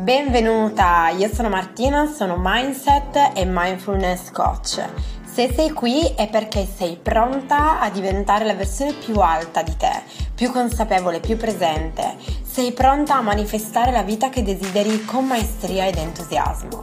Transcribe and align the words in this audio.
Benvenuta, 0.00 1.08
io 1.08 1.28
sono 1.34 1.48
Martina, 1.48 2.06
sono 2.06 2.36
Mindset 2.38 3.32
e 3.34 3.44
Mindfulness 3.44 4.30
Coach. 4.30 4.80
Se 5.24 5.52
sei 5.52 5.72
qui 5.72 6.14
è 6.14 6.28
perché 6.28 6.68
sei 6.72 6.96
pronta 7.02 7.80
a 7.80 7.90
diventare 7.90 8.44
la 8.44 8.54
versione 8.54 8.92
più 8.92 9.16
alta 9.16 9.64
di 9.64 9.76
te, 9.76 9.90
più 10.36 10.52
consapevole, 10.52 11.18
più 11.18 11.36
presente. 11.36 12.14
Sei 12.48 12.70
pronta 12.70 13.16
a 13.16 13.22
manifestare 13.22 13.90
la 13.90 14.04
vita 14.04 14.28
che 14.28 14.44
desideri 14.44 15.04
con 15.04 15.26
maestria 15.26 15.88
ed 15.88 15.96
entusiasmo. 15.96 16.80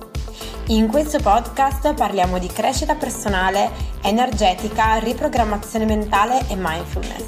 In 0.67 0.89
questo 0.89 1.19
podcast 1.19 1.93
parliamo 1.93 2.37
di 2.37 2.47
crescita 2.47 2.95
personale, 2.95 3.71
energetica, 4.01 4.97
riprogrammazione 4.97 5.85
mentale 5.85 6.45
e 6.49 6.55
mindfulness. 6.57 7.27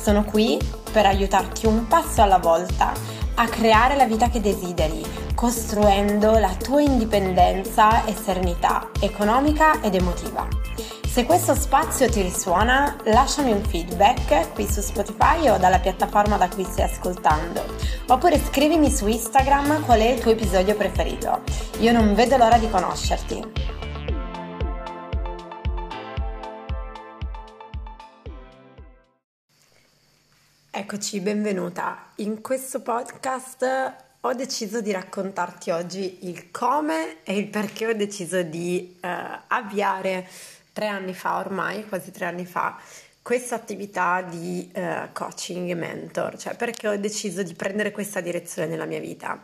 Sono 0.00 0.22
qui 0.22 0.56
per 0.92 1.04
aiutarti 1.04 1.66
un 1.66 1.88
passo 1.88 2.22
alla 2.22 2.38
volta 2.38 3.15
a 3.36 3.48
creare 3.48 3.96
la 3.96 4.06
vita 4.06 4.28
che 4.28 4.40
desideri, 4.40 5.04
costruendo 5.34 6.38
la 6.38 6.54
tua 6.54 6.80
indipendenza 6.80 8.04
e 8.04 8.14
serenità 8.14 8.88
economica 9.00 9.82
ed 9.82 9.94
emotiva. 9.94 10.48
Se 11.06 11.24
questo 11.24 11.54
spazio 11.54 12.10
ti 12.10 12.22
risuona, 12.22 12.96
lasciami 13.04 13.52
un 13.52 13.62
feedback 13.62 14.52
qui 14.52 14.70
su 14.70 14.80
Spotify 14.80 15.48
o 15.48 15.58
dalla 15.58 15.78
piattaforma 15.78 16.36
da 16.36 16.48
cui 16.48 16.64
stai 16.64 16.90
ascoltando, 16.90 17.62
oppure 18.08 18.38
scrivimi 18.38 18.90
su 18.90 19.06
Instagram 19.06 19.84
qual 19.84 20.00
è 20.00 20.08
il 20.10 20.20
tuo 20.20 20.32
episodio 20.32 20.74
preferito. 20.74 21.42
Io 21.78 21.92
non 21.92 22.14
vedo 22.14 22.36
l'ora 22.36 22.58
di 22.58 22.68
conoscerti. 22.70 23.84
Eccoci, 30.78 31.20
benvenuta. 31.20 32.10
In 32.16 32.42
questo 32.42 32.82
podcast 32.82 33.94
ho 34.20 34.34
deciso 34.34 34.82
di 34.82 34.92
raccontarti 34.92 35.70
oggi 35.70 36.28
il 36.28 36.50
come 36.50 37.22
e 37.24 37.34
il 37.38 37.48
perché 37.48 37.86
ho 37.86 37.94
deciso 37.94 38.42
di 38.42 38.94
eh, 39.00 39.08
avviare 39.46 40.28
tre 40.74 40.88
anni 40.88 41.14
fa 41.14 41.38
ormai, 41.38 41.88
quasi 41.88 42.10
tre 42.10 42.26
anni 42.26 42.44
fa, 42.44 42.78
questa 43.22 43.54
attività 43.54 44.20
di 44.20 44.70
eh, 44.70 45.08
coaching 45.14 45.70
e 45.70 45.74
mentor, 45.74 46.36
cioè 46.36 46.54
perché 46.56 46.88
ho 46.88 46.96
deciso 46.98 47.42
di 47.42 47.54
prendere 47.54 47.90
questa 47.90 48.20
direzione 48.20 48.68
nella 48.68 48.84
mia 48.84 49.00
vita. 49.00 49.40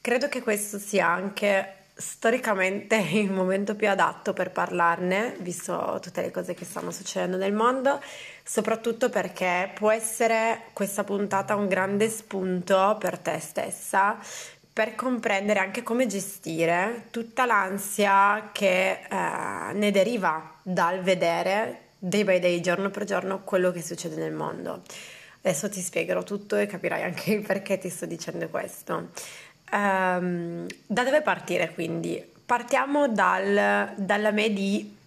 Credo 0.00 0.28
che 0.28 0.42
questo 0.42 0.80
sia 0.80 1.06
anche 1.06 1.76
storicamente 1.94 2.96
il 3.12 3.30
momento 3.30 3.76
più 3.76 3.88
adatto 3.88 4.32
per 4.32 4.50
parlarne, 4.50 5.36
visto 5.38 6.00
tutte 6.02 6.22
le 6.22 6.32
cose 6.32 6.54
che 6.54 6.64
stanno 6.64 6.90
succedendo 6.90 7.36
nel 7.36 7.52
mondo, 7.52 8.00
soprattutto 8.52 9.08
perché 9.08 9.70
può 9.72 9.90
essere 9.90 10.64
questa 10.74 11.04
puntata 11.04 11.54
un 11.54 11.68
grande 11.68 12.10
spunto 12.10 12.98
per 13.00 13.16
te 13.18 13.40
stessa 13.40 14.18
per 14.70 14.94
comprendere 14.94 15.58
anche 15.58 15.82
come 15.82 16.06
gestire 16.06 17.06
tutta 17.08 17.46
l'ansia 17.46 18.50
che 18.52 18.90
eh, 18.90 19.72
ne 19.72 19.90
deriva 19.90 20.52
dal 20.62 21.00
vedere 21.00 21.92
day 21.98 22.24
by 22.24 22.40
day, 22.40 22.60
giorno 22.60 22.90
per 22.90 23.04
giorno, 23.04 23.40
quello 23.42 23.70
che 23.70 23.80
succede 23.80 24.16
nel 24.16 24.32
mondo. 24.32 24.82
Adesso 25.40 25.70
ti 25.70 25.80
spiegherò 25.80 26.22
tutto 26.22 26.56
e 26.56 26.66
capirai 26.66 27.04
anche 27.04 27.40
perché 27.40 27.78
ti 27.78 27.88
sto 27.88 28.04
dicendo 28.04 28.50
questo. 28.50 29.12
Um, 29.72 30.66
da 30.86 31.04
dove 31.04 31.22
partire 31.22 31.72
quindi? 31.72 32.22
Partiamo 32.44 33.08
dal, 33.08 33.94
dalla 33.96 34.30
me 34.30 34.52
di 34.52 35.00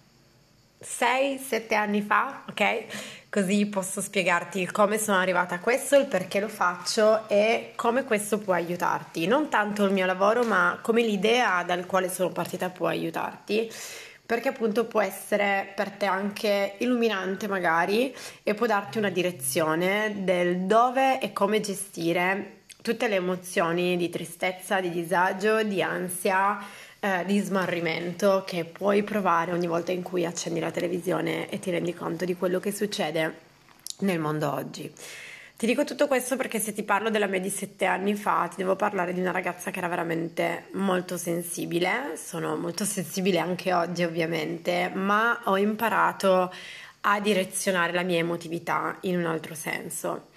6-7 0.82 1.74
anni 1.74 2.02
fa, 2.02 2.44
ok? 2.48 2.84
Così 3.28 3.66
posso 3.66 4.00
spiegarti 4.00 4.66
come 4.66 4.98
sono 4.98 5.18
arrivata 5.18 5.56
a 5.56 5.60
questo, 5.60 5.96
il 5.96 6.06
perché 6.06 6.40
lo 6.40 6.48
faccio 6.48 7.28
e 7.28 7.72
come 7.76 8.04
questo 8.04 8.38
può 8.38 8.54
aiutarti. 8.54 9.26
Non 9.26 9.48
tanto 9.48 9.84
il 9.84 9.92
mio 9.92 10.06
lavoro, 10.06 10.44
ma 10.44 10.78
come 10.80 11.02
l'idea 11.02 11.62
dal 11.62 11.86
quale 11.86 12.08
sono 12.08 12.30
partita 12.30 12.70
può 12.70 12.86
aiutarti 12.86 13.70
perché 14.26 14.48
appunto 14.48 14.86
può 14.86 15.00
essere 15.00 15.72
per 15.76 15.90
te 15.90 16.06
anche 16.06 16.74
illuminante 16.78 17.46
magari 17.46 18.12
e 18.42 18.54
può 18.54 18.66
darti 18.66 18.98
una 18.98 19.08
direzione 19.08 20.24
del 20.24 20.62
dove 20.62 21.20
e 21.20 21.32
come 21.32 21.60
gestire 21.60 22.54
tutte 22.82 23.08
le 23.08 23.16
emozioni 23.16 23.96
di 23.96 24.08
tristezza, 24.08 24.80
di 24.80 24.90
disagio, 24.90 25.62
di 25.62 25.82
ansia, 25.82 26.58
eh, 27.06 27.24
di 27.24 27.38
smarrimento 27.38 28.42
che 28.44 28.64
puoi 28.64 29.04
provare 29.04 29.52
ogni 29.52 29.68
volta 29.68 29.92
in 29.92 30.02
cui 30.02 30.26
accendi 30.26 30.58
la 30.58 30.72
televisione 30.72 31.48
e 31.48 31.60
ti 31.60 31.70
rendi 31.70 31.94
conto 31.94 32.24
di 32.24 32.34
quello 32.34 32.58
che 32.58 32.72
succede 32.72 33.38
nel 33.98 34.18
mondo 34.18 34.52
oggi. 34.52 34.92
Ti 35.56 35.66
dico 35.66 35.84
tutto 35.84 36.08
questo 36.08 36.36
perché 36.36 36.58
se 36.58 36.72
ti 36.72 36.82
parlo 36.82 37.08
della 37.08 37.28
me 37.28 37.38
di 37.38 37.48
sette 37.48 37.84
anni 37.84 38.16
fa, 38.16 38.48
ti 38.50 38.56
devo 38.56 38.74
parlare 38.74 39.12
di 39.12 39.20
una 39.20 39.30
ragazza 39.30 39.70
che 39.70 39.78
era 39.78 39.86
veramente 39.86 40.66
molto 40.72 41.16
sensibile, 41.16 42.16
sono 42.16 42.56
molto 42.56 42.82
sensibile 42.84 43.38
anche 43.38 43.72
oggi 43.72 44.02
ovviamente, 44.02 44.90
ma 44.92 45.42
ho 45.44 45.56
imparato 45.56 46.52
a 47.02 47.20
direzionare 47.20 47.92
la 47.92 48.02
mia 48.02 48.18
emotività 48.18 48.96
in 49.02 49.16
un 49.16 49.26
altro 49.26 49.54
senso. 49.54 50.30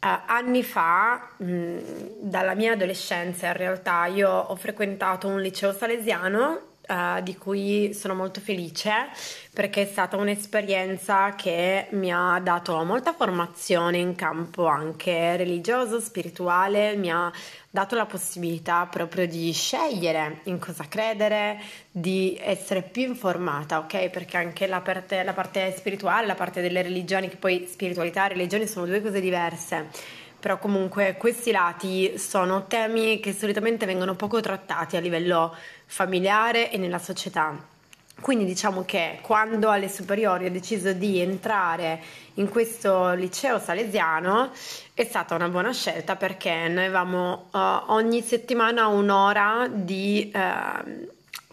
Uh, 0.00 0.06
anni 0.26 0.62
fa, 0.62 1.30
mh, 1.38 1.78
dalla 2.20 2.54
mia 2.54 2.72
adolescenza 2.72 3.48
in 3.48 3.54
realtà, 3.54 4.06
io 4.06 4.30
ho 4.30 4.54
frequentato 4.54 5.26
un 5.26 5.40
liceo 5.40 5.72
salesiano 5.72 6.67
uh, 6.88 7.22
di 7.22 7.36
cui 7.36 7.92
sono 7.94 8.14
molto 8.14 8.40
felice 8.40 9.08
perché 9.52 9.82
è 9.82 9.86
stata 9.86 10.16
un'esperienza 10.16 11.34
che 11.34 11.86
mi 11.90 12.12
ha 12.12 12.38
dato 12.40 12.82
molta 12.84 13.12
formazione 13.12 13.98
in 13.98 14.14
campo 14.14 14.66
anche 14.66 15.36
religioso, 15.36 16.00
spirituale, 16.00 16.96
mi 16.96 17.10
ha 17.10 17.30
dato 17.70 17.96
la 17.96 18.06
possibilità 18.06 18.86
proprio 18.86 19.26
di 19.26 19.52
scegliere 19.52 20.40
in 20.44 20.58
cosa 20.58 20.86
credere, 20.88 21.60
di 21.90 22.38
essere 22.40 22.82
più 22.82 23.02
informata, 23.02 23.78
ok? 23.78 24.10
Perché 24.10 24.36
anche 24.36 24.66
la 24.66 24.80
parte, 24.80 25.22
la 25.22 25.32
parte 25.32 25.74
spirituale, 25.76 26.26
la 26.26 26.34
parte 26.34 26.60
delle 26.60 26.82
religioni, 26.82 27.28
che 27.28 27.36
poi 27.36 27.66
spiritualità 27.68 28.26
e 28.26 28.28
religioni 28.28 28.66
sono 28.66 28.86
due 28.86 29.02
cose 29.02 29.20
diverse 29.20 30.26
però 30.38 30.58
comunque 30.58 31.16
questi 31.18 31.50
lati 31.50 32.16
sono 32.18 32.66
temi 32.66 33.20
che 33.20 33.32
solitamente 33.32 33.86
vengono 33.86 34.14
poco 34.14 34.40
trattati 34.40 34.96
a 34.96 35.00
livello 35.00 35.54
familiare 35.86 36.70
e 36.70 36.78
nella 36.78 36.98
società. 36.98 37.76
Quindi 38.20 38.44
diciamo 38.44 38.84
che 38.84 39.20
quando 39.22 39.70
alle 39.70 39.88
superiori 39.88 40.46
ho 40.46 40.50
deciso 40.50 40.92
di 40.92 41.20
entrare 41.20 42.02
in 42.34 42.48
questo 42.48 43.12
liceo 43.12 43.60
salesiano 43.60 44.50
è 44.92 45.04
stata 45.04 45.36
una 45.36 45.48
buona 45.48 45.72
scelta 45.72 46.16
perché 46.16 46.66
noi 46.66 46.84
avevamo 46.84 47.48
uh, 47.52 47.92
ogni 47.92 48.20
settimana 48.20 48.88
un'ora 48.88 49.68
di 49.70 50.32
uh, 50.34 51.06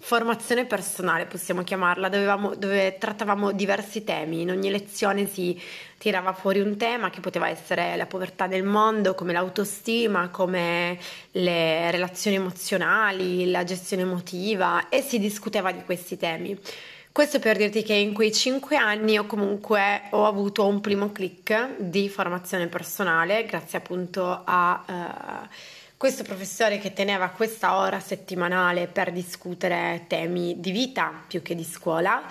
formazione 0.05 0.65
personale, 0.65 1.25
possiamo 1.25 1.63
chiamarla, 1.63 2.09
dovevamo, 2.09 2.55
dove 2.55 2.97
trattavamo 2.99 3.51
diversi 3.51 4.03
temi. 4.03 4.41
In 4.41 4.51
ogni 4.51 4.69
lezione 4.69 5.27
si 5.27 5.59
tirava 6.05 6.33
fuori 6.33 6.59
un 6.59 6.77
tema 6.77 7.09
che 7.09 7.19
poteva 7.19 7.49
essere 7.49 7.95
la 7.95 8.05
povertà 8.05 8.45
nel 8.45 8.61
mondo, 8.61 9.15
come 9.15 9.33
l'autostima, 9.33 10.29
come 10.29 10.99
le 11.31 11.89
relazioni 11.89 12.35
emozionali, 12.35 13.49
la 13.49 13.63
gestione 13.63 14.03
emotiva 14.03 14.87
e 14.89 15.01
si 15.01 15.17
discuteva 15.17 15.71
di 15.71 15.83
questi 15.83 16.15
temi. 16.15 16.55
Questo 17.11 17.39
per 17.39 17.57
dirti 17.57 17.81
che 17.81 17.95
in 17.95 18.13
quei 18.13 18.31
cinque 18.31 18.75
anni 18.75 19.17
ho 19.17 19.25
comunque 19.25 20.03
ho 20.11 20.27
avuto 20.27 20.67
un 20.67 20.79
primo 20.79 21.11
click 21.11 21.77
di 21.79 22.07
formazione 22.07 22.67
personale 22.67 23.43
grazie 23.45 23.79
appunto 23.79 24.43
a 24.43 24.83
uh, 24.87 25.47
questo 25.97 26.21
professore 26.21 26.77
che 26.77 26.93
teneva 26.93 27.29
questa 27.29 27.77
ora 27.79 27.99
settimanale 27.99 28.85
per 28.85 29.11
discutere 29.11 30.05
temi 30.07 30.59
di 30.59 30.69
vita 30.69 31.23
più 31.27 31.41
che 31.41 31.55
di 31.55 31.63
scuola. 31.63 32.21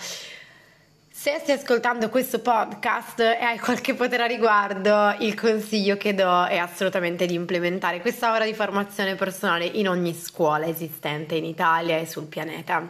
Se 1.24 1.38
stai 1.42 1.54
ascoltando 1.56 2.10
questo 2.10 2.40
podcast 2.40 3.18
e 3.18 3.42
hai 3.42 3.58
qualche 3.58 3.94
potere 3.94 4.24
a 4.24 4.26
riguardo, 4.26 5.14
il 5.20 5.32
consiglio 5.32 5.96
che 5.96 6.12
do 6.12 6.44
è 6.44 6.58
assolutamente 6.58 7.24
di 7.24 7.32
implementare 7.32 8.02
questa 8.02 8.30
ora 8.30 8.44
di 8.44 8.52
formazione 8.52 9.14
personale 9.14 9.64
in 9.64 9.88
ogni 9.88 10.12
scuola 10.12 10.66
esistente 10.66 11.34
in 11.34 11.46
Italia 11.46 11.96
e 11.96 12.04
sul 12.04 12.26
pianeta. 12.26 12.86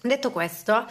Detto 0.00 0.30
questo, 0.30 0.86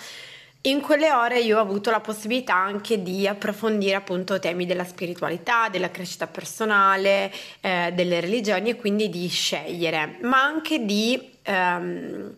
in 0.62 0.82
quelle 0.82 1.12
ore 1.12 1.40
io 1.40 1.58
ho 1.58 1.62
avuto 1.62 1.90
la 1.90 2.00
possibilità 2.00 2.54
anche 2.54 3.02
di 3.02 3.28
approfondire 3.28 3.96
appunto 3.96 4.38
temi 4.38 4.68
della 4.68 4.86
spiritualità, 4.86 5.70
della 5.70 5.90
crescita 5.90 6.28
personale, 6.28 7.34
eh, 7.62 7.92
delle 7.96 8.20
religioni 8.20 8.70
e 8.70 8.76
quindi 8.76 9.10
di 9.10 9.28
scegliere, 9.30 10.20
ma 10.22 10.44
anche 10.44 10.86
di 10.86 11.32
ehm, 11.42 12.36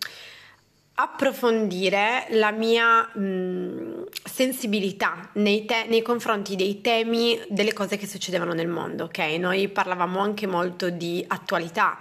approfondire 0.96 2.26
la 2.32 2.52
mia 2.52 3.02
mh, 3.02 4.06
sensibilità 4.24 5.30
nei, 5.34 5.66
te- 5.66 5.86
nei, 5.88 6.02
confronti 6.02 6.56
dei 6.56 6.82
temi, 6.82 7.40
delle 7.50 7.74
cose 7.74 7.98
che 7.98 8.08
succedevano 8.08 8.54
nel 8.54 8.68
mondo, 8.68 9.06
ok? 9.06 9.20
Noi 9.38 9.68
parlavamo 9.68 10.20
anche 10.20 10.48
molto 10.48 10.90
di 10.90 11.24
attualità 11.28 11.98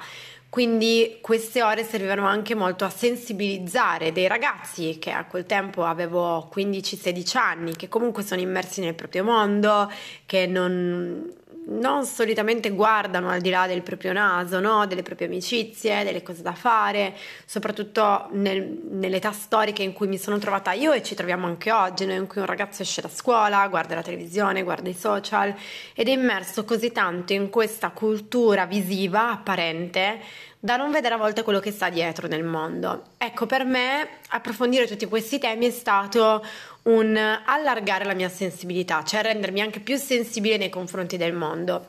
quindi 0.54 1.18
queste 1.20 1.64
ore 1.64 1.82
servivano 1.82 2.28
anche 2.28 2.54
molto 2.54 2.84
a 2.84 2.88
sensibilizzare 2.88 4.12
dei 4.12 4.28
ragazzi 4.28 4.98
che 5.00 5.10
a 5.10 5.24
quel 5.24 5.46
tempo 5.46 5.84
avevo 5.84 6.48
15-16 6.54 7.36
anni, 7.36 7.74
che 7.74 7.88
comunque 7.88 8.22
sono 8.22 8.40
immersi 8.40 8.80
nel 8.80 8.94
proprio 8.94 9.24
mondo, 9.24 9.90
che 10.26 10.46
non, 10.46 11.28
non 11.66 12.04
solitamente 12.04 12.70
guardano 12.70 13.30
al 13.30 13.40
di 13.40 13.50
là 13.50 13.66
del 13.66 13.82
proprio 13.82 14.12
naso, 14.12 14.60
no? 14.60 14.86
delle 14.86 15.02
proprie 15.02 15.26
amicizie, 15.28 16.04
delle 16.04 16.22
cose 16.22 16.42
da 16.42 16.52
fare, 16.52 17.14
soprattutto 17.46 18.28
nel, 18.32 18.62
nell'età 18.90 19.32
storica 19.32 19.82
in 19.82 19.92
cui 19.92 20.06
mi 20.06 20.18
sono 20.18 20.38
trovata 20.38 20.72
io 20.72 20.92
e 20.92 21.02
ci 21.02 21.14
troviamo 21.14 21.46
anche 21.46 21.72
oggi, 21.72 22.04
in 22.04 22.26
cui 22.26 22.40
un 22.40 22.46
ragazzo 22.46 22.82
esce 22.82 23.00
da 23.00 23.08
scuola, 23.08 23.66
guarda 23.68 23.94
la 23.94 24.02
televisione, 24.02 24.62
guarda 24.62 24.88
i 24.88 24.94
social 24.94 25.54
ed 25.94 26.08
è 26.08 26.12
immerso 26.12 26.64
così 26.64 26.92
tanto 26.92 27.32
in 27.32 27.48
questa 27.48 27.90
cultura 27.90 28.66
visiva 28.66 29.30
apparente 29.30 30.20
da 30.64 30.78
non 30.78 30.90
vedere 30.90 31.12
a 31.12 31.18
volte 31.18 31.42
quello 31.42 31.60
che 31.60 31.70
sta 31.70 31.90
dietro 31.90 32.26
nel 32.26 32.42
mondo. 32.42 33.08
Ecco, 33.18 33.44
per 33.44 33.66
me 33.66 34.08
approfondire 34.28 34.86
tutti 34.86 35.04
questi 35.04 35.38
temi 35.38 35.66
è 35.66 35.70
stato 35.70 36.42
un 36.84 37.14
allargare 37.14 38.06
la 38.06 38.14
mia 38.14 38.30
sensibilità, 38.30 39.04
cioè 39.04 39.20
rendermi 39.20 39.60
anche 39.60 39.80
più 39.80 39.98
sensibile 39.98 40.56
nei 40.56 40.70
confronti 40.70 41.18
del 41.18 41.34
mondo. 41.34 41.84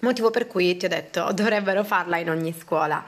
Motivo 0.00 0.30
per 0.30 0.48
cui 0.48 0.76
ti 0.76 0.86
ho 0.86 0.88
detto 0.88 1.30
dovrebbero 1.32 1.84
farla 1.84 2.16
in 2.16 2.28
ogni 2.28 2.52
scuola. 2.58 3.04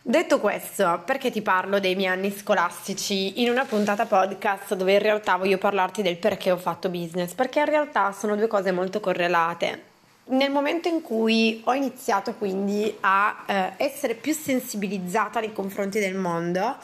Detto 0.00 0.38
questo, 0.38 1.02
perché 1.04 1.32
ti 1.32 1.42
parlo 1.42 1.80
dei 1.80 1.96
miei 1.96 2.12
anni 2.12 2.30
scolastici 2.30 3.42
in 3.42 3.50
una 3.50 3.64
puntata 3.64 4.06
podcast 4.06 4.76
dove 4.76 4.92
in 4.92 5.00
realtà 5.00 5.34
voglio 5.34 5.58
parlarti 5.58 6.00
del 6.00 6.16
perché 6.16 6.52
ho 6.52 6.56
fatto 6.58 6.88
business? 6.90 7.32
Perché 7.32 7.58
in 7.58 7.66
realtà 7.66 8.12
sono 8.12 8.36
due 8.36 8.46
cose 8.46 8.70
molto 8.70 9.00
correlate 9.00 9.87
nel 10.28 10.50
momento 10.50 10.88
in 10.88 11.00
cui 11.02 11.60
ho 11.64 11.74
iniziato 11.74 12.34
quindi 12.34 12.94
a 13.00 13.44
eh, 13.46 13.72
essere 13.76 14.14
più 14.14 14.32
sensibilizzata 14.34 15.40
nei 15.40 15.52
confronti 15.52 15.98
del 15.98 16.14
mondo, 16.14 16.76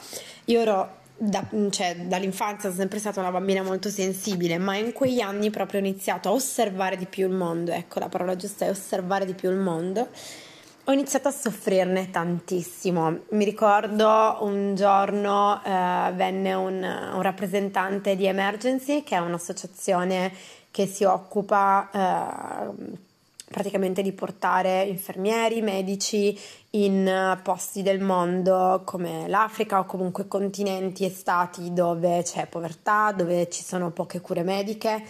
io 0.45 0.61
ero 0.61 1.03
da, 1.17 1.45
cioè, 1.69 1.95
dall'infanzia 1.95 2.69
sono 2.69 2.81
sempre 2.81 2.99
stata 2.99 3.19
una 3.19 3.31
bambina 3.31 3.61
molto 3.61 3.89
sensibile, 3.89 4.57
ma 4.57 4.75
in 4.75 4.91
quegli 4.91 5.21
anni 5.21 5.49
proprio 5.49 5.79
ho 5.79 5.83
iniziato 5.83 6.29
a 6.29 6.31
osservare 6.31 6.97
di 6.97 7.05
più 7.05 7.27
il 7.27 7.33
mondo, 7.33 7.71
ecco 7.71 7.99
la 7.99 8.09
parola 8.09 8.35
giusta 8.35 8.65
è 8.65 8.69
osservare 8.69 9.25
di 9.25 9.33
più 9.33 9.49
il 9.49 9.57
mondo. 9.57 10.09
Ho 10.87 10.91
iniziato 10.91 11.29
a 11.29 11.31
soffrirne 11.31 12.11
tantissimo. 12.11 13.21
Mi 13.29 13.43
ricordo 13.43 14.37
un 14.41 14.75
giorno 14.75 15.59
eh, 15.63 16.11
venne 16.13 16.53
un, 16.53 16.75
un 16.75 17.21
rappresentante 17.23 18.15
di 18.15 18.27
Emergency, 18.27 19.01
che 19.01 19.15
è 19.15 19.19
un'associazione 19.19 20.31
che 20.69 20.85
si 20.85 21.03
occupa 21.03 21.89
eh, 21.91 22.97
praticamente 23.47 24.01
di 24.01 24.11
portare 24.11 24.83
infermieri, 24.83 25.61
medici 25.61 26.37
in 26.71 27.07
eh, 27.07 27.39
posti 27.41 27.81
del 27.81 28.01
mondo 28.01 28.81
come 28.83 29.27
l'Africa 29.27 29.79
o 29.79 29.85
comunque 29.85 30.27
continenti 30.27 31.05
e 31.05 31.09
stati 31.09 31.73
dove 31.73 32.21
c'è 32.23 32.47
povertà, 32.47 33.13
dove 33.15 33.49
ci 33.49 33.63
sono 33.63 33.91
poche 33.91 34.21
cure 34.21 34.43
mediche 34.43 35.03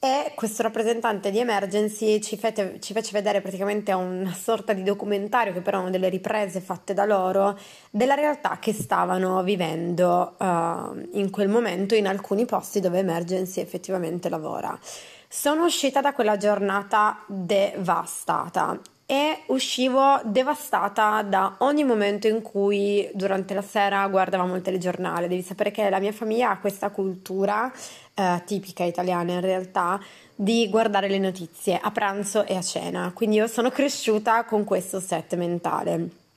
e 0.00 0.30
questo 0.36 0.62
rappresentante 0.62 1.32
di 1.32 1.40
Emergency 1.40 2.20
ci, 2.20 2.36
fece, 2.36 2.78
ci 2.78 2.92
fece 2.92 3.10
vedere 3.10 3.40
praticamente 3.40 3.92
una 3.92 4.32
sorta 4.32 4.72
di 4.72 4.84
documentario 4.84 5.52
che 5.52 5.60
però 5.60 5.78
erano 5.78 5.90
delle 5.90 6.08
riprese 6.08 6.60
fatte 6.60 6.94
da 6.94 7.04
loro 7.04 7.58
della 7.90 8.14
realtà 8.14 8.58
che 8.60 8.72
stavano 8.72 9.42
vivendo 9.42 10.36
uh, 10.38 11.18
in 11.18 11.30
quel 11.32 11.48
momento 11.48 11.96
in 11.96 12.06
alcuni 12.06 12.44
posti 12.44 12.78
dove 12.78 13.00
Emergency 13.00 13.60
effettivamente 13.60 14.28
lavora. 14.28 14.78
Sono 15.30 15.66
uscita 15.66 16.00
da 16.00 16.14
quella 16.14 16.38
giornata 16.38 17.22
devastata 17.26 18.80
e 19.04 19.42
uscivo 19.48 20.18
devastata 20.24 21.20
da 21.20 21.56
ogni 21.58 21.84
momento 21.84 22.28
in 22.28 22.40
cui 22.40 23.06
durante 23.12 23.52
la 23.52 23.60
sera 23.60 24.08
guardavamo 24.08 24.56
il 24.56 24.62
telegiornale. 24.62 25.28
Devi 25.28 25.42
sapere 25.42 25.70
che 25.70 25.90
la 25.90 25.98
mia 25.98 26.12
famiglia 26.12 26.48
ha 26.48 26.58
questa 26.58 26.88
cultura 26.88 27.70
eh, 28.14 28.42
tipica 28.46 28.84
italiana 28.84 29.32
in 29.32 29.42
realtà 29.42 30.00
di 30.34 30.66
guardare 30.70 31.10
le 31.10 31.18
notizie 31.18 31.78
a 31.78 31.90
pranzo 31.90 32.46
e 32.46 32.56
a 32.56 32.62
cena, 32.62 33.12
quindi 33.14 33.36
io 33.36 33.48
sono 33.48 33.70
cresciuta 33.70 34.44
con 34.44 34.64
questo 34.64 34.98
set 34.98 35.34
mentale. 35.36 36.27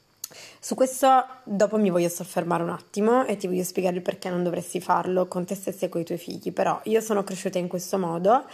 Su 0.63 0.75
questo 0.75 1.25
dopo 1.43 1.77
mi 1.77 1.89
voglio 1.89 2.07
soffermare 2.07 2.61
un 2.61 2.69
attimo 2.69 3.25
e 3.25 3.35
ti 3.35 3.47
voglio 3.47 3.63
spiegare 3.63 3.95
il 3.95 4.03
perché 4.03 4.29
non 4.29 4.43
dovresti 4.43 4.79
farlo 4.79 5.27
con 5.27 5.43
te 5.43 5.55
stessi 5.55 5.85
e 5.85 5.89
con 5.89 6.01
i 6.01 6.03
tuoi 6.03 6.19
figli, 6.19 6.53
però 6.53 6.79
io 6.83 7.01
sono 7.01 7.23
cresciuta 7.23 7.57
in 7.57 7.67
questo 7.67 7.97
modo 7.97 8.45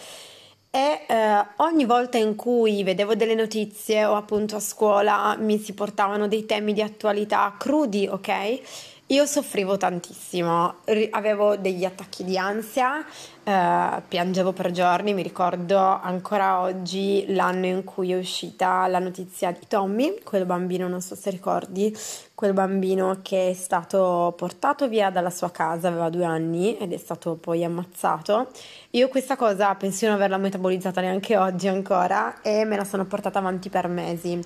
e 0.71 1.01
eh, 1.05 1.45
ogni 1.57 1.83
volta 1.83 2.17
in 2.17 2.35
cui 2.35 2.81
vedevo 2.83 3.13
delle 3.13 3.35
notizie 3.35 4.05
o 4.05 4.15
appunto 4.15 4.55
a 4.55 4.61
scuola 4.61 5.35
mi 5.37 5.59
si 5.59 5.73
portavano 5.73 6.29
dei 6.29 6.45
temi 6.45 6.71
di 6.71 6.81
attualità 6.81 7.53
crudi, 7.59 8.07
ok? 8.09 8.61
Io 9.09 9.25
soffrivo 9.25 9.77
tantissimo, 9.77 10.79
avevo 11.11 11.55
degli 11.55 11.85
attacchi 11.85 12.25
di 12.25 12.37
ansia, 12.37 13.05
eh, 13.41 14.01
piangevo 14.05 14.51
per 14.51 14.71
giorni, 14.71 15.13
mi 15.13 15.23
ricordo 15.23 15.77
ancora 15.77 16.59
oggi 16.59 17.23
l'anno 17.29 17.67
in 17.67 17.85
cui 17.85 18.11
è 18.11 18.17
uscita 18.17 18.85
la 18.87 18.99
notizia 18.99 19.51
di 19.51 19.61
Tommy, 19.65 20.19
quel 20.25 20.45
bambino, 20.45 20.89
non 20.89 20.99
so 20.99 21.15
se 21.15 21.29
ricordi, 21.29 21.95
quel 22.35 22.51
bambino 22.51 23.19
che 23.21 23.51
è 23.51 23.53
stato 23.53 24.33
portato 24.35 24.89
via 24.89 25.09
dalla 25.09 25.29
sua 25.29 25.51
casa, 25.51 25.87
aveva 25.87 26.09
due 26.09 26.25
anni 26.25 26.77
ed 26.77 26.91
è 26.91 26.97
stato 26.97 27.35
poi 27.35 27.63
ammazzato. 27.63 28.49
Io 28.91 29.07
questa 29.07 29.37
cosa 29.37 29.73
penso 29.75 29.99
di 30.01 30.07
non 30.07 30.15
averla 30.15 30.37
metabolizzata 30.37 30.99
neanche 30.99 31.37
oggi 31.37 31.69
ancora 31.69 32.41
e 32.41 32.65
me 32.65 32.75
la 32.75 32.83
sono 32.83 33.05
portata 33.05 33.39
avanti 33.39 33.69
per 33.69 33.87
mesi 33.87 34.37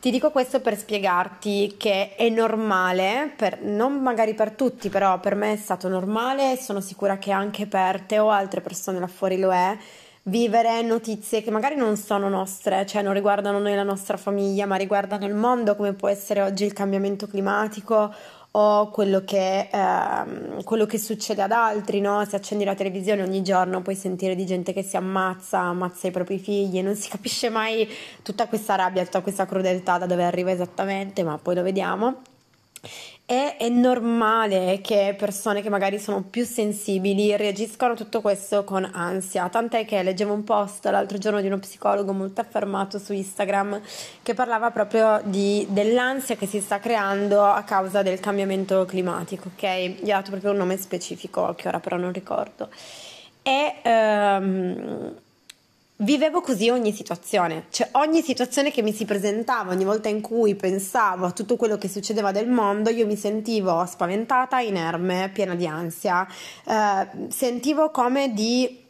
ti 0.00 0.10
dico 0.10 0.30
questo 0.30 0.60
per 0.60 0.76
spiegarti 0.76 1.74
che 1.76 2.14
è 2.14 2.28
normale, 2.28 3.32
per, 3.36 3.60
non 3.62 4.00
magari 4.00 4.34
per 4.34 4.52
tutti, 4.52 4.88
però 4.88 5.18
per 5.18 5.34
me 5.34 5.54
è 5.54 5.56
stato 5.56 5.88
normale 5.88 6.52
e 6.52 6.56
sono 6.56 6.80
sicura 6.80 7.18
che 7.18 7.32
anche 7.32 7.66
per 7.66 8.02
te 8.02 8.18
o 8.18 8.30
altre 8.30 8.60
persone 8.60 9.00
là 9.00 9.08
fuori 9.08 9.38
lo 9.38 9.52
è, 9.52 9.76
vivere 10.24 10.82
notizie 10.82 11.42
che 11.42 11.50
magari 11.50 11.74
non 11.74 11.96
sono 11.96 12.28
nostre, 12.28 12.86
cioè 12.86 13.02
non 13.02 13.12
riguardano 13.12 13.58
noi 13.58 13.74
la 13.74 13.82
nostra 13.82 14.16
famiglia, 14.16 14.66
ma 14.66 14.76
riguardano 14.76 15.26
il 15.26 15.34
mondo, 15.34 15.74
come 15.74 15.94
può 15.94 16.08
essere 16.08 16.42
oggi 16.42 16.64
il 16.64 16.72
cambiamento 16.72 17.26
climatico 17.26 18.14
o 18.52 18.90
quello 18.90 19.24
che, 19.24 19.68
ehm, 19.70 20.62
quello 20.64 20.86
che 20.86 20.98
succede 20.98 21.42
ad 21.42 21.52
altri, 21.52 22.00
no? 22.00 22.24
Se 22.24 22.36
accendi 22.36 22.64
la 22.64 22.74
televisione 22.74 23.22
ogni 23.22 23.42
giorno 23.42 23.82
puoi 23.82 23.94
sentire 23.94 24.34
di 24.34 24.46
gente 24.46 24.72
che 24.72 24.82
si 24.82 24.96
ammazza, 24.96 25.58
ammazza 25.60 26.08
i 26.08 26.10
propri 26.10 26.38
figli, 26.38 26.80
non 26.80 26.94
si 26.96 27.08
capisce 27.10 27.50
mai 27.50 27.88
tutta 28.22 28.48
questa 28.48 28.74
rabbia, 28.74 29.04
tutta 29.04 29.20
questa 29.20 29.46
crudeltà 29.46 29.98
da 29.98 30.06
dove 30.06 30.24
arriva 30.24 30.50
esattamente, 30.50 31.22
ma 31.22 31.38
poi 31.38 31.54
lo 31.54 31.62
vediamo. 31.62 32.22
E 33.30 33.58
è 33.58 33.68
normale 33.68 34.80
che 34.82 35.14
persone 35.14 35.60
che 35.60 35.68
magari 35.68 35.98
sono 35.98 36.22
più 36.22 36.46
sensibili 36.46 37.36
reagiscano 37.36 37.92
a 37.92 37.94
tutto 37.94 38.22
questo 38.22 38.64
con 38.64 38.88
ansia, 38.90 39.50
tant'è 39.50 39.84
che 39.84 40.02
leggevo 40.02 40.32
un 40.32 40.44
post 40.44 40.86
l'altro 40.86 41.18
giorno 41.18 41.42
di 41.42 41.46
uno 41.46 41.58
psicologo 41.58 42.14
molto 42.14 42.40
affermato 42.40 42.98
su 42.98 43.12
Instagram 43.12 43.82
che 44.22 44.32
parlava 44.32 44.70
proprio 44.70 45.20
di, 45.24 45.66
dell'ansia 45.68 46.36
che 46.36 46.46
si 46.46 46.58
sta 46.62 46.78
creando 46.78 47.44
a 47.44 47.62
causa 47.64 48.00
del 48.00 48.18
cambiamento 48.18 48.86
climatico, 48.86 49.50
ok? 49.54 50.00
Gli 50.00 50.10
ha 50.10 50.16
dato 50.16 50.30
proprio 50.30 50.52
un 50.52 50.56
nome 50.56 50.78
specifico 50.78 51.52
che 51.54 51.68
ora 51.68 51.80
però 51.80 51.98
non 51.98 52.12
ricordo. 52.12 52.70
E 53.42 53.74
um, 53.84 55.14
Vivevo 56.00 56.40
così 56.40 56.70
ogni 56.70 56.92
situazione, 56.92 57.64
cioè 57.70 57.88
ogni 57.94 58.22
situazione 58.22 58.70
che 58.70 58.82
mi 58.82 58.92
si 58.92 59.04
presentava, 59.04 59.72
ogni 59.72 59.84
volta 59.84 60.08
in 60.08 60.20
cui 60.20 60.54
pensavo 60.54 61.26
a 61.26 61.32
tutto 61.32 61.56
quello 61.56 61.76
che 61.76 61.88
succedeva 61.88 62.30
del 62.30 62.46
mondo, 62.48 62.88
io 62.88 63.04
mi 63.04 63.16
sentivo 63.16 63.84
spaventata, 63.84 64.60
inerme, 64.60 65.28
piena 65.34 65.56
di 65.56 65.66
ansia, 65.66 66.24
eh, 66.66 67.08
sentivo 67.30 67.90
come 67.90 68.32
di 68.32 68.84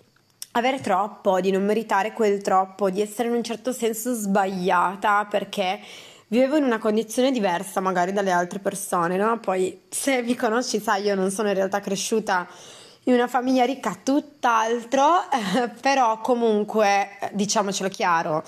avere 0.52 0.82
troppo, 0.82 1.40
di 1.40 1.50
non 1.50 1.64
meritare 1.64 2.12
quel 2.12 2.42
troppo, 2.42 2.90
di 2.90 3.00
essere 3.00 3.28
in 3.28 3.36
un 3.36 3.42
certo 3.42 3.72
senso 3.72 4.12
sbagliata 4.12 5.26
perché 5.30 5.80
vivevo 6.26 6.56
in 6.56 6.64
una 6.64 6.78
condizione 6.78 7.30
diversa 7.30 7.80
magari 7.80 8.12
dalle 8.12 8.32
altre 8.32 8.58
persone, 8.58 9.16
no? 9.16 9.38
Poi 9.40 9.80
se 9.88 10.20
mi 10.20 10.34
conosci 10.34 10.78
sai, 10.78 11.04
io 11.04 11.14
non 11.14 11.30
sono 11.30 11.48
in 11.48 11.54
realtà 11.54 11.80
cresciuta 11.80 12.46
in 13.08 13.14
una 13.14 13.26
famiglia 13.26 13.64
ricca 13.64 13.96
tutt'altro, 14.02 15.30
eh, 15.30 15.68
però 15.80 16.20
comunque 16.20 17.08
diciamocelo 17.32 17.88
chiaro, 17.88 18.44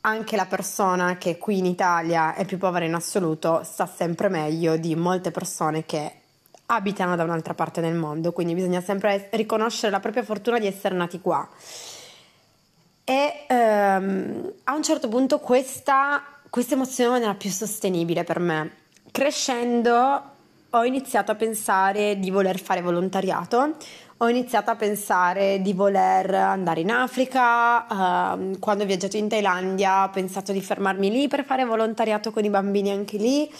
anche 0.00 0.34
la 0.34 0.46
persona 0.46 1.16
che 1.16 1.38
qui 1.38 1.58
in 1.58 1.66
Italia 1.66 2.34
è 2.34 2.44
più 2.44 2.58
povera 2.58 2.84
in 2.84 2.94
assoluto 2.94 3.62
sta 3.62 3.86
sempre 3.86 4.28
meglio 4.28 4.76
di 4.76 4.96
molte 4.96 5.30
persone 5.30 5.86
che 5.86 6.12
abitano 6.66 7.14
da 7.14 7.22
un'altra 7.22 7.54
parte 7.54 7.80
del 7.80 7.94
mondo, 7.94 8.32
quindi 8.32 8.54
bisogna 8.54 8.80
sempre 8.80 9.28
riconoscere 9.32 9.92
la 9.92 10.00
propria 10.00 10.24
fortuna 10.24 10.58
di 10.58 10.66
essere 10.66 10.96
nati 10.96 11.20
qua. 11.20 11.48
E 13.04 13.44
ehm, 13.46 14.52
a 14.64 14.74
un 14.74 14.82
certo 14.82 15.08
punto 15.08 15.38
questa, 15.38 16.20
questa 16.50 16.74
emozione 16.74 17.10
non 17.10 17.22
era 17.22 17.34
più 17.34 17.50
sostenibile 17.50 18.24
per 18.24 18.40
me. 18.40 18.76
Crescendo 19.12 20.31
ho 20.74 20.84
iniziato 20.84 21.32
a 21.32 21.34
pensare 21.34 22.18
di 22.18 22.30
voler 22.30 22.58
fare 22.58 22.80
volontariato, 22.80 23.76
ho 24.18 24.28
iniziato 24.28 24.70
a 24.70 24.76
pensare 24.76 25.60
di 25.60 25.74
voler 25.74 26.32
andare 26.34 26.80
in 26.80 26.90
Africa, 26.90 28.34
uh, 28.36 28.58
quando 28.58 28.84
ho 28.84 28.86
viaggiato 28.86 29.16
in 29.16 29.28
Thailandia 29.28 30.04
ho 30.04 30.10
pensato 30.10 30.52
di 30.52 30.62
fermarmi 30.62 31.10
lì 31.10 31.28
per 31.28 31.44
fare 31.44 31.64
volontariato 31.64 32.30
con 32.30 32.44
i 32.44 32.50
bambini 32.50 32.90
anche 32.90 33.18
lì. 33.18 33.52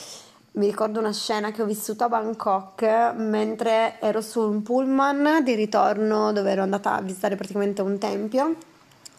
Mi 0.53 0.67
ricordo 0.67 1.01
una 1.01 1.13
scena 1.13 1.51
che 1.51 1.63
ho 1.63 1.67
vissuto 1.67 2.05
a 2.05 2.09
Bangkok 2.09 3.13
mentre 3.17 3.97
ero 4.01 4.21
su 4.21 4.41
un 4.41 4.63
pullman 4.63 5.43
di 5.43 5.55
ritorno 5.55 6.33
dove 6.33 6.51
ero 6.51 6.63
andata 6.63 6.95
a 6.95 7.01
visitare 7.01 7.37
praticamente 7.37 7.83
un 7.83 7.99
tempio 7.99 8.57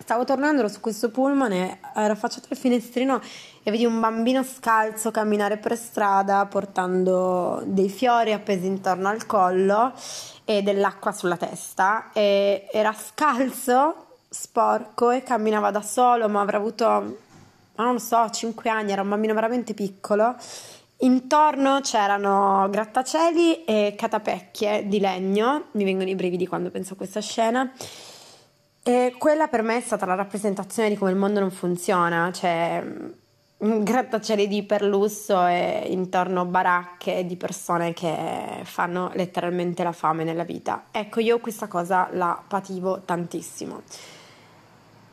Stavo 0.03 0.25
tornando 0.25 0.67
su 0.67 0.81
questo 0.81 1.11
pullman 1.11 1.53
e 1.53 1.77
ero 1.95 2.11
affacciato 2.11 2.47
al 2.49 2.57
finestrino 2.57 3.21
e 3.63 3.71
vedi 3.71 3.85
un 3.85 4.01
bambino 4.01 4.43
scalzo 4.43 5.11
camminare 5.11 5.55
per 5.55 5.77
strada 5.77 6.45
portando 6.45 7.63
dei 7.65 7.87
fiori 7.87 8.33
appesi 8.33 8.65
intorno 8.65 9.07
al 9.07 9.25
collo 9.25 9.93
e 10.43 10.61
dell'acqua 10.61 11.13
sulla 11.13 11.37
testa. 11.37 12.09
E 12.11 12.67
era 12.73 12.91
scalzo, 12.91 14.17
sporco 14.27 15.09
e 15.09 15.23
camminava 15.23 15.71
da 15.71 15.81
solo, 15.81 16.27
ma 16.27 16.41
avrà 16.41 16.57
avuto, 16.57 17.19
non 17.75 17.97
so, 17.97 18.29
5 18.29 18.69
anni, 18.69 18.91
era 18.91 19.03
un 19.03 19.09
bambino 19.09 19.33
veramente 19.33 19.73
piccolo. 19.73 20.35
Intorno 20.97 21.79
c'erano 21.79 22.67
grattacieli 22.69 23.63
e 23.63 23.95
catapecchie 23.97 24.85
di 24.85 24.99
legno, 24.99 25.67
mi 25.71 25.85
vengono 25.85 26.09
i 26.09 26.15
brividi 26.15 26.45
quando 26.45 26.71
penso 26.71 26.91
a 26.91 26.97
questa 26.97 27.21
scena 27.21 27.71
e 28.83 29.15
quella 29.17 29.47
per 29.47 29.61
me 29.61 29.77
è 29.77 29.81
stata 29.81 30.05
la 30.05 30.15
rappresentazione 30.15 30.89
di 30.89 30.97
come 30.97 31.11
il 31.11 31.17
mondo 31.17 31.39
non 31.39 31.51
funziona, 31.51 32.29
cioè 32.33 32.83
mm, 33.63 33.81
grattacieli 33.83 34.45
di 34.45 34.57
iperlusso 34.57 35.45
e 35.47 35.85
intorno 35.87 36.43
baracche 36.43 37.25
di 37.25 37.37
persone 37.37 37.93
che 37.93 38.59
fanno 38.63 39.09
letteralmente 39.13 39.83
la 39.83 39.93
fame 39.93 40.25
nella 40.25 40.43
vita. 40.43 40.87
Ecco, 40.91 41.21
io 41.21 41.39
questa 41.39 41.67
cosa 41.67 42.09
la 42.11 42.41
pativo 42.45 43.01
tantissimo. 43.05 43.83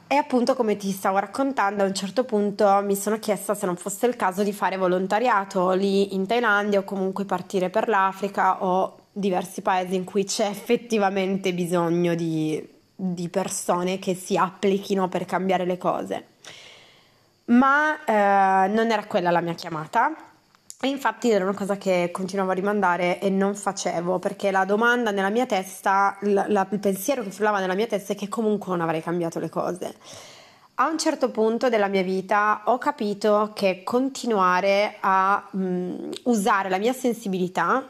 E 0.08 0.16
appunto, 0.16 0.56
come 0.56 0.76
ti 0.76 0.90
stavo 0.90 1.18
raccontando, 1.18 1.84
a 1.84 1.86
un 1.86 1.94
certo 1.94 2.24
punto 2.24 2.82
mi 2.82 2.96
sono 2.96 3.20
chiesta 3.20 3.54
se 3.54 3.66
non 3.66 3.76
fosse 3.76 4.06
il 4.06 4.16
caso 4.16 4.42
di 4.42 4.52
fare 4.52 4.76
volontariato 4.76 5.70
lì 5.70 6.16
in 6.16 6.26
Thailandia 6.26 6.80
o 6.80 6.82
comunque 6.82 7.24
partire 7.24 7.70
per 7.70 7.86
l'Africa 7.88 8.64
o 8.64 8.96
diversi 9.12 9.62
paesi 9.62 9.94
in 9.94 10.02
cui 10.02 10.24
c'è 10.24 10.48
effettivamente 10.48 11.54
bisogno 11.54 12.16
di 12.16 12.78
di 13.00 13.30
persone 13.30 13.98
che 13.98 14.14
si 14.14 14.36
applichino 14.36 15.08
per 15.08 15.24
cambiare 15.24 15.64
le 15.64 15.78
cose. 15.78 16.26
Ma 17.46 18.04
eh, 18.04 18.68
non 18.68 18.90
era 18.90 19.06
quella 19.06 19.30
la 19.30 19.40
mia 19.40 19.54
chiamata. 19.54 20.14
E 20.82 20.88
infatti 20.88 21.30
era 21.30 21.44
una 21.44 21.54
cosa 21.54 21.76
che 21.76 22.10
continuavo 22.10 22.52
a 22.52 22.54
rimandare 22.54 23.20
e 23.20 23.28
non 23.28 23.54
facevo 23.54 24.18
perché 24.18 24.50
la 24.50 24.64
domanda 24.64 25.10
nella 25.10 25.28
mia 25.28 25.44
testa, 25.44 26.16
la, 26.22 26.46
la, 26.48 26.66
il 26.70 26.78
pensiero 26.78 27.22
che 27.22 27.30
frullava 27.30 27.60
nella 27.60 27.74
mia 27.74 27.86
testa 27.86 28.14
è 28.14 28.16
che 28.16 28.28
comunque 28.28 28.70
non 28.70 28.80
avrei 28.80 29.02
cambiato 29.02 29.38
le 29.38 29.50
cose. 29.50 29.94
A 30.76 30.86
un 30.86 30.98
certo 30.98 31.30
punto 31.30 31.68
della 31.68 31.88
mia 31.88 32.02
vita 32.02 32.62
ho 32.64 32.78
capito 32.78 33.50
che 33.54 33.82
continuare 33.84 34.96
a 35.00 35.46
mh, 35.50 35.62
mm, 35.62 36.10
usare 36.24 36.70
la 36.70 36.78
mia 36.78 36.94
sensibilità 36.94 37.86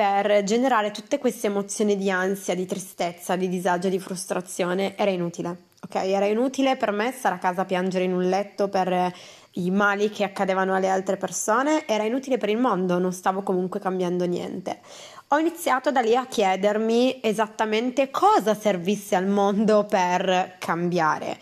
per 0.00 0.44
generare 0.44 0.92
tutte 0.92 1.18
queste 1.18 1.48
emozioni 1.48 1.94
di 1.94 2.10
ansia, 2.10 2.54
di 2.54 2.64
tristezza, 2.64 3.36
di 3.36 3.50
disagio, 3.50 3.90
di 3.90 3.98
frustrazione 3.98 4.96
era 4.96 5.10
inutile. 5.10 5.64
Ok, 5.82 5.96
era 5.96 6.24
inutile 6.24 6.78
per 6.78 6.90
me 6.90 7.12
stare 7.12 7.34
a 7.34 7.38
casa 7.38 7.60
a 7.60 7.64
piangere 7.66 8.04
in 8.04 8.14
un 8.14 8.26
letto 8.26 8.68
per 8.68 9.12
i 9.50 9.70
mali 9.70 10.08
che 10.08 10.24
accadevano 10.24 10.74
alle 10.74 10.88
altre 10.88 11.18
persone, 11.18 11.86
era 11.86 12.04
inutile 12.04 12.38
per 12.38 12.48
il 12.48 12.56
mondo, 12.56 12.98
non 12.98 13.12
stavo 13.12 13.42
comunque 13.42 13.78
cambiando 13.78 14.24
niente. 14.24 14.80
Ho 15.28 15.38
iniziato 15.38 15.92
da 15.92 16.00
lì 16.00 16.16
a 16.16 16.24
chiedermi 16.24 17.20
esattamente 17.22 18.10
cosa 18.10 18.54
servisse 18.54 19.16
al 19.16 19.26
mondo 19.26 19.84
per 19.84 20.56
cambiare. 20.58 21.38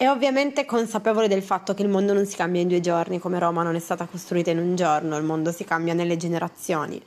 E 0.00 0.08
ovviamente 0.08 0.64
consapevole 0.64 1.28
del 1.28 1.42
fatto 1.42 1.74
che 1.74 1.82
il 1.82 1.88
mondo 1.88 2.14
non 2.14 2.24
si 2.24 2.36
cambia 2.36 2.62
in 2.62 2.68
due 2.68 2.80
giorni, 2.80 3.18
come 3.18 3.38
Roma 3.38 3.64
non 3.64 3.74
è 3.74 3.80
stata 3.80 4.06
costruita 4.06 4.50
in 4.50 4.58
un 4.58 4.76
giorno, 4.76 5.16
il 5.18 5.24
mondo 5.24 5.52
si 5.52 5.64
cambia 5.64 5.92
nelle 5.92 6.16
generazioni. 6.16 7.02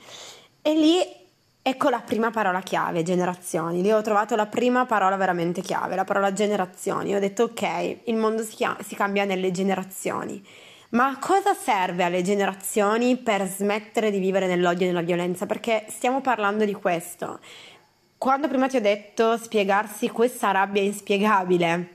E 0.64 0.74
lì 0.74 1.00
ecco 1.60 1.88
la 1.88 1.98
prima 2.00 2.30
parola 2.30 2.60
chiave, 2.60 3.02
generazioni. 3.02 3.82
Lì 3.82 3.90
ho 3.90 4.00
trovato 4.00 4.36
la 4.36 4.46
prima 4.46 4.86
parola 4.86 5.16
veramente 5.16 5.60
chiave, 5.60 5.96
la 5.96 6.04
parola 6.04 6.32
generazioni. 6.32 7.16
Ho 7.16 7.18
detto 7.18 7.44
ok, 7.44 7.98
il 8.04 8.14
mondo 8.14 8.44
si, 8.44 8.54
chiama, 8.54 8.78
si 8.80 8.94
cambia 8.94 9.24
nelle 9.24 9.50
generazioni. 9.50 10.40
Ma 10.90 11.18
cosa 11.18 11.52
serve 11.52 12.04
alle 12.04 12.22
generazioni 12.22 13.16
per 13.16 13.44
smettere 13.48 14.12
di 14.12 14.20
vivere 14.20 14.46
nell'odio 14.46 14.84
e 14.84 14.90
nella 14.90 15.00
violenza? 15.00 15.46
Perché 15.46 15.86
stiamo 15.88 16.20
parlando 16.20 16.64
di 16.64 16.74
questo. 16.74 17.40
Quando 18.16 18.46
prima 18.46 18.68
ti 18.68 18.76
ho 18.76 18.80
detto 18.80 19.36
spiegarsi 19.36 20.10
questa 20.10 20.52
rabbia 20.52 20.82
inspiegabile, 20.82 21.88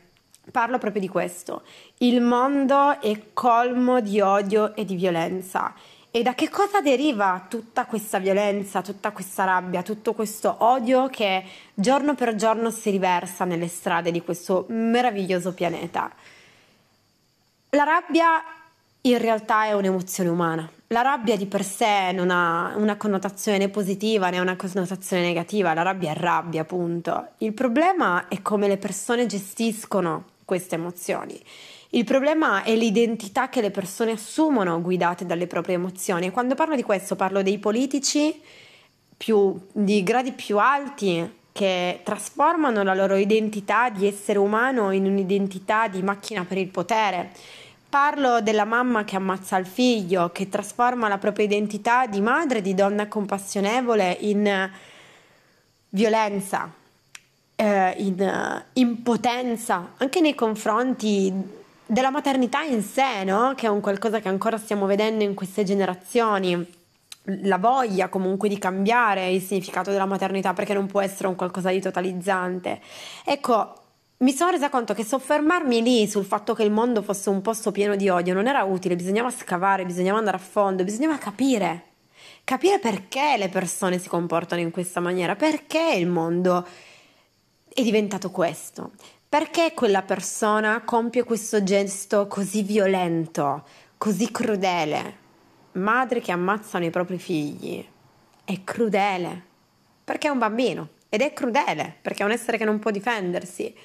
parlo 0.52 0.78
proprio 0.78 1.00
di 1.00 1.08
questo. 1.08 1.62
Il 2.00 2.20
mondo 2.20 3.00
è 3.00 3.18
colmo 3.32 4.02
di 4.02 4.20
odio 4.20 4.76
e 4.76 4.84
di 4.84 4.96
violenza 4.96 5.74
e 6.18 6.24
da 6.24 6.34
che 6.34 6.50
cosa 6.50 6.82
deriva 6.82 7.46
tutta 7.48 7.86
questa 7.86 8.18
violenza, 8.18 8.82
tutta 8.82 9.12
questa 9.12 9.44
rabbia, 9.44 9.84
tutto 9.84 10.14
questo 10.14 10.56
odio 10.62 11.10
che 11.10 11.44
giorno 11.76 12.16
per 12.16 12.34
giorno 12.34 12.72
si 12.72 12.90
riversa 12.90 13.46
nelle 13.46 13.68
strade 13.68 14.10
di 14.10 14.24
questo 14.24 14.66
meraviglioso 14.70 15.54
pianeta? 15.54 16.12
La 17.70 17.84
rabbia 17.84 18.44
in 19.02 19.18
realtà 19.20 19.66
è 19.66 19.74
un'emozione 19.74 20.30
umana. 20.32 20.68
La 20.88 21.02
rabbia 21.02 21.38
di 21.38 21.46
per 21.46 21.64
sé 21.64 22.12
non 22.14 22.32
ha 22.32 22.74
una 22.78 22.96
connotazione 22.96 23.60
né 23.60 23.70
positiva 23.70 24.32
né 24.32 24.40
una 24.40 24.56
connotazione 24.56 25.22
negativa, 25.22 25.76
la 25.76 25.84
rabbia 25.84 26.14
è 26.14 26.16
rabbia, 26.16 26.62
appunto. 26.62 27.28
Il 27.40 27.54
problema 27.54 28.28
è 28.28 28.42
come 28.42 28.68
le 28.68 28.78
persone 28.78 29.28
gestiscono 29.28 30.30
queste 30.46 30.74
emozioni. 30.74 31.40
Il 31.92 32.04
problema 32.04 32.64
è 32.64 32.76
l'identità 32.76 33.48
che 33.48 33.62
le 33.62 33.72
persone 33.72 34.12
assumono 34.12 34.82
guidate 34.82 35.26
dalle 35.26 35.48
proprie 35.48 35.76
emozioni. 35.76 36.32
Quando 36.32 36.54
parlo 36.54 36.76
di 36.76 36.84
questo 36.84 37.16
parlo 37.16 37.42
dei 37.42 37.60
politici 37.60 38.42
più, 39.16 39.58
di 39.72 40.04
gradi 40.04 40.34
più 40.34 40.60
alti 40.60 41.36
che 41.54 42.02
trasformano 42.04 42.84
la 42.84 42.94
loro 42.94 43.16
identità 43.16 43.90
di 43.90 44.06
essere 44.06 44.38
umano 44.38 44.92
in 44.92 45.06
un'identità 45.06 45.88
di 45.88 46.04
macchina 46.04 46.44
per 46.44 46.58
il 46.58 46.68
potere. 46.68 47.32
Parlo 47.90 48.42
della 48.42 48.66
mamma 48.66 49.06
che 49.06 49.16
ammazza 49.16 49.58
il 49.58 49.66
figlio, 49.66 50.30
che 50.32 50.50
trasforma 50.50 51.08
la 51.08 51.18
propria 51.18 51.46
identità 51.46 52.06
di 52.06 52.20
madre, 52.20 52.62
di 52.62 52.76
donna 52.76 53.08
compassionevole 53.08 54.18
in 54.20 54.70
violenza, 55.90 56.72
eh, 57.56 57.94
in 57.98 58.20
uh, 58.20 58.62
impotenza, 58.74 59.94
anche 59.98 60.20
nei 60.20 60.36
confronti 60.36 61.57
della 61.88 62.12
maternità 62.12 62.62
in 62.62 62.84
sé, 62.84 63.24
no? 63.24 63.54
che 63.56 63.66
è 63.66 63.70
un 63.70 63.82
qualcosa 63.82 64.20
che 64.20 64.28
ancora 64.28 64.58
stiamo 64.58 64.86
vedendo 64.86 65.24
in 65.24 65.34
queste 65.34 65.64
generazioni, 65.64 66.76
la 67.42 67.58
voglia 67.58 68.10
comunque 68.10 68.48
di 68.48 68.58
cambiare 68.58 69.30
il 69.32 69.42
significato 69.42 69.92
della 69.92 70.06
maternità 70.06 70.54
perché 70.54 70.74
non 70.74 70.86
può 70.86 71.02
essere 71.02 71.28
un 71.28 71.36
qualcosa 71.36 71.70
di 71.72 71.82
totalizzante. 71.82 72.80
Ecco, 73.26 73.74
mi 74.18 74.32
sono 74.32 74.52
resa 74.52 74.70
conto 74.70 74.94
che 74.94 75.04
soffermarmi 75.04 75.82
lì 75.82 76.08
sul 76.08 76.26
fatto 76.26 76.54
che 76.54 76.64
il 76.64 76.72
mondo 76.72 77.02
fosse 77.02 77.30
un 77.30 77.42
posto 77.42 77.72
pieno 77.72 77.96
di 77.96 78.10
odio 78.10 78.34
non 78.34 78.48
era 78.48 78.64
utile, 78.64 78.96
bisognava 78.96 79.30
scavare, 79.30 79.86
bisognava 79.86 80.18
andare 80.18 80.38
a 80.38 80.42
fondo, 80.42 80.84
bisognava 80.84 81.18
capire. 81.18 81.84
Capire 82.44 82.80
perché 82.80 83.36
le 83.38 83.50
persone 83.50 84.00
si 84.00 84.08
comportano 84.08 84.62
in 84.62 84.72
questa 84.72 85.02
maniera, 85.02 85.36
perché 85.36 85.96
il 85.98 86.08
mondo 86.08 86.66
è 87.68 87.84
diventato 87.84 88.32
questo. 88.32 88.92
Perché 89.30 89.74
quella 89.76 90.04
persona 90.04 90.84
compie 90.86 91.26
questo 91.26 91.62
gesto 91.62 92.28
così 92.28 92.64
violento, 92.64 93.66
così 93.98 94.32
crudele? 94.32 95.26
Madri 95.74 96.22
che 96.22 96.32
ammazzano 96.32 96.86
i 96.86 96.90
propri 96.90 97.18
figli. 97.18 97.86
È 98.46 98.64
crudele. 98.64 99.44
Perché 100.06 100.30
è 100.30 100.32
un 100.32 100.38
bambino. 100.38 100.88
Ed 101.10 101.20
è 101.20 101.34
crudele, 101.34 101.98
perché 102.02 102.24
è 102.24 102.26
un 102.26 102.32
essere 102.32 102.58
che 102.58 102.64
non 102.64 102.80
può 102.80 102.90
difendersi. 102.90 103.76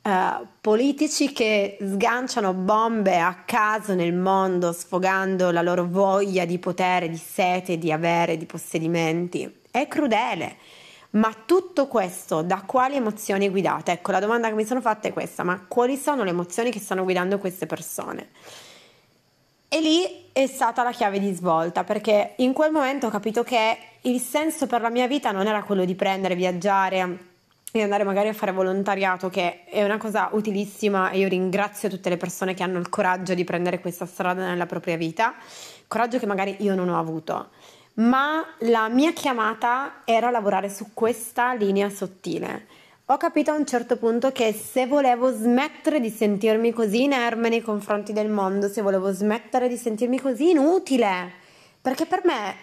Uh, 0.00 0.46
politici 0.62 1.30
che 1.30 1.76
sganciano 1.78 2.54
bombe 2.54 3.18
a 3.18 3.42
caso 3.44 3.94
nel 3.94 4.14
mondo, 4.14 4.72
sfogando 4.72 5.50
la 5.50 5.60
loro 5.60 5.86
voglia 5.86 6.46
di 6.46 6.58
potere, 6.58 7.10
di 7.10 7.18
sete, 7.18 7.76
di 7.76 7.92
avere, 7.92 8.38
di 8.38 8.46
possedimenti. 8.46 9.60
È 9.70 9.86
crudele. 9.88 10.56
Ma 11.16 11.34
tutto 11.46 11.86
questo 11.86 12.42
da 12.42 12.62
quali 12.66 12.96
emozioni 12.96 13.48
guidate? 13.48 13.92
Ecco, 13.92 14.10
la 14.10 14.20
domanda 14.20 14.48
che 14.48 14.54
mi 14.54 14.66
sono 14.66 14.82
fatta 14.82 15.08
è 15.08 15.12
questa, 15.14 15.44
ma 15.44 15.64
quali 15.66 15.96
sono 15.96 16.24
le 16.24 16.30
emozioni 16.30 16.70
che 16.70 16.78
stanno 16.78 17.04
guidando 17.04 17.38
queste 17.38 17.64
persone? 17.64 18.28
E 19.68 19.80
lì 19.80 20.28
è 20.32 20.46
stata 20.46 20.82
la 20.82 20.92
chiave 20.92 21.18
di 21.18 21.32
svolta, 21.32 21.84
perché 21.84 22.34
in 22.36 22.52
quel 22.52 22.70
momento 22.70 23.06
ho 23.06 23.10
capito 23.10 23.42
che 23.42 23.78
il 24.02 24.20
senso 24.20 24.66
per 24.66 24.82
la 24.82 24.90
mia 24.90 25.06
vita 25.06 25.32
non 25.32 25.46
era 25.46 25.62
quello 25.62 25.86
di 25.86 25.94
prendere, 25.94 26.34
viaggiare 26.34 27.18
e 27.72 27.82
andare 27.82 28.04
magari 28.04 28.28
a 28.28 28.34
fare 28.34 28.52
volontariato, 28.52 29.30
che 29.30 29.64
è 29.64 29.82
una 29.82 29.96
cosa 29.96 30.28
utilissima 30.32 31.10
e 31.10 31.18
io 31.18 31.28
ringrazio 31.28 31.88
tutte 31.88 32.10
le 32.10 32.18
persone 32.18 32.52
che 32.52 32.62
hanno 32.62 32.78
il 32.78 32.90
coraggio 32.90 33.32
di 33.32 33.44
prendere 33.44 33.80
questa 33.80 34.04
strada 34.04 34.46
nella 34.46 34.66
propria 34.66 34.98
vita, 34.98 35.34
coraggio 35.88 36.18
che 36.18 36.26
magari 36.26 36.56
io 36.58 36.74
non 36.74 36.90
ho 36.90 36.98
avuto 36.98 37.48
ma 37.96 38.44
la 38.60 38.88
mia 38.88 39.12
chiamata 39.12 40.02
era 40.04 40.30
lavorare 40.30 40.68
su 40.68 40.88
questa 40.92 41.54
linea 41.54 41.88
sottile. 41.88 42.66
Ho 43.06 43.16
capito 43.16 43.52
a 43.52 43.54
un 43.54 43.64
certo 43.64 43.96
punto 43.96 44.32
che 44.32 44.52
se 44.52 44.86
volevo 44.86 45.30
smettere 45.30 46.00
di 46.00 46.10
sentirmi 46.10 46.72
così 46.72 47.04
inerme 47.04 47.48
nei 47.48 47.62
confronti 47.62 48.12
del 48.12 48.28
mondo, 48.28 48.68
se 48.68 48.82
volevo 48.82 49.12
smettere 49.12 49.68
di 49.68 49.76
sentirmi 49.76 50.20
così 50.20 50.50
inutile, 50.50 51.30
perché 51.80 52.04
per 52.04 52.22
me 52.24 52.54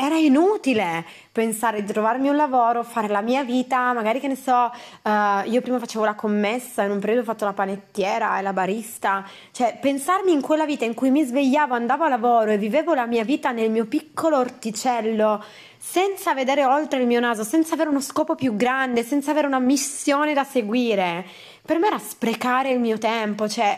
era 0.00 0.16
inutile 0.16 1.04
pensare 1.32 1.82
di 1.82 1.92
trovarmi 1.92 2.28
un 2.28 2.36
lavoro, 2.36 2.84
fare 2.84 3.08
la 3.08 3.20
mia 3.20 3.42
vita, 3.42 3.92
magari 3.92 4.20
che 4.20 4.28
ne 4.28 4.36
so, 4.36 4.70
uh, 5.02 5.10
io 5.50 5.60
prima 5.60 5.80
facevo 5.80 6.04
la 6.04 6.14
commessa, 6.14 6.84
in 6.84 6.92
un 6.92 7.00
periodo 7.00 7.22
ho 7.22 7.24
fatto 7.24 7.44
la 7.44 7.52
panettiera 7.52 8.38
e 8.38 8.42
la 8.42 8.52
barista, 8.52 9.28
cioè 9.50 9.76
pensarmi 9.80 10.30
in 10.30 10.40
quella 10.40 10.66
vita 10.66 10.84
in 10.84 10.94
cui 10.94 11.10
mi 11.10 11.24
svegliavo, 11.24 11.74
andavo 11.74 12.04
a 12.04 12.08
lavoro 12.10 12.52
e 12.52 12.58
vivevo 12.58 12.94
la 12.94 13.06
mia 13.06 13.24
vita 13.24 13.50
nel 13.50 13.72
mio 13.72 13.86
piccolo 13.86 14.38
orticello, 14.38 15.42
senza 15.76 16.32
vedere 16.32 16.64
oltre 16.64 17.00
il 17.00 17.08
mio 17.08 17.18
naso, 17.18 17.42
senza 17.42 17.74
avere 17.74 17.90
uno 17.90 18.00
scopo 18.00 18.36
più 18.36 18.54
grande, 18.54 19.02
senza 19.02 19.32
avere 19.32 19.48
una 19.48 19.58
missione 19.58 20.32
da 20.32 20.44
seguire, 20.44 21.26
per 21.60 21.80
me 21.80 21.88
era 21.88 21.98
sprecare 21.98 22.70
il 22.70 22.78
mio 22.78 22.98
tempo, 22.98 23.48
cioè 23.48 23.76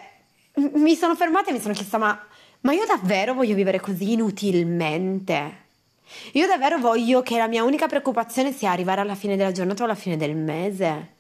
mi 0.56 0.94
sono 0.96 1.14
fermata 1.14 1.48
e 1.48 1.52
mi 1.54 1.60
sono 1.60 1.72
chiesta 1.72 1.96
ma, 1.96 2.26
ma 2.60 2.72
io 2.72 2.84
davvero 2.84 3.32
voglio 3.32 3.54
vivere 3.54 3.80
così 3.80 4.12
inutilmente? 4.12 5.59
Io 6.32 6.46
davvero 6.46 6.78
voglio 6.78 7.22
che 7.22 7.36
la 7.36 7.48
mia 7.48 7.64
unica 7.64 7.86
preoccupazione 7.86 8.52
sia 8.52 8.70
arrivare 8.70 9.00
alla 9.00 9.14
fine 9.14 9.36
della 9.36 9.52
giornata 9.52 9.82
o 9.82 9.84
alla 9.86 9.94
fine 9.94 10.16
del 10.16 10.36
mese. 10.36 11.14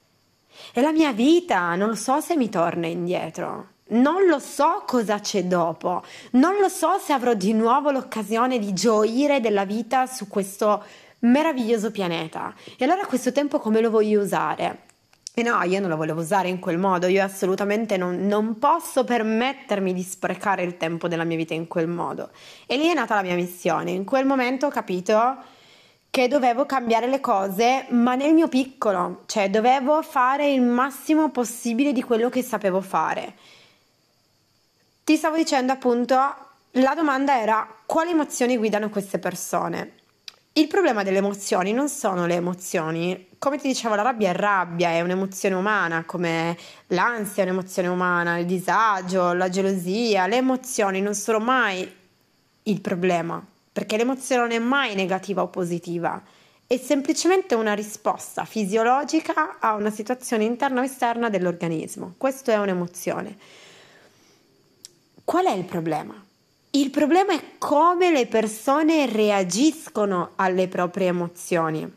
È 0.72 0.80
la 0.80 0.92
mia 0.92 1.12
vita, 1.12 1.74
non 1.74 1.88
lo 1.88 1.94
so 1.94 2.20
se 2.20 2.36
mi 2.36 2.48
torna 2.48 2.86
indietro. 2.86 3.68
Non 3.90 4.26
lo 4.26 4.38
so 4.38 4.84
cosa 4.86 5.18
c'è 5.18 5.44
dopo, 5.44 6.04
non 6.32 6.58
lo 6.60 6.68
so 6.68 6.98
se 6.98 7.12
avrò 7.12 7.34
di 7.34 7.52
nuovo 7.52 7.90
l'occasione 7.90 8.60
di 8.60 8.72
gioire 8.72 9.40
della 9.40 9.64
vita 9.64 10.06
su 10.06 10.28
questo 10.28 10.84
meraviglioso 11.20 11.90
pianeta. 11.90 12.54
E 12.76 12.84
allora 12.84 13.04
questo 13.06 13.32
tempo 13.32 13.58
come 13.58 13.80
lo 13.80 13.90
voglio 13.90 14.20
usare? 14.20 14.89
E 15.40 15.42
no, 15.42 15.62
io 15.62 15.80
non 15.80 15.88
lo 15.88 15.96
volevo 15.96 16.20
usare 16.20 16.50
in 16.50 16.58
quel 16.58 16.76
modo, 16.76 17.06
io 17.06 17.24
assolutamente 17.24 17.96
non, 17.96 18.26
non, 18.26 18.58
posso 18.58 19.04
permettermi 19.04 19.94
di 19.94 20.02
sprecare 20.02 20.62
il 20.62 20.76
tempo 20.76 21.08
della 21.08 21.24
mia 21.24 21.38
vita 21.38 21.54
in 21.54 21.66
quel 21.66 21.88
modo. 21.88 22.28
E 22.66 22.76
lì 22.76 22.88
è 22.88 22.92
nata 22.92 23.14
la 23.14 23.22
mia 23.22 23.34
missione. 23.36 23.90
In 23.90 24.04
quel 24.04 24.26
momento 24.26 24.66
ho 24.66 24.68
capito 24.68 25.36
che 26.10 26.28
dovevo 26.28 26.66
cambiare 26.66 27.06
le 27.06 27.20
cose, 27.20 27.86
ma 27.88 28.16
nel 28.16 28.34
mio 28.34 28.48
piccolo, 28.48 29.22
cioè 29.24 29.48
dovevo 29.48 30.02
fare 30.02 30.52
il 30.52 30.60
massimo 30.60 31.30
possibile 31.30 31.94
di 31.94 32.02
quello 32.02 32.28
che 32.28 32.42
sapevo 32.42 32.82
fare. 32.82 33.32
Ti 35.02 35.16
stavo 35.16 35.36
dicendo 35.36 35.72
appunto, 35.72 36.16
la 36.72 36.94
domanda 36.94 37.40
era 37.40 37.66
quali 37.86 38.10
emozioni 38.10 38.58
guidano 38.58 38.90
queste 38.90 39.18
persone? 39.18 39.99
Il 40.52 40.66
problema 40.66 41.04
delle 41.04 41.18
emozioni 41.18 41.72
non 41.72 41.88
sono 41.88 42.26
le 42.26 42.34
emozioni. 42.34 43.28
Come 43.38 43.56
ti 43.58 43.68
dicevo, 43.68 43.94
la 43.94 44.02
rabbia 44.02 44.30
è 44.30 44.34
rabbia, 44.34 44.90
è 44.90 45.00
un'emozione 45.00 45.54
umana, 45.54 46.04
come 46.04 46.56
l'ansia 46.88 47.44
è 47.44 47.46
un'emozione 47.46 47.86
umana, 47.86 48.36
il 48.38 48.46
disagio, 48.46 49.32
la 49.32 49.48
gelosia. 49.48 50.26
Le 50.26 50.36
emozioni 50.36 51.00
non 51.00 51.14
sono 51.14 51.38
mai 51.38 51.88
il 52.64 52.80
problema, 52.80 53.44
perché 53.72 53.96
l'emozione 53.96 54.42
non 54.42 54.50
è 54.50 54.58
mai 54.58 54.96
negativa 54.96 55.42
o 55.42 55.48
positiva, 55.48 56.20
è 56.66 56.76
semplicemente 56.76 57.54
una 57.54 57.72
risposta 57.72 58.44
fisiologica 58.44 59.58
a 59.60 59.74
una 59.74 59.90
situazione 59.90 60.44
interna 60.44 60.80
o 60.80 60.84
esterna 60.84 61.28
dell'organismo. 61.30 62.14
Questo 62.16 62.50
è 62.50 62.58
un'emozione. 62.58 63.36
Qual 65.24 65.46
è 65.46 65.52
il 65.52 65.64
problema? 65.64 66.26
Il 66.72 66.90
problema 66.90 67.32
è 67.32 67.58
come 67.58 68.12
le 68.12 68.26
persone 68.28 69.06
reagiscono 69.06 70.30
alle 70.36 70.68
proprie 70.68 71.08
emozioni. 71.08 71.90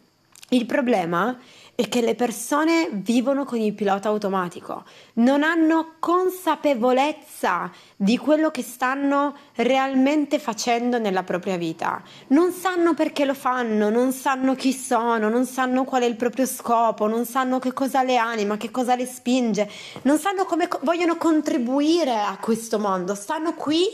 Il 0.49 0.65
problema 0.65 1.37
è 1.75 1.87
che 1.87 2.01
le 2.01 2.15
persone 2.15 2.89
vivono 2.91 3.45
con 3.45 3.59
il 3.59 3.73
pilota 3.73 4.09
automatico, 4.09 4.83
non 5.13 5.43
hanno 5.43 5.93
consapevolezza 5.99 7.71
di 7.95 8.17
quello 8.17 8.49
che 8.49 8.63
stanno 8.63 9.35
realmente 9.55 10.39
facendo 10.39 10.97
nella 10.97 11.21
propria 11.21 11.57
vita, 11.57 12.01
non 12.29 12.51
sanno 12.51 12.95
perché 12.95 13.25
lo 13.25 13.35
fanno, 13.35 13.91
non 13.91 14.11
sanno 14.11 14.55
chi 14.55 14.73
sono, 14.73 15.29
non 15.29 15.45
sanno 15.45 15.83
qual 15.83 16.01
è 16.01 16.05
il 16.05 16.15
proprio 16.15 16.47
scopo, 16.47 17.05
non 17.05 17.25
sanno 17.25 17.59
che 17.59 17.73
cosa 17.73 18.01
le 18.01 18.17
anima, 18.17 18.57
che 18.57 18.71
cosa 18.71 18.95
le 18.95 19.05
spinge, 19.05 19.69
non 20.01 20.17
sanno 20.17 20.45
come 20.45 20.67
vogliono 20.81 21.17
contribuire 21.17 22.15
a 22.17 22.37
questo 22.39 22.79
mondo, 22.79 23.13
stanno 23.13 23.53
qui 23.53 23.85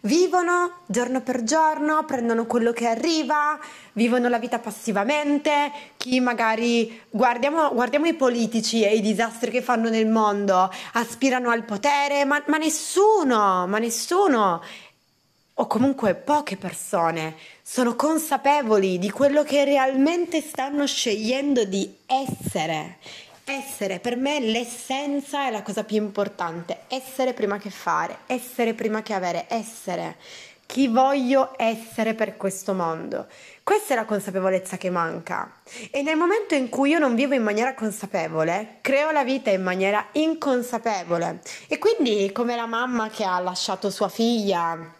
Vivono 0.00 0.82
giorno 0.86 1.22
per 1.22 1.42
giorno, 1.42 2.04
prendono 2.04 2.46
quello 2.46 2.72
che 2.72 2.86
arriva, 2.86 3.58
vivono 3.94 4.28
la 4.28 4.38
vita 4.38 4.60
passivamente, 4.60 5.72
chi 5.96 6.20
magari 6.20 7.00
guardiamo, 7.10 7.72
guardiamo 7.74 8.06
i 8.06 8.14
politici 8.14 8.84
e 8.84 8.94
i 8.94 9.00
disastri 9.00 9.50
che 9.50 9.60
fanno 9.60 9.88
nel 9.88 10.06
mondo, 10.06 10.70
aspirano 10.92 11.50
al 11.50 11.64
potere, 11.64 12.24
ma, 12.24 12.40
ma 12.46 12.58
nessuno, 12.58 13.66
ma 13.66 13.78
nessuno 13.78 14.62
o 15.60 15.66
comunque 15.66 16.14
poche 16.14 16.56
persone 16.56 17.34
sono 17.62 17.96
consapevoli 17.96 18.98
di 18.98 19.10
quello 19.10 19.42
che 19.42 19.64
realmente 19.64 20.40
stanno 20.40 20.86
scegliendo 20.86 21.64
di 21.64 21.92
essere 22.06 22.98
essere, 23.52 23.98
per 23.98 24.16
me 24.16 24.40
l'essenza 24.40 25.46
è 25.46 25.50
la 25.50 25.62
cosa 25.62 25.84
più 25.84 25.96
importante, 25.96 26.80
essere 26.88 27.32
prima 27.32 27.58
che 27.58 27.70
fare, 27.70 28.18
essere 28.26 28.74
prima 28.74 29.02
che 29.02 29.14
avere, 29.14 29.46
essere 29.48 30.16
chi 30.68 30.86
voglio 30.86 31.54
essere 31.56 32.12
per 32.12 32.36
questo 32.36 32.74
mondo. 32.74 33.26
Questa 33.62 33.94
è 33.94 33.96
la 33.96 34.04
consapevolezza 34.04 34.76
che 34.76 34.90
manca. 34.90 35.50
E 35.90 36.02
nel 36.02 36.16
momento 36.16 36.54
in 36.54 36.68
cui 36.68 36.90
io 36.90 36.98
non 36.98 37.14
vivo 37.14 37.32
in 37.32 37.42
maniera 37.42 37.72
consapevole, 37.72 38.76
creo 38.82 39.10
la 39.10 39.24
vita 39.24 39.48
in 39.48 39.62
maniera 39.62 40.08
inconsapevole. 40.12 41.40
E 41.68 41.78
quindi 41.78 42.30
come 42.32 42.54
la 42.54 42.66
mamma 42.66 43.08
che 43.08 43.24
ha 43.24 43.40
lasciato 43.40 43.88
sua 43.88 44.10
figlia 44.10 44.96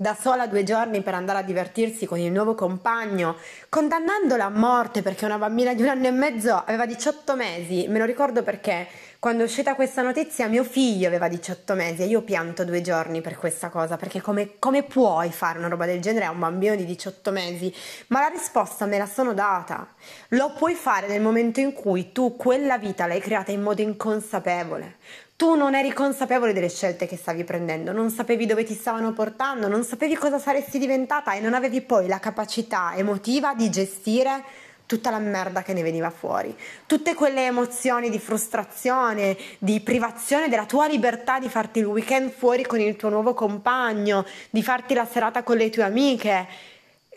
da 0.00 0.16
sola 0.18 0.46
due 0.46 0.64
giorni 0.64 1.02
per 1.02 1.12
andare 1.12 1.40
a 1.40 1.42
divertirsi 1.42 2.06
con 2.06 2.18
il 2.18 2.32
nuovo 2.32 2.54
compagno, 2.54 3.36
condannandola 3.68 4.46
a 4.46 4.48
morte 4.48 5.02
perché 5.02 5.26
una 5.26 5.36
bambina 5.36 5.74
di 5.74 5.82
un 5.82 5.88
anno 5.88 6.06
e 6.06 6.10
mezzo 6.10 6.54
aveva 6.54 6.86
18 6.86 7.36
mesi. 7.36 7.84
Me 7.86 7.98
lo 7.98 8.06
ricordo 8.06 8.42
perché 8.42 8.88
quando 9.18 9.42
è 9.42 9.44
uscita 9.44 9.74
questa 9.74 10.00
notizia 10.00 10.46
mio 10.46 10.64
figlio 10.64 11.06
aveva 11.06 11.28
18 11.28 11.74
mesi 11.74 12.00
e 12.00 12.06
io 12.06 12.22
pianto 12.22 12.64
due 12.64 12.80
giorni 12.80 13.20
per 13.20 13.36
questa 13.36 13.68
cosa, 13.68 13.98
perché 13.98 14.22
come, 14.22 14.52
come 14.58 14.84
puoi 14.84 15.30
fare 15.32 15.58
una 15.58 15.68
roba 15.68 15.84
del 15.84 16.00
genere 16.00 16.24
a 16.24 16.30
un 16.30 16.38
bambino 16.38 16.74
di 16.76 16.86
18 16.86 17.30
mesi? 17.30 17.70
Ma 18.06 18.20
la 18.20 18.28
risposta 18.28 18.86
me 18.86 18.96
la 18.96 19.04
sono 19.04 19.34
data. 19.34 19.86
Lo 20.28 20.54
puoi 20.56 20.72
fare 20.76 21.08
nel 21.08 21.20
momento 21.20 21.60
in 21.60 21.74
cui 21.74 22.10
tu 22.10 22.36
quella 22.36 22.78
vita 22.78 23.06
l'hai 23.06 23.20
creata 23.20 23.52
in 23.52 23.60
modo 23.60 23.82
inconsapevole 23.82 24.96
tu 25.40 25.54
non 25.54 25.74
eri 25.74 25.90
consapevole 25.94 26.52
delle 26.52 26.68
scelte 26.68 27.06
che 27.06 27.16
stavi 27.16 27.44
prendendo, 27.44 27.92
non 27.92 28.10
sapevi 28.10 28.44
dove 28.44 28.62
ti 28.62 28.74
stavano 28.74 29.14
portando, 29.14 29.68
non 29.68 29.84
sapevi 29.84 30.14
cosa 30.14 30.38
saresti 30.38 30.78
diventata 30.78 31.32
e 31.32 31.40
non 31.40 31.54
avevi 31.54 31.80
poi 31.80 32.08
la 32.08 32.18
capacità 32.18 32.92
emotiva 32.94 33.54
di 33.54 33.70
gestire 33.70 34.44
tutta 34.84 35.08
la 35.08 35.18
merda 35.18 35.62
che 35.62 35.72
ne 35.72 35.82
veniva 35.82 36.10
fuori, 36.10 36.54
tutte 36.84 37.14
quelle 37.14 37.46
emozioni 37.46 38.10
di 38.10 38.18
frustrazione, 38.18 39.34
di 39.56 39.80
privazione 39.80 40.50
della 40.50 40.66
tua 40.66 40.86
libertà 40.86 41.38
di 41.38 41.48
farti 41.48 41.78
il 41.78 41.86
weekend 41.86 42.32
fuori 42.32 42.66
con 42.66 42.78
il 42.78 42.96
tuo 42.96 43.08
nuovo 43.08 43.32
compagno, 43.32 44.26
di 44.50 44.62
farti 44.62 44.92
la 44.92 45.06
serata 45.06 45.42
con 45.42 45.56
le 45.56 45.70
tue 45.70 45.84
amiche, 45.84 46.46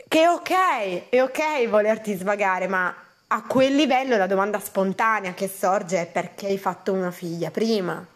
che 0.07 0.21
è 0.21 0.29
ok, 0.29 1.09
è 1.09 1.21
ok 1.21 1.67
volerti 1.67 2.15
svagare, 2.15 2.67
ma 2.67 2.95
a 3.27 3.43
quel 3.45 3.75
livello 3.75 4.15
la 4.15 4.27
domanda 4.27 4.61
spontanea 4.61 5.33
che 5.33 5.49
sorge 5.49 6.03
è 6.03 6.05
perché 6.05 6.45
hai 6.45 6.57
fatto 6.57 6.93
una 6.93 7.11
figlia 7.11 7.51
prima? 7.51 8.11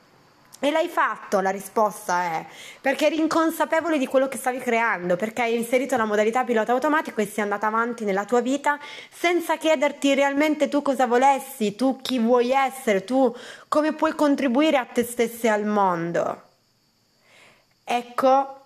E 0.60 0.72
l'hai 0.72 0.88
fatto, 0.88 1.40
la 1.40 1.52
risposta 1.52 2.24
è 2.24 2.46
perché 2.82 3.06
eri 3.06 3.20
inconsapevole 3.20 4.00
di 4.00 4.08
quello 4.08 4.28
che 4.28 4.38
stavi 4.38 4.58
creando, 4.58 5.16
perché 5.16 5.44
hai 5.44 5.56
inserito 5.56 5.96
la 5.98 6.06
modalità 6.06 6.44
pilota 6.44 6.72
automatico 6.72 7.22
e 7.22 7.28
sei 7.28 7.44
andata 7.44 7.68
avanti 7.68 8.06
nella 8.06 8.26
tua 8.26 8.42
vita 8.42 8.80
senza 9.12 9.58
chiederti 9.58 10.16
realmente 10.16 10.68
tu 10.68 10.82
cosa 10.82 11.06
volessi, 11.06 11.76
tu 11.76 12.02
chi 12.02 12.18
vuoi 12.18 12.52
essere, 12.52 13.04
tu 13.04 13.36
come 13.68 13.94
puoi 13.94 14.16
contribuire 14.16 14.78
a 14.78 14.86
te 14.86 15.04
stessa 15.04 15.46
e 15.46 15.50
al 15.50 15.66
mondo. 15.66 16.42
Ecco, 17.84 18.62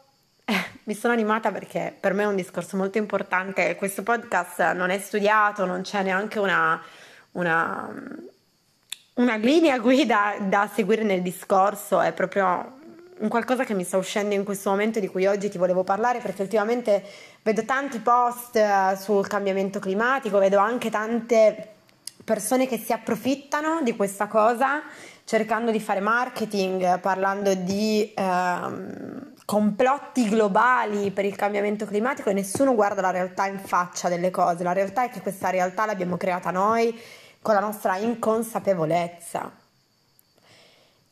eh, 0.46 0.66
mi 0.86 0.96
sono 0.96 1.12
animata 1.12 1.52
perché 1.52 1.94
per 2.00 2.14
me 2.14 2.24
è 2.24 2.28
un 2.28 2.38
discorso 2.38 2.78
molto 2.78 3.00
importante. 3.00 3.76
Questo 3.76 4.02
podcast 4.02 4.72
non 4.72 4.92
è 4.92 4.98
studiato, 4.98 5.66
non 5.66 5.82
c'è 5.82 6.04
neanche 6.04 6.40
una, 6.40 6.82
una 7.32 7.94
una 9.14 9.36
linea 9.36 9.78
guida 9.80 10.36
da 10.40 10.70
seguire 10.74 11.04
nel 11.04 11.22
discorso, 11.22 12.00
è 12.00 12.14
proprio 12.14 12.80
un 13.20 13.28
qualcosa 13.28 13.66
che 13.66 13.74
mi 13.74 13.84
sta 13.84 13.98
uscendo 13.98 14.34
in 14.34 14.44
questo 14.44 14.70
momento 14.70 15.00
di 15.00 15.08
cui 15.08 15.28
oggi 15.28 15.50
ti 15.50 15.58
volevo 15.58 15.84
parlare 15.84 16.20
perché 16.20 16.42
ultimamente 16.42 17.04
vedo 17.44 17.64
tanti 17.66 18.00
post 18.00 18.56
eh, 18.56 18.96
sul 18.98 19.28
cambiamento 19.28 19.80
climatico, 19.80 20.40
vedo 20.40 20.58
anche 20.58 20.90
tante 20.90 21.74
persone 22.24 22.68
che 22.68 22.78
si 22.78 22.94
approfittano 22.94 23.82
di 23.84 23.96
questa 23.96 24.28
cosa 24.28 24.82
cercando 25.26 25.72
di 25.72 25.80
fare 25.80 26.00
marketing, 26.00 27.00
parlando 27.00 27.54
di 27.54 28.12
ehm, 28.16 29.34
complotti 29.46 30.28
globali 30.30 31.12
per 31.12 31.26
il 31.26 31.36
cambiamento 31.36 31.86
climatico 31.86 32.30
e 32.30 32.34
nessuno 32.34 32.74
guarda 32.74 33.02
la 33.02 33.12
realtà 33.12 33.46
in 33.46 33.60
faccia 33.60 34.10
delle 34.10 34.32
cose. 34.32 34.64
La 34.64 34.74
realtà 34.74 35.04
è 35.04 35.10
che 35.10 35.22
questa 35.22 35.50
realtà 35.50 35.86
l'abbiamo 35.86 36.18
creata 36.18 36.52
noi 36.52 36.98
con 37.42 37.54
la 37.54 37.60
nostra 37.60 37.98
inconsapevolezza. 37.98 39.52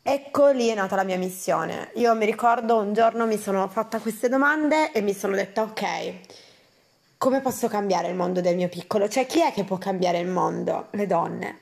Ecco 0.01 0.49
lì 0.49 0.67
è 0.67 0.75
nata 0.75 0.95
la 0.95 1.03
mia 1.03 1.17
missione. 1.17 1.91
Io 1.95 2.15
mi 2.15 2.25
ricordo 2.25 2.77
un 2.77 2.93
giorno 2.93 3.25
mi 3.25 3.37
sono 3.37 3.67
fatta 3.67 3.99
queste 3.99 4.29
domande 4.29 4.91
e 4.91 5.01
mi 5.01 5.13
sono 5.13 5.35
detta 5.35 5.61
ok, 5.61 6.19
come 7.19 7.41
posso 7.41 7.67
cambiare 7.67 8.07
il 8.07 8.15
mondo 8.15 8.39
del 8.39 8.55
mio 8.55 8.69
piccolo? 8.69 9.09
Cioè, 9.09 9.25
chi 9.25 9.41
è 9.41 9.51
che 9.51 9.65
può 9.65 9.77
cambiare 9.77 10.19
il 10.19 10.27
mondo? 10.27 10.87
Le 10.91 11.05
donne. 11.05 11.59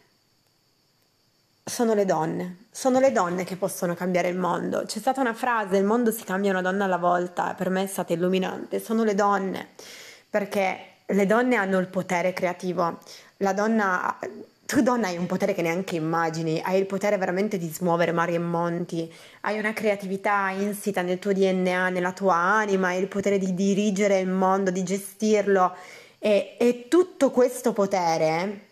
Sono 1.64 1.96
le 1.96 2.06
donne, 2.06 2.68
sono 2.70 3.00
le 3.00 3.12
donne 3.12 3.44
che 3.44 3.58
possono 3.58 3.96
cambiare 3.96 4.30
il 4.30 4.38
mondo. 4.38 4.84
C'è 4.86 5.00
stata 5.00 5.20
una 5.20 5.34
frase, 5.34 5.78
il 5.78 5.84
mondo 5.84 6.12
si 6.12 6.24
cambia 6.24 6.52
una 6.52 6.62
donna 6.62 6.86
alla 6.86 6.98
volta, 6.98 7.56
per 7.56 7.70
me 7.70 7.84
è 7.84 7.88
stata 7.88 8.14
illuminante, 8.14 8.80
sono 8.80 9.04
le 9.04 9.16
donne, 9.16 9.70
perché 10.30 10.98
le 11.08 11.26
donne 11.26 11.56
hanno 11.56 11.80
il 11.80 11.88
potere 11.88 12.34
creativo, 12.34 13.00
la 13.38 13.54
donna 13.54 14.16
tu 14.68 14.82
donna 14.82 15.08
hai 15.08 15.16
un 15.16 15.28
potere 15.28 15.54
che 15.54 15.62
neanche 15.62 15.96
immagini, 15.96 16.62
hai 16.62 16.78
il 16.78 16.86
potere 16.86 17.18
veramente 17.18 17.58
di 17.58 17.70
smuovere 17.70 18.12
mari 18.12 18.36
e 18.36 18.40
monti, 18.40 19.10
hai 19.42 19.58
una 19.58 19.72
creatività 19.72 20.50
insita 20.50 21.02
nel 21.02 21.20
tuo 21.20 21.32
DNA, 21.32 21.88
nella 21.88 22.12
tua 22.12 22.36
anima, 22.36 22.90
hai 22.90 23.00
il 23.00 23.08
potere 23.08 23.38
di 23.38 23.54
dirigere 23.54 24.20
il 24.20 24.28
mondo, 24.28 24.70
di 24.70 24.84
gestirlo. 24.84 25.74
E, 26.20 26.58
e 26.60 26.88
tutto 26.90 27.32
questo 27.32 27.72
potere 27.72 28.66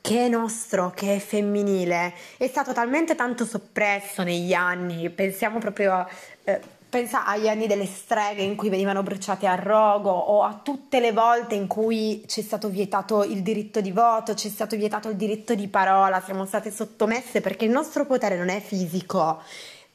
che 0.00 0.24
è 0.24 0.28
nostro, 0.28 0.90
che 0.94 1.16
è 1.16 1.18
femminile, 1.18 2.14
è 2.38 2.46
stato 2.46 2.72
talmente 2.72 3.14
tanto 3.14 3.44
soppresso 3.44 4.22
negli 4.22 4.54
anni, 4.54 5.10
pensiamo 5.10 5.58
proprio. 5.58 6.08
Eh, 6.44 6.78
Pensa 6.90 7.24
agli 7.24 7.46
anni 7.46 7.68
delle 7.68 7.86
streghe 7.86 8.42
in 8.42 8.56
cui 8.56 8.68
venivano 8.68 9.04
bruciate 9.04 9.46
a 9.46 9.54
rogo 9.54 10.10
o 10.10 10.42
a 10.42 10.58
tutte 10.60 10.98
le 10.98 11.12
volte 11.12 11.54
in 11.54 11.68
cui 11.68 12.24
c'è 12.26 12.42
stato 12.42 12.68
vietato 12.68 13.22
il 13.22 13.42
diritto 13.42 13.80
di 13.80 13.92
voto, 13.92 14.34
c'è 14.34 14.48
stato 14.48 14.74
vietato 14.74 15.08
il 15.08 15.14
diritto 15.14 15.54
di 15.54 15.68
parola, 15.68 16.20
siamo 16.20 16.46
state 16.46 16.72
sottomesse 16.72 17.40
perché 17.40 17.64
il 17.64 17.70
nostro 17.70 18.06
potere 18.06 18.36
non 18.36 18.48
è 18.48 18.60
fisico, 18.60 19.40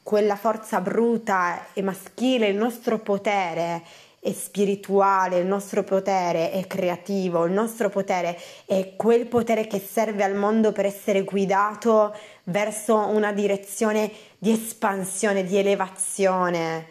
quella 0.04 0.38
forza 0.38 0.80
bruta 0.80 1.68
e 1.74 1.82
maschile, 1.82 2.48
il 2.48 2.56
nostro 2.56 3.00
potere 3.00 3.84
è 4.26 4.32
spirituale, 4.32 5.38
il 5.38 5.46
nostro 5.46 5.84
potere 5.84 6.50
è 6.50 6.66
creativo, 6.66 7.46
il 7.46 7.52
nostro 7.52 7.90
potere 7.90 8.40
è 8.66 8.94
quel 8.96 9.28
potere 9.28 9.68
che 9.68 9.80
serve 9.80 10.24
al 10.24 10.34
mondo 10.34 10.72
per 10.72 10.86
essere 10.86 11.24
guidato 11.24 12.16
verso 12.46 12.96
una 12.96 13.32
direzione 13.34 14.10
di 14.46 14.52
espansione, 14.52 15.44
di 15.44 15.58
elevazione 15.58 16.86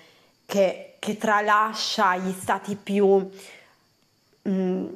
che, 0.44 0.96
che 0.98 1.16
tralascia 1.16 2.16
gli 2.16 2.32
stati 2.32 2.74
più, 2.74 3.30
mh, 4.42 4.50
mm, 4.50 4.86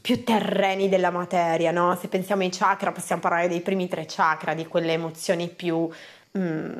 più 0.00 0.24
terreni 0.24 0.88
della 0.88 1.10
materia. 1.10 1.72
No? 1.72 1.94
Se 2.00 2.08
pensiamo 2.08 2.40
ai 2.40 2.48
chakra, 2.48 2.90
possiamo 2.90 3.20
parlare 3.20 3.48
dei 3.48 3.60
primi 3.60 3.86
tre 3.86 4.06
chakra, 4.08 4.54
di 4.54 4.66
quelle 4.66 4.94
emozioni 4.94 5.48
più, 5.50 5.90
mh, 6.30 6.40
mm, 6.40 6.72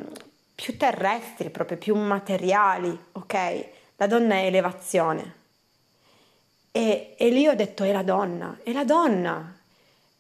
più 0.55 0.79
terrestri, 0.79 1.51
proprio 1.51 1.77
più 1.77 1.97
materiali, 1.97 2.99
ok? 3.13 3.67
La 3.97 4.07
donna 4.07 4.37
è 4.37 4.47
elevazione. 4.47 5.35
E, 6.73 7.15
e 7.19 7.29
lì 7.29 7.47
ho 7.47 7.55
detto 7.55 7.85
è 7.85 7.93
la 7.93 8.03
donna, 8.03 8.59
è 8.63 8.73
la 8.73 8.85
donna, 8.85 9.56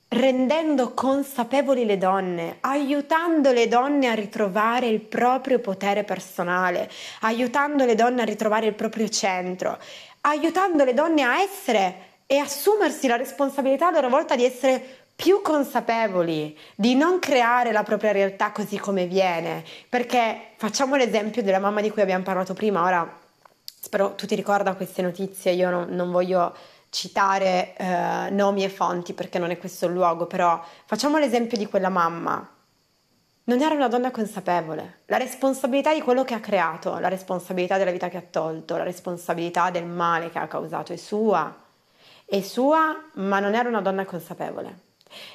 rendendo 0.08 0.92
consapevoli 0.94 1.84
le 1.84 1.98
donne, 1.98 2.58
aiutando 2.60 3.52
le 3.52 3.66
donne 3.68 4.08
a 4.08 4.14
ritrovare 4.14 4.86
il 4.86 5.00
proprio 5.00 5.58
potere 5.58 6.04
personale, 6.04 6.90
aiutando 7.20 7.84
le 7.84 7.94
donne 7.94 8.22
a 8.22 8.24
ritrovare 8.24 8.66
il 8.66 8.74
proprio 8.74 9.08
centro, 9.08 9.78
aiutando 10.22 10.84
le 10.84 10.94
donne 10.94 11.22
a 11.22 11.40
essere 11.40 12.04
e 12.26 12.38
assumersi 12.38 13.06
la 13.06 13.16
responsabilità 13.16 13.88
a 13.88 13.92
loro 13.92 14.08
volta 14.08 14.36
di 14.36 14.44
essere 14.44 15.04
più 15.16 15.40
consapevoli, 15.40 16.56
di 16.74 16.94
non 16.94 17.18
creare 17.18 17.72
la 17.72 17.82
propria 17.82 18.12
realtà 18.12 18.50
così 18.52 18.78
come 18.78 19.06
viene, 19.06 19.64
perché 19.88 20.50
facciamo 20.56 20.96
l'esempio 20.96 21.42
della 21.42 21.58
mamma 21.58 21.80
di 21.80 21.90
cui 21.90 22.02
abbiamo 22.02 22.22
parlato 22.22 22.52
prima, 22.52 22.84
ora 22.84 23.18
spero 23.80 24.14
tu 24.14 24.26
ti 24.26 24.34
ricorda 24.34 24.74
queste 24.74 25.02
notizie, 25.02 25.52
io 25.52 25.70
non, 25.70 25.86
non 25.90 26.10
voglio 26.10 26.54
citare 26.90 27.74
eh, 27.76 28.30
nomi 28.30 28.64
e 28.64 28.68
fonti 28.68 29.12
perché 29.12 29.38
non 29.38 29.50
è 29.50 29.58
questo 29.58 29.86
il 29.86 29.92
luogo, 29.92 30.26
però 30.26 30.62
facciamo 30.84 31.18
l'esempio 31.18 31.56
di 31.56 31.66
quella 31.66 31.88
mamma. 31.88 32.50
Non 33.44 33.60
era 33.60 33.74
una 33.74 33.88
donna 33.88 34.10
consapevole. 34.10 35.02
La 35.06 35.18
responsabilità 35.18 35.94
di 35.94 36.00
quello 36.00 36.24
che 36.24 36.34
ha 36.34 36.40
creato, 36.40 36.98
la 36.98 37.08
responsabilità 37.08 37.78
della 37.78 37.92
vita 37.92 38.08
che 38.08 38.16
ha 38.16 38.24
tolto, 38.28 38.76
la 38.76 38.82
responsabilità 38.82 39.70
del 39.70 39.84
male 39.84 40.30
che 40.30 40.38
ha 40.38 40.48
causato 40.48 40.92
è 40.92 40.96
sua. 40.96 41.54
È 42.24 42.40
sua, 42.40 43.04
ma 43.14 43.38
non 43.38 43.54
era 43.54 43.68
una 43.68 43.80
donna 43.80 44.04
consapevole. 44.04 44.80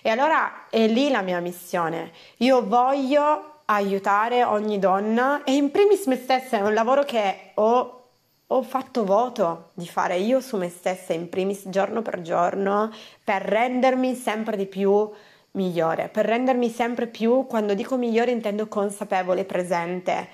E 0.01 0.09
allora 0.09 0.67
è 0.69 0.87
lì 0.87 1.09
la 1.09 1.21
mia 1.21 1.39
missione. 1.39 2.11
Io 2.37 2.67
voglio 2.67 3.61
aiutare 3.65 4.43
ogni 4.43 4.77
donna 4.79 5.43
e 5.45 5.55
in 5.55 5.71
primis 5.71 6.05
me 6.07 6.17
stessa 6.17 6.57
è 6.57 6.61
un 6.61 6.73
lavoro 6.73 7.03
che 7.03 7.51
ho 7.55 8.00
ho 8.53 8.63
fatto 8.63 9.05
voto 9.05 9.69
di 9.73 9.87
fare 9.87 10.17
io 10.17 10.41
su 10.41 10.57
me 10.57 10.69
stessa 10.69 11.13
in 11.13 11.29
primis 11.29 11.63
giorno 11.69 12.01
per 12.01 12.21
giorno 12.21 12.91
per 13.23 13.41
rendermi 13.41 14.13
sempre 14.13 14.57
di 14.57 14.65
più 14.65 15.09
migliore, 15.51 16.09
per 16.09 16.25
rendermi 16.25 16.69
sempre 16.69 17.07
più, 17.07 17.45
quando 17.47 17.73
dico 17.73 17.97
migliore 17.97 18.31
intendo 18.31 18.67
consapevole, 18.67 19.45
presente, 19.45 20.27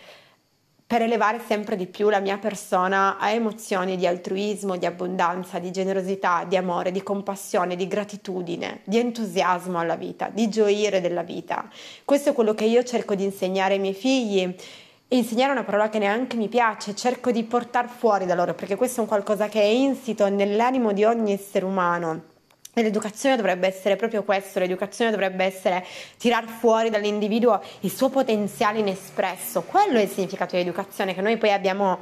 per 0.86 1.02
elevare 1.02 1.42
sempre 1.46 1.76
di 1.76 1.86
più 1.86 2.10
la 2.10 2.20
mia 2.20 2.38
persona 2.38 3.18
a 3.20 3.30
emozioni 3.30 3.98
di 3.98 4.08
altruismo, 4.08 4.78
di 4.78 4.86
abbondanza, 4.86 5.60
di 5.60 5.70
generosità, 5.70 6.44
di 6.48 6.56
amore, 6.56 6.92
di 6.92 7.04
compassione, 7.04 7.76
di 7.76 7.88
gratitudine, 7.88 8.82
di 8.84 8.98
entusiasmo 8.98 9.78
alla 9.78 9.96
vita, 9.96 10.30
di 10.30 10.50
gioire 10.50 11.02
della 11.02 11.24
vita. 11.24 11.70
Questo 12.06 12.30
è 12.30 12.34
quello 12.34 12.54
che 12.54 12.66
io 12.66 12.84
cerco 12.84 13.16
di 13.16 13.26
insegnare 13.26 13.74
ai 13.74 13.80
miei 13.80 13.94
figli 13.94 14.56
insegnare 15.10 15.54
una 15.54 15.64
parola 15.64 15.88
che 15.88 16.00
neanche 16.00 16.36
mi 16.36 16.50
piace, 16.50 16.94
cerco 16.94 17.32
di 17.32 17.44
portare 17.44 17.88
fuori 17.88 18.26
da 18.26 18.36
loro, 18.36 18.54
perché 18.54 18.76
questo 18.76 18.98
è 18.98 19.02
un 19.02 19.08
qualcosa 19.08 19.48
che 19.48 19.62
è 19.62 19.66
insito 19.66 20.28
nell'animo 20.28 20.92
di 20.92 21.06
ogni 21.06 21.32
essere 21.32 21.64
umano. 21.64 22.36
E 22.74 22.84
l'educazione 22.84 23.36
dovrebbe 23.38 23.68
essere 23.68 23.96
proprio 23.96 24.24
questo, 24.24 24.60
l'educazione 24.60 25.10
dovrebbe 25.10 25.46
essere 25.46 25.84
tirar 26.18 26.46
fuori 26.46 26.90
dall'individuo 26.90 27.60
il 27.80 27.92
suo 27.92 28.10
potenziale 28.10 28.80
inespresso. 28.80 29.64
Quello 29.64 29.98
è 29.98 30.02
il 30.02 30.10
significato 30.10 30.56
di 30.56 30.62
educazione 30.62 31.16
che 31.16 31.22
noi 31.22 31.38
poi 31.38 31.54
abbiamo 31.54 32.00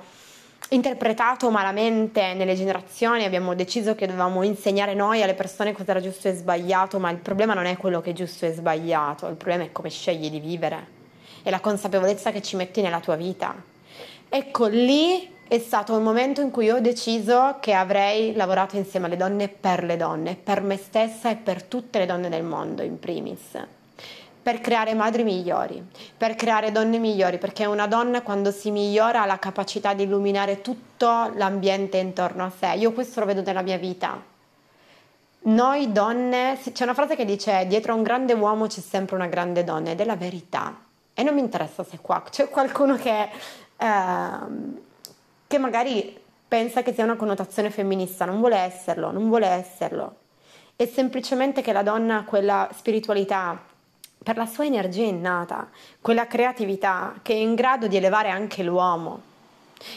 interpretato 0.70 1.50
malamente 1.52 2.34
nelle 2.34 2.56
generazioni, 2.56 3.24
abbiamo 3.24 3.54
deciso 3.54 3.94
che 3.94 4.08
dovevamo 4.08 4.44
insegnare 4.44 4.96
noi 4.96 5.22
alle 5.22 5.36
persone 5.36 5.72
cosa 5.74 5.92
era 5.92 6.02
giusto 6.02 6.28
e 6.28 6.34
sbagliato, 6.34 7.00
ma 7.00 7.12
il 7.12 7.20
problema 7.20 7.54
non 7.54 7.68
è 7.68 7.78
quello 7.78 8.02
che 8.02 8.10
è 8.10 8.14
giusto 8.14 8.46
e 8.46 8.52
sbagliato, 8.52 9.28
il 9.28 9.36
problema 9.36 9.64
è 9.64 9.72
come 9.72 9.90
scegli 9.90 10.30
di 10.30 10.40
vivere 10.40 10.95
e 11.46 11.52
la 11.52 11.60
consapevolezza 11.60 12.32
che 12.32 12.42
ci 12.42 12.56
metti 12.56 12.82
nella 12.82 13.00
tua 13.00 13.16
vita. 13.16 13.54
Ecco, 14.28 14.66
lì 14.66 15.32
è 15.48 15.60
stato 15.60 15.96
il 15.96 16.02
momento 16.02 16.42
in 16.42 16.50
cui 16.50 16.72
ho 16.72 16.82
deciso 16.82 17.58
che 17.62 17.74
avrei 17.74 18.34
lavorato 18.34 18.78
insieme 18.78 19.06
alle 19.06 19.16
donne 19.16 19.48
per 19.48 19.84
le 19.84 19.96
donne, 19.96 20.36
per 20.36 20.62
me 20.62 20.76
stessa 20.76 21.30
e 21.30 21.36
per 21.36 21.62
tutte 21.62 22.00
le 22.00 22.08
donne 22.08 22.30
del 22.30 22.44
mondo 22.44 22.82
in 22.82 22.98
primis 22.98 23.58
per 24.46 24.62
creare 24.62 24.94
madri 24.94 25.24
migliori, 25.24 25.84
per 26.16 26.36
creare 26.36 26.72
donne 26.72 27.00
migliori, 27.00 27.40
perché 27.40 27.66
una 27.66 27.88
donna 27.88 28.22
quando 28.22 28.52
si 28.52 28.70
migliora 28.70 29.24
ha 29.24 29.26
la 29.26 29.40
capacità 29.40 29.96
di 29.96 30.04
illuminare 30.04 30.62
tutto 30.62 31.32
l'ambiente 31.34 31.98
intorno 31.98 32.46
a 32.46 32.52
sé. 32.56 32.76
Io 32.78 32.92
questo 32.94 33.22
lo 33.22 33.26
vedo 33.26 33.42
nella 33.42 33.64
mia 33.64 33.80
vita. 33.80 34.22
Noi 35.48 35.92
donne, 35.92 36.60
c'è 36.72 36.84
una 36.84 36.94
frase 36.94 37.16
che 37.16 37.26
dice 37.26 37.66
dietro 37.66 37.94
a 37.94 37.96
un 37.96 38.04
grande 38.04 38.34
uomo 38.34 38.68
c'è 38.68 38.82
sempre 38.82 39.16
una 39.16 39.26
grande 39.26 39.64
donna 39.64 39.90
ed 39.90 40.00
è 40.00 40.06
la 40.06 40.16
verità. 40.16 40.80
E 41.18 41.24
non 41.24 41.34
mi 41.34 41.40
interessa 41.40 41.86
se 41.86 42.00
qua 42.02 42.22
c'è 42.30 42.50
qualcuno 42.50 42.98
che, 42.98 43.30
eh, 43.78 44.30
che 45.48 45.58
magari 45.58 46.20
pensa 46.46 46.84
che 46.84 46.94
sia 46.94 47.06
una 47.06 47.16
connotazione 47.16 47.70
femminista, 47.70 48.26
non 48.26 48.40
vuole 48.40 48.58
esserlo, 48.58 49.12
non 49.12 49.30
vuole 49.30 49.48
esserlo. 49.48 50.16
È 50.76 50.86
semplicemente 50.86 51.62
che 51.62 51.72
la 51.72 51.84
donna 51.84 52.18
ha 52.18 52.24
quella 52.26 52.70
spiritualità 52.76 53.58
per 54.22 54.36
la 54.36 54.46
sua 54.46 54.66
energia 54.66 55.04
innata, 55.04 55.70
quella 56.02 56.28
creatività 56.28 57.16
che 57.22 57.34
è 57.34 57.38
in 57.38 57.56
grado 57.56 57.88
di 57.88 57.96
elevare 57.96 58.30
anche 58.30 58.62
l'uomo. 58.62 59.22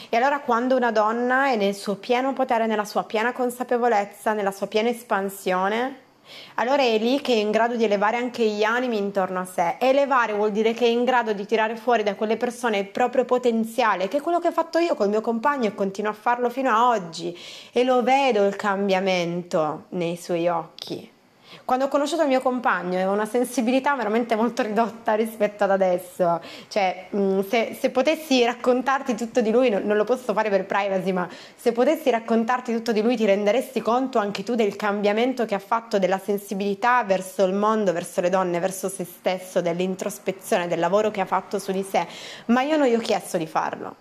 E 0.07 0.15
allora 0.15 0.39
quando 0.39 0.75
una 0.75 0.91
donna 0.91 1.47
è 1.51 1.57
nel 1.57 1.75
suo 1.75 1.95
pieno 1.95 2.31
potere, 2.31 2.65
nella 2.65 2.85
sua 2.85 3.03
piena 3.03 3.33
consapevolezza, 3.33 4.33
nella 4.33 4.51
sua 4.51 4.67
piena 4.67 4.87
espansione, 4.87 6.07
allora 6.55 6.83
è 6.83 6.97
lì 6.97 7.21
che 7.21 7.33
è 7.33 7.37
in 7.37 7.51
grado 7.51 7.75
di 7.75 7.83
elevare 7.83 8.17
anche 8.17 8.45
gli 8.45 8.63
animi 8.63 8.97
intorno 8.97 9.39
a 9.39 9.45
sé. 9.45 9.75
Elevare 9.79 10.33
vuol 10.33 10.51
dire 10.51 10.73
che 10.73 10.85
è 10.85 10.89
in 10.89 11.03
grado 11.03 11.33
di 11.33 11.45
tirare 11.45 11.75
fuori 11.75 12.03
da 12.03 12.15
quelle 12.15 12.37
persone 12.37 12.79
il 12.79 12.87
proprio 12.87 13.25
potenziale, 13.25 14.07
che 14.07 14.17
è 14.17 14.21
quello 14.21 14.39
che 14.39 14.47
ho 14.47 14.51
fatto 14.51 14.77
io 14.79 14.95
col 14.95 15.09
mio 15.09 15.21
compagno 15.21 15.67
e 15.67 15.75
continuo 15.75 16.11
a 16.11 16.15
farlo 16.15 16.49
fino 16.49 16.69
a 16.69 16.89
oggi. 16.89 17.37
E 17.71 17.83
lo 17.83 18.03
vedo 18.03 18.45
il 18.45 18.55
cambiamento 18.55 19.85
nei 19.89 20.17
suoi 20.17 20.47
occhi. 20.47 21.17
Quando 21.65 21.85
ho 21.85 21.87
conosciuto 21.87 22.23
il 22.23 22.27
mio 22.27 22.41
compagno 22.41 22.95
aveva 22.95 23.11
una 23.11 23.25
sensibilità 23.25 23.95
veramente 23.95 24.35
molto 24.35 24.61
ridotta 24.61 25.13
rispetto 25.13 25.63
ad 25.63 25.71
adesso, 25.71 26.41
cioè 26.67 27.07
mm, 27.15 27.41
se, 27.47 27.77
se 27.79 27.89
potessi 27.89 28.43
raccontarti 28.43 29.15
tutto 29.15 29.41
di 29.41 29.51
lui, 29.51 29.69
non, 29.69 29.83
non, 29.83 29.97
lo 29.97 30.03
posso 30.03 30.33
fare 30.33 30.49
per 30.49 30.65
privacy, 30.65 31.11
ma 31.11 31.27
se 31.55 31.71
potessi 31.71 32.09
raccontarti 32.09 32.73
tutto 32.73 32.91
di 32.91 33.01
lui 33.01 33.15
ti 33.15 33.25
renderesti 33.25 33.81
conto 33.81 34.19
anche 34.19 34.43
tu 34.43 34.55
del 34.55 34.75
cambiamento 34.75 35.45
che 35.45 35.55
ha 35.55 35.59
fatto, 35.59 35.99
della 35.99 36.19
sensibilità 36.19 37.03
verso 37.03 37.43
il 37.43 37.53
mondo, 37.53 37.93
verso 37.93 38.21
le 38.21 38.29
donne, 38.29 38.59
verso 38.59 38.89
se 38.89 39.05
stesso, 39.05 39.61
dell'introspezione, 39.61 40.67
del 40.67 40.79
lavoro 40.79 41.11
che 41.11 41.21
ha 41.21 41.25
fatto 41.25 41.59
su 41.59 41.71
di 41.71 41.83
sé, 41.83 42.07
ma 42.45 42.61
io 42.61 42.77
non 42.77 42.87
gli 42.87 42.95
ho 42.95 42.99
chiesto 42.99 43.37
di 43.37 43.47
farlo, 43.47 43.95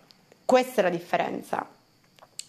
questa 0.45 0.81
è 0.81 0.85
la 0.85 0.91
differenza. 0.91 1.78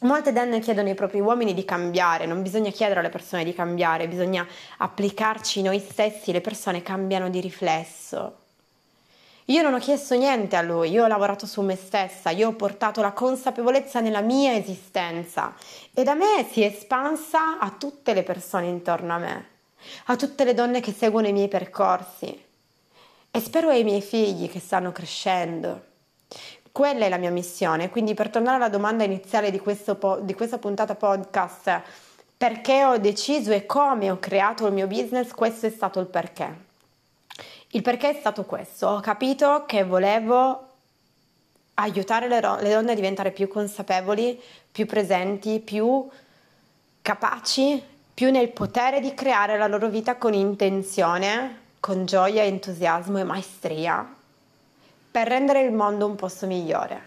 Molte 0.02 0.32
donne 0.32 0.60
chiedono 0.60 0.88
ai 0.88 0.96
propri 0.96 1.20
uomini 1.20 1.54
di 1.54 1.66
cambiare, 1.66 2.26
non 2.26 2.42
bisogna 2.42 2.72
chiedere 2.72 3.02
alle 3.02 3.10
persone 3.10 3.44
di 3.44 3.54
cambiare, 3.54 4.08
bisogna 4.08 4.48
applicarci 4.78 5.62
noi 5.62 5.80
stessi, 5.80 6.32
le 6.32 6.40
persone 6.40 6.82
cambiano 6.82 7.30
di 7.30 7.42
riflesso. 7.42 8.38
Io 9.46 9.62
non 9.62 9.74
ho 9.74 9.80
chiesto 9.80 10.16
niente 10.16 10.56
a 10.56 10.62
lui, 10.62 10.92
io 10.92 11.04
ho 11.04 11.08
lavorato 11.08 11.46
su 11.46 11.62
me 11.62 11.76
stessa, 11.76 12.30
io 12.30 12.50
ho 12.50 12.54
portato 12.54 13.02
la 13.02 13.12
consapevolezza 13.12 14.00
nella 14.00 14.22
mia 14.22 14.54
esistenza 14.56 15.54
e 15.94 16.04
da 16.04 16.14
me 16.14 16.48
si 16.50 16.62
è 16.62 16.68
espansa 16.68 17.60
a 17.60 17.70
tutte 17.72 18.14
le 18.14 18.24
persone 18.24 18.68
intorno 18.68 19.16
a 19.16 19.18
me, 19.18 19.46
a 20.06 20.16
tutte 20.16 20.46
le 20.46 20.54
donne 20.54 20.80
che 20.80 20.94
seguono 20.94 21.28
i 21.28 21.34
miei 21.34 21.50
percorsi 21.50 22.46
e 23.32 23.40
spero 23.40 23.68
ai 23.70 23.84
miei 23.84 24.02
figli 24.02 24.50
che 24.50 24.60
stanno 24.60 24.94
crescendo. 24.94 25.88
Quella 26.72 27.06
è 27.06 27.10
la 27.10 27.18
mia 27.18 27.32
missione, 27.32 27.90
quindi 27.90 28.14
per 28.14 28.30
tornare 28.30 28.58
alla 28.58 28.70
domanda 28.70 29.04
iniziale 29.04 29.52
di, 29.52 29.60
po- 29.60 30.20
di 30.22 30.34
questa 30.34 30.58
puntata 30.58 30.96
podcast, 30.96 31.82
perché 32.38 32.86
ho 32.86 32.98
deciso 32.98 33.52
e 33.52 33.66
come 33.66 34.10
ho 34.10 34.20
creato 34.20 34.68
il 34.68 34.74
mio 34.74 34.88
business, 34.88 35.32
questo 35.32 35.66
è 35.66 35.70
stato 35.70 36.00
il 36.00 36.08
perché. 36.08 36.68
Il 37.72 37.82
perché 37.82 38.10
è 38.10 38.14
stato 38.14 38.46
questo, 38.46 38.88
ho 38.88 39.00
capito 39.00 39.66
che 39.66 39.84
volevo 39.84 40.68
aiutare 41.76 42.28
le, 42.28 42.42
ro- 42.42 42.60
le 42.60 42.72
donne 42.72 42.92
a 42.92 42.96
diventare 42.96 43.32
più 43.32 43.48
consapevoli, 43.48 44.42
più 44.72 44.86
presenti, 44.86 45.60
più 45.60 46.08
capaci, 47.02 47.82
più 48.14 48.32
nel 48.32 48.52
potere 48.52 49.00
di 49.00 49.14
creare 49.14 49.58
la 49.58 49.68
loro 49.68 49.88
vita 49.88 50.16
con 50.18 50.34
intenzione, 50.34 51.68
con 51.80 52.06
gioia, 52.06 52.44
entusiasmo 52.44 53.18
e 53.18 53.24
maestria, 53.24 54.14
per 55.12 55.28
rendere 55.28 55.62
il 55.62 55.72
mondo 55.72 56.06
un 56.06 56.16
posto 56.16 56.46
migliore. 56.46 57.02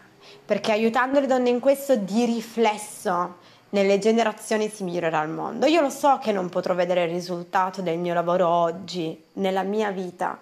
Perché 0.44 0.72
aiutando 0.72 1.20
le 1.20 1.26
donne 1.26 1.50
in 1.50 1.60
questo 1.60 1.96
di 1.96 2.24
riflesso 2.24 3.36
nelle 3.70 3.98
generazioni 3.98 4.68
si 4.68 4.84
migliorerà 4.84 5.22
il 5.22 5.30
mondo. 5.30 5.66
Io 5.66 5.80
lo 5.80 5.90
so 5.90 6.18
che 6.18 6.32
non 6.32 6.48
potrò 6.48 6.74
vedere 6.74 7.04
il 7.04 7.10
risultato 7.10 7.80
del 7.80 7.98
mio 7.98 8.14
lavoro 8.14 8.48
oggi, 8.48 9.22
nella 9.34 9.62
mia 9.62 9.90
vita, 9.90 10.38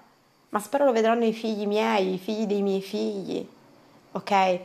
ma 0.48 0.58
spero 0.58 0.84
lo 0.84 0.92
vedranno 0.92 1.24
i 1.24 1.32
figli 1.32 1.66
miei, 1.66 2.14
i 2.14 2.18
figli 2.18 2.46
dei 2.46 2.62
miei 2.62 2.82
figli, 2.82 3.46
ok? 4.12 4.58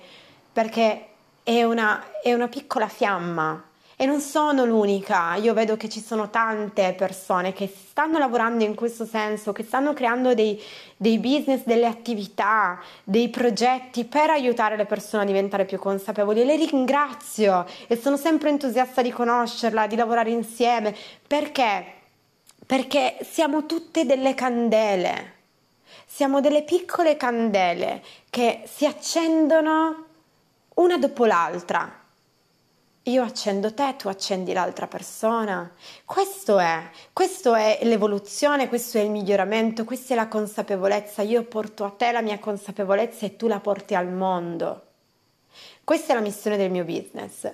Perché 0.52 1.08
è 1.44 1.64
una, 1.64 2.04
è 2.24 2.34
una 2.34 2.48
piccola 2.48 2.88
fiamma 2.88 3.64
e 3.98 4.06
non 4.06 4.20
sono 4.20 4.66
l'unica, 4.66 5.36
io 5.36 5.54
vedo 5.54 5.78
che 5.78 5.88
ci 5.88 6.02
sono 6.02 6.30
tante 6.30 6.94
persone 6.98 7.54
che 7.54 7.68
stanno 7.68 8.18
lavorando 8.18 8.64
in 8.64 8.76
questo 8.76 9.06
senso, 9.06 9.54
che 9.54 9.64
stanno 9.64 9.94
creando 9.94 10.34
dei, 10.34 10.62
dei, 10.98 11.18
business, 11.18 11.62
delle 11.64 11.86
attività, 11.86 12.80
dei 13.04 13.30
progetti 13.30 14.04
per 14.04 14.30
aiutare 14.30 14.76
le 14.76 14.86
persone 14.86 15.24
a 15.24 15.26
diventare 15.26 15.66
più 15.66 15.80
consapevoli. 15.80 16.42
E 16.42 16.46
le 16.46 16.58
ringrazio 16.58 17.66
e 17.88 17.96
sono 17.96 18.18
sempre 18.18 18.50
entusiasta 18.50 19.02
di 19.02 19.12
conoscerla, 19.12 19.88
di 19.88 19.96
lavorare 19.96 20.30
insieme. 20.30 20.94
Perché? 21.26 21.86
Perché 22.66 23.18
siamo 23.22 23.66
tutte 23.66 24.06
delle 24.06 24.34
candele 24.34 25.34
siamo 26.08 26.40
delle 26.40 26.64
piccole 26.64 27.18
candele 27.18 28.02
che 28.30 28.64
si 28.66 28.86
accendono 28.86 30.06
una 30.76 30.98
dopo 30.98 31.26
l'altra. 31.26 32.05
Io 33.08 33.22
accendo 33.22 33.72
te, 33.72 33.96
tu 33.98 34.08
accendi 34.08 34.52
l'altra 34.52 34.88
persona. 34.88 35.72
Questo 36.06 36.58
è, 36.58 36.90
questo 37.14 37.54
è 37.54 37.80
l'evoluzione, 37.84 38.68
questo 38.68 38.98
è 38.98 39.02
il 39.02 39.12
miglioramento, 39.12 39.84
questa 39.84 40.14
è 40.14 40.16
la 40.16 40.28
consapevolezza. 40.28 41.22
Io 41.22 41.44
porto 41.44 41.84
a 41.86 41.92
te 41.92 42.12
la 42.12 42.22
mia 42.22 42.40
consapevolezza 42.40 43.28
e 43.28 43.36
tu 43.36 43.46
la 43.48 43.60
porti 43.60 43.94
al 43.94 44.08
mondo. 44.08 44.82
Questa 45.84 46.14
è 46.14 46.16
la 46.16 46.22
missione 46.22 46.58
del 46.58 46.72
mio 46.72 46.84
business. 46.84 47.48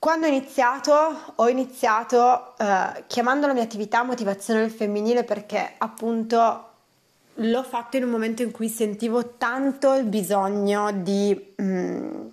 Quando 0.00 0.26
ho 0.26 0.28
iniziato, 0.30 0.92
ho 1.36 1.48
iniziato 1.48 2.56
eh, 2.58 3.04
chiamando 3.06 3.46
la 3.46 3.52
mia 3.52 3.62
attività 3.62 4.02
motivazione 4.02 4.68
femminile 4.68 5.22
perché 5.22 5.74
appunto 5.78 6.70
l'ho 7.34 7.62
fatto 7.62 7.96
in 7.96 8.02
un 8.02 8.10
momento 8.10 8.42
in 8.42 8.50
cui 8.50 8.68
sentivo 8.68 9.36
tanto 9.36 9.94
il 9.94 10.04
bisogno 10.04 10.90
di 10.92 11.54
mm, 11.60 12.28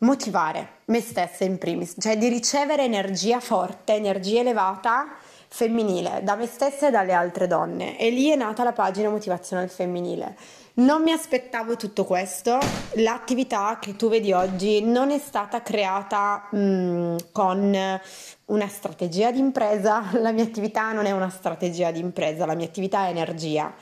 motivare 0.00 0.78
me 0.86 1.00
stessa 1.00 1.44
in 1.44 1.58
primis, 1.58 1.94
cioè 1.98 2.16
di 2.16 2.28
ricevere 2.28 2.84
energia 2.84 3.40
forte, 3.40 3.94
energia 3.94 4.40
elevata 4.40 5.06
femminile 5.52 6.20
da 6.22 6.36
me 6.36 6.46
stessa 6.46 6.88
e 6.88 6.90
dalle 6.90 7.12
altre 7.12 7.46
donne. 7.46 7.98
E 7.98 8.10
lì 8.10 8.30
è 8.30 8.36
nata 8.36 8.62
la 8.62 8.72
pagina 8.72 9.10
motivazione 9.10 9.66
femminile. 9.68 10.36
Non 10.72 11.02
mi 11.02 11.10
aspettavo 11.10 11.76
tutto 11.76 12.04
questo, 12.04 12.58
l'attività 12.94 13.78
che 13.80 13.96
tu 13.96 14.08
vedi 14.08 14.32
oggi 14.32 14.82
non 14.82 15.10
è 15.10 15.18
stata 15.18 15.62
creata 15.62 16.46
mh, 16.50 16.58
mm, 16.58 17.16
con 17.32 18.00
una 18.46 18.68
strategia 18.68 19.30
di 19.32 19.40
impresa, 19.40 20.04
la 20.18 20.30
mia 20.30 20.44
attività 20.44 20.92
non 20.92 21.06
è 21.06 21.10
una 21.10 21.28
strategia 21.28 21.90
di 21.90 21.98
impresa, 21.98 22.46
la 22.46 22.54
mia 22.54 22.66
attività 22.66 23.06
è 23.06 23.10
energia. 23.10 23.74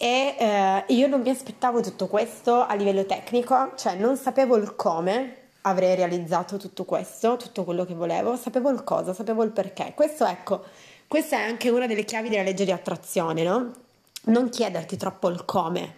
E 0.00 0.36
eh, 0.38 0.84
io 0.94 1.08
non 1.08 1.22
mi 1.22 1.30
aspettavo 1.30 1.80
tutto 1.80 2.06
questo 2.06 2.64
a 2.64 2.72
livello 2.74 3.04
tecnico, 3.04 3.72
cioè 3.76 3.96
non 3.96 4.16
sapevo 4.16 4.56
il 4.56 4.76
come 4.76 5.34
avrei 5.62 5.96
realizzato 5.96 6.56
tutto 6.56 6.84
questo, 6.84 7.36
tutto 7.36 7.64
quello 7.64 7.84
che 7.84 7.94
volevo, 7.94 8.36
sapevo 8.36 8.70
il 8.70 8.84
cosa, 8.84 9.12
sapevo 9.12 9.42
il 9.42 9.50
perché. 9.50 9.92
Questo 9.96 10.24
ecco, 10.24 10.62
questa 11.08 11.38
è 11.38 11.42
anche 11.42 11.68
una 11.70 11.88
delle 11.88 12.04
chiavi 12.04 12.28
della 12.28 12.44
legge 12.44 12.64
di 12.64 12.70
attrazione, 12.70 13.42
no? 13.42 13.72
Non 14.26 14.48
chiederti 14.50 14.96
troppo 14.96 15.28
il 15.30 15.44
come, 15.44 15.97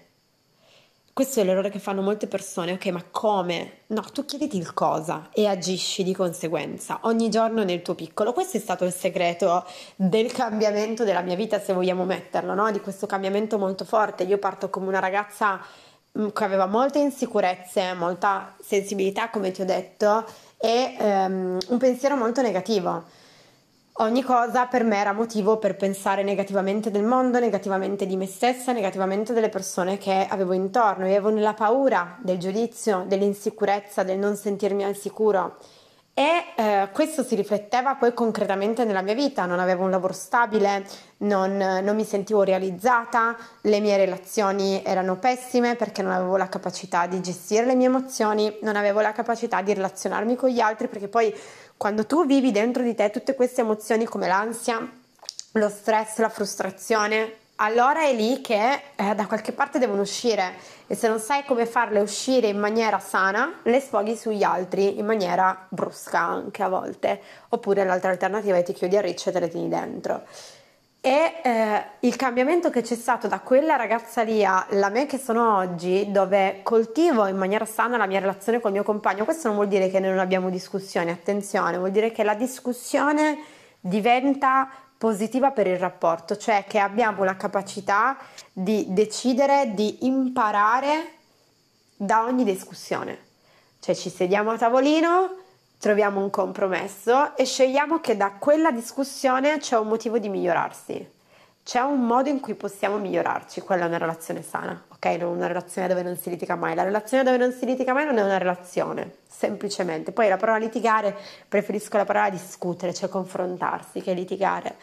questo 1.12 1.40
è 1.40 1.44
l'errore 1.44 1.70
che 1.70 1.78
fanno 1.78 2.02
molte 2.02 2.26
persone, 2.26 2.72
ok, 2.72 2.86
ma 2.86 3.04
come? 3.10 3.80
No, 3.88 4.00
tu 4.12 4.24
chiediti 4.24 4.56
il 4.56 4.72
cosa 4.72 5.28
e 5.32 5.46
agisci 5.46 6.04
di 6.04 6.14
conseguenza 6.14 7.00
ogni 7.02 7.28
giorno 7.28 7.64
nel 7.64 7.82
tuo 7.82 7.94
piccolo. 7.94 8.32
Questo 8.32 8.56
è 8.56 8.60
stato 8.60 8.84
il 8.84 8.92
segreto 8.92 9.64
del 9.96 10.32
cambiamento 10.32 11.04
della 11.04 11.20
mia 11.20 11.34
vita, 11.34 11.60
se 11.60 11.72
vogliamo 11.72 12.04
metterlo, 12.04 12.54
no? 12.54 12.70
Di 12.70 12.80
questo 12.80 13.06
cambiamento 13.06 13.58
molto 13.58 13.84
forte. 13.84 14.22
Io 14.22 14.38
parto 14.38 14.70
come 14.70 14.86
una 14.86 15.00
ragazza 15.00 15.60
mm, 16.18 16.28
che 16.28 16.44
aveva 16.44 16.66
molte 16.66 17.00
insicurezze, 17.00 17.92
molta 17.94 18.54
sensibilità, 18.62 19.30
come 19.30 19.50
ti 19.50 19.62
ho 19.62 19.66
detto, 19.66 20.24
e 20.58 20.96
um, 21.00 21.58
un 21.68 21.78
pensiero 21.78 22.16
molto 22.16 22.40
negativo 22.40 23.18
Ogni 24.00 24.22
cosa 24.22 24.64
per 24.64 24.82
me 24.82 24.96
era 24.96 25.12
motivo 25.12 25.58
per 25.58 25.76
pensare 25.76 26.22
negativamente 26.22 26.90
del 26.90 27.02
mondo, 27.02 27.38
negativamente 27.38 28.06
di 28.06 28.16
me 28.16 28.24
stessa, 28.24 28.72
negativamente 28.72 29.34
delle 29.34 29.50
persone 29.50 29.98
che 29.98 30.26
avevo 30.26 30.54
intorno. 30.54 31.04
Avevo 31.04 31.28
nella 31.28 31.52
paura 31.52 32.16
del 32.22 32.38
giudizio, 32.38 33.04
dell'insicurezza, 33.06 34.02
del 34.02 34.16
non 34.16 34.36
sentirmi 34.36 34.84
al 34.84 34.96
sicuro. 34.96 35.58
E 36.12 36.44
eh, 36.56 36.88
questo 36.92 37.22
si 37.22 37.34
rifletteva 37.34 37.94
poi 37.94 38.12
concretamente 38.12 38.84
nella 38.84 39.00
mia 39.00 39.14
vita, 39.14 39.46
non 39.46 39.58
avevo 39.58 39.84
un 39.84 39.90
lavoro 39.90 40.12
stabile, 40.12 40.84
non, 41.18 41.56
non, 41.56 41.94
mi 41.94 42.04
sentivo 42.04 42.42
realizzata, 42.42 43.36
le 43.62 43.80
mie 43.80 43.96
relazioni 43.96 44.82
erano 44.84 45.16
pessime 45.16 45.76
perché 45.76 46.02
non 46.02 46.12
avevo 46.12 46.36
la 46.36 46.48
capacità 46.48 47.06
di 47.06 47.20
gestire 47.22 47.64
le 47.64 47.74
mie 47.74 47.86
emozioni, 47.86 48.58
non 48.62 48.76
avevo 48.76 49.00
la 49.00 49.12
capacità 49.12 49.62
di 49.62 49.72
relazionarmi 49.72 50.36
con 50.36 50.50
gli 50.50 50.60
altri 50.60 50.88
perché 50.88 51.08
poi 51.08 51.34
quando 51.76 52.04
tu 52.04 52.26
vivi 52.26 52.50
dentro 52.50 52.82
di 52.82 52.94
te 52.94 53.10
tutte 53.10 53.34
queste 53.34 53.62
emozioni 53.62 54.04
come 54.04 54.26
l'ansia, 54.26 54.86
lo 55.52 55.68
stress, 55.68 56.18
la 56.18 56.28
frustrazione, 56.28 57.36
allora 57.56 58.02
è 58.02 58.12
lì 58.14 58.40
che 58.40 58.82
eh, 58.96 59.14
da 59.14 59.26
qualche 59.26 59.52
parte 59.52 59.78
devono 59.78 60.02
uscire 60.02 60.54
e 60.90 60.96
se 60.96 61.06
non 61.06 61.20
sai 61.20 61.44
come 61.44 61.66
farle 61.66 62.00
uscire 62.00 62.48
in 62.48 62.58
maniera 62.58 62.98
sana, 62.98 63.60
le 63.62 63.78
sfoghi 63.78 64.16
sugli 64.16 64.42
altri 64.42 64.98
in 64.98 65.06
maniera 65.06 65.66
brusca 65.68 66.18
anche 66.18 66.64
a 66.64 66.68
volte, 66.68 67.20
oppure 67.50 67.84
l'altra 67.84 68.10
alternativa 68.10 68.56
è 68.56 68.64
ti 68.64 68.72
chiudi 68.72 68.96
a 68.96 69.00
riccio 69.00 69.28
e 69.28 69.32
te 69.32 69.38
le 69.38 69.46
tieni 69.46 69.68
dentro. 69.68 70.22
E 71.00 71.34
eh, 71.44 71.84
il 72.00 72.16
cambiamento 72.16 72.70
che 72.70 72.82
c'è 72.82 72.96
stato 72.96 73.28
da 73.28 73.38
quella 73.38 73.76
ragazza 73.76 74.22
lì 74.22 74.44
alla 74.44 74.88
me 74.88 75.06
che 75.06 75.18
sono 75.18 75.58
oggi, 75.58 76.10
dove 76.10 76.58
coltivo 76.64 77.26
in 77.26 77.36
maniera 77.36 77.66
sana 77.66 77.96
la 77.96 78.06
mia 78.06 78.18
relazione 78.18 78.58
col 78.58 78.72
mio 78.72 78.82
compagno, 78.82 79.24
questo 79.24 79.46
non 79.46 79.58
vuol 79.58 79.68
dire 79.68 79.90
che 79.90 80.00
noi 80.00 80.10
non 80.10 80.18
abbiamo 80.18 80.50
discussioni, 80.50 81.10
attenzione, 81.10 81.78
vuol 81.78 81.92
dire 81.92 82.10
che 82.10 82.24
la 82.24 82.34
discussione 82.34 83.38
diventa 83.78 84.68
positiva 85.00 85.50
per 85.50 85.66
il 85.66 85.78
rapporto, 85.78 86.36
cioè 86.36 86.66
che 86.68 86.78
abbiamo 86.78 87.24
la 87.24 87.34
capacità 87.34 88.18
di 88.52 88.84
decidere 88.90 89.72
di 89.72 90.04
imparare 90.04 91.12
da 91.96 92.24
ogni 92.24 92.44
discussione. 92.44 93.18
Cioè 93.78 93.94
ci 93.94 94.10
sediamo 94.10 94.50
a 94.50 94.58
tavolino, 94.58 95.36
troviamo 95.78 96.20
un 96.20 96.28
compromesso 96.28 97.34
e 97.34 97.46
scegliamo 97.46 98.00
che 98.00 98.14
da 98.14 98.32
quella 98.32 98.70
discussione 98.70 99.56
c'è 99.56 99.78
un 99.78 99.88
motivo 99.88 100.18
di 100.18 100.28
migliorarsi. 100.28 101.10
C'è 101.64 101.80
un 101.80 102.04
modo 102.04 102.28
in 102.28 102.38
cui 102.38 102.54
possiamo 102.54 102.98
migliorarci, 102.98 103.62
quella 103.62 103.84
è 103.84 103.88
una 103.88 103.96
relazione 103.96 104.42
sana, 104.42 104.84
ok? 105.00 105.16
Non 105.18 105.36
una 105.36 105.46
relazione 105.46 105.88
dove 105.88 106.02
non 106.02 106.16
si 106.16 106.28
litiga 106.28 106.54
mai. 106.56 106.74
La 106.74 106.82
relazione 106.82 107.24
dove 107.24 107.38
non 107.38 107.52
si 107.52 107.64
litiga 107.64 107.94
mai 107.94 108.04
non 108.04 108.18
è 108.18 108.22
una 108.22 108.36
relazione, 108.36 109.14
semplicemente. 109.26 110.12
Poi 110.12 110.28
la 110.28 110.36
parola 110.36 110.58
litigare, 110.58 111.16
preferisco 111.48 111.96
la 111.96 112.04
parola 112.04 112.28
discutere, 112.28 112.92
cioè 112.92 113.08
confrontarsi, 113.08 114.02
che 114.02 114.12
litigare. 114.12 114.76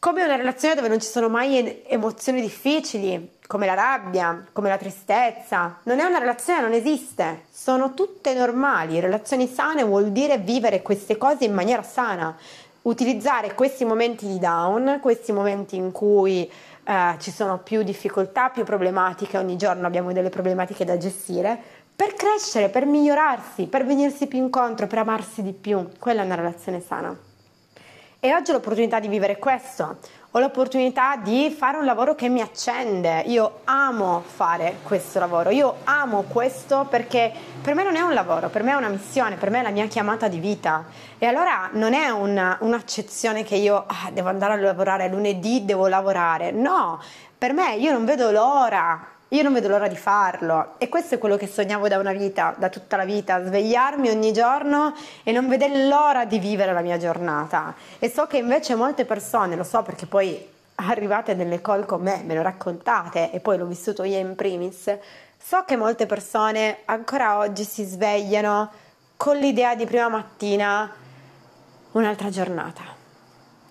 come 0.00 0.22
una 0.22 0.36
relazione 0.36 0.76
dove 0.76 0.88
non 0.88 1.00
ci 1.00 1.08
sono 1.08 1.28
mai 1.28 1.82
emozioni 1.86 2.40
difficili, 2.40 3.36
come 3.46 3.66
la 3.66 3.74
rabbia, 3.74 4.44
come 4.52 4.68
la 4.68 4.76
tristezza. 4.78 5.78
Non 5.84 5.98
è 5.98 6.04
una 6.04 6.18
relazione, 6.18 6.60
non 6.60 6.72
esiste. 6.72 7.44
Sono 7.50 7.94
tutte 7.94 8.32
normali. 8.32 9.00
Relazioni 9.00 9.48
sane 9.48 9.82
vuol 9.82 10.12
dire 10.12 10.38
vivere 10.38 10.82
queste 10.82 11.16
cose 11.16 11.44
in 11.44 11.52
maniera 11.52 11.82
sana. 11.82 12.36
Utilizzare 12.82 13.54
questi 13.54 13.84
momenti 13.84 14.26
di 14.26 14.38
down, 14.38 14.98
questi 15.02 15.32
momenti 15.32 15.74
in 15.76 15.90
cui 15.90 16.50
eh, 16.88 17.16
ci 17.18 17.30
sono 17.30 17.58
più 17.58 17.82
difficoltà, 17.82 18.48
più 18.48 18.64
problematiche, 18.64 19.36
ogni 19.36 19.58
giorno 19.58 19.86
abbiamo 19.86 20.10
delle 20.12 20.30
problematiche 20.30 20.86
da 20.86 20.96
gestire, 20.96 21.60
per 21.94 22.14
crescere, 22.14 22.70
per 22.70 22.86
migliorarsi, 22.86 23.66
per 23.66 23.84
venirsi 23.84 24.26
più 24.26 24.38
incontro, 24.38 24.86
per 24.86 25.00
amarsi 25.00 25.42
di 25.42 25.52
più. 25.52 25.86
Quella 25.98 26.22
è 26.22 26.24
una 26.24 26.36
relazione 26.36 26.80
sana. 26.80 27.14
E 28.20 28.34
oggi 28.34 28.50
ho 28.50 28.54
l'opportunità 28.54 29.00
di 29.00 29.08
vivere 29.08 29.36
questo, 29.36 29.98
ho 30.30 30.40
l'opportunità 30.40 31.16
di 31.16 31.50
fare 31.56 31.78
un 31.78 31.86
lavoro 31.86 32.14
che 32.14 32.28
mi 32.28 32.42
accende. 32.42 33.22
Io 33.26 33.60
amo 33.64 34.22
fare 34.26 34.80
questo 34.82 35.18
lavoro, 35.18 35.48
io 35.48 35.76
amo 35.84 36.24
questo 36.28 36.86
perché 36.88 37.32
per 37.62 37.74
me 37.74 37.82
non 37.82 37.96
è 37.96 38.00
un 38.00 38.12
lavoro, 38.12 38.50
per 38.50 38.62
me 38.62 38.72
è 38.72 38.74
una 38.74 38.88
missione, 38.88 39.36
per 39.36 39.48
me 39.48 39.60
è 39.60 39.62
la 39.62 39.70
mia 39.70 39.86
chiamata 39.86 40.28
di 40.28 40.38
vita. 40.38 40.84
E 41.18 41.24
allora 41.24 41.70
non 41.72 41.94
è 41.94 42.10
una, 42.10 42.58
un'accezione 42.60 43.42
che 43.42 43.56
io 43.56 43.84
ah, 43.86 44.10
devo 44.12 44.28
andare 44.28 44.52
a 44.52 44.56
lavorare 44.56 45.08
lunedì, 45.08 45.64
devo 45.64 45.86
lavorare. 45.86 46.50
No, 46.50 47.00
per 47.36 47.54
me 47.54 47.76
io 47.76 47.92
non 47.92 48.04
vedo 48.04 48.30
l'ora 48.30 49.16
io 49.28 49.42
non 49.42 49.52
vedo 49.52 49.68
l'ora 49.68 49.88
di 49.88 49.96
farlo 49.96 50.74
e 50.78 50.88
questo 50.88 51.16
è 51.16 51.18
quello 51.18 51.36
che 51.36 51.46
sognavo 51.46 51.86
da 51.86 51.98
una 51.98 52.12
vita, 52.12 52.54
da 52.56 52.70
tutta 52.70 52.96
la 52.96 53.04
vita, 53.04 53.44
svegliarmi 53.44 54.08
ogni 54.08 54.32
giorno 54.32 54.94
e 55.22 55.32
non 55.32 55.48
vedere 55.48 55.86
l'ora 55.86 56.24
di 56.24 56.38
vivere 56.38 56.72
la 56.72 56.80
mia 56.80 56.96
giornata. 56.96 57.74
E 57.98 58.08
so 58.08 58.26
che 58.26 58.38
invece 58.38 58.74
molte 58.74 59.04
persone, 59.04 59.54
lo 59.54 59.64
so 59.64 59.82
perché 59.82 60.06
poi 60.06 60.48
arrivate 60.76 61.34
nelle 61.34 61.60
call 61.60 61.84
con 61.84 62.00
me, 62.00 62.22
me 62.24 62.34
lo 62.34 62.42
raccontate 62.42 63.30
e 63.30 63.40
poi 63.40 63.58
l'ho 63.58 63.66
vissuto 63.66 64.02
io 64.02 64.18
in 64.18 64.34
primis, 64.34 64.96
so 65.36 65.62
che 65.66 65.76
molte 65.76 66.06
persone 66.06 66.78
ancora 66.86 67.36
oggi 67.36 67.64
si 67.64 67.84
svegliano 67.84 68.70
con 69.16 69.36
l'idea 69.36 69.74
di 69.74 69.84
prima 69.84 70.08
mattina 70.08 70.90
un'altra 71.92 72.30
giornata 72.30 72.97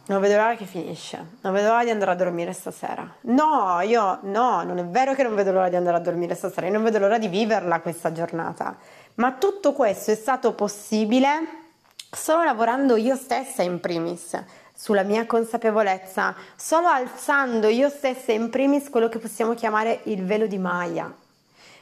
non 0.08 0.22
vedo 0.22 0.36
l'ora 0.36 0.56
che 0.56 0.66
finisce, 0.66 1.18
non 1.42 1.54
vedo 1.54 1.68
l'ora 1.68 1.84
di 1.84 1.90
andare 1.90 2.12
a 2.12 2.16
dormire 2.16 2.54
stasera. 2.54 3.16
No, 3.22 3.82
io 3.82 4.20
no, 4.24 4.64
non 4.64 4.78
è 4.78 4.86
vero 4.86 5.14
che 5.14 5.24
non 5.24 5.36
vedo 5.36 5.52
l'ora 5.52 5.70
di 5.70 5.76
andare 5.76 5.98
a 5.98 6.00
dormire 6.00 6.34
stasera, 6.34 6.68
io 6.68 6.74
non 6.74 6.84
vedo 6.84 7.00
l'ora 7.00 7.18
di 7.18 7.28
viverla 7.28 7.82
questa 7.82 8.12
giornata. 8.12 8.78
Ma 9.16 9.34
tutto 9.34 9.74
questo 9.74 10.12
è 10.12 10.16
stato 10.16 10.54
possibile 10.54 11.66
solo 12.10 12.44
lavorando 12.44 12.96
io 12.96 13.16
stessa 13.16 13.64
in 13.64 13.80
primis 13.80 14.42
sulla 14.74 15.04
mia 15.04 15.26
consapevolezza, 15.26 16.36
solo 16.56 16.88
alzando 16.88 17.68
io 17.68 17.90
stessa 17.90 18.32
in 18.32 18.50
primis 18.50 18.90
quello 18.90 19.10
che 19.10 19.18
possiamo 19.18 19.56
chiamare 19.56 20.02
il 20.04 20.24
velo 20.24 20.48
di 20.48 20.58
Maya. 20.58 21.12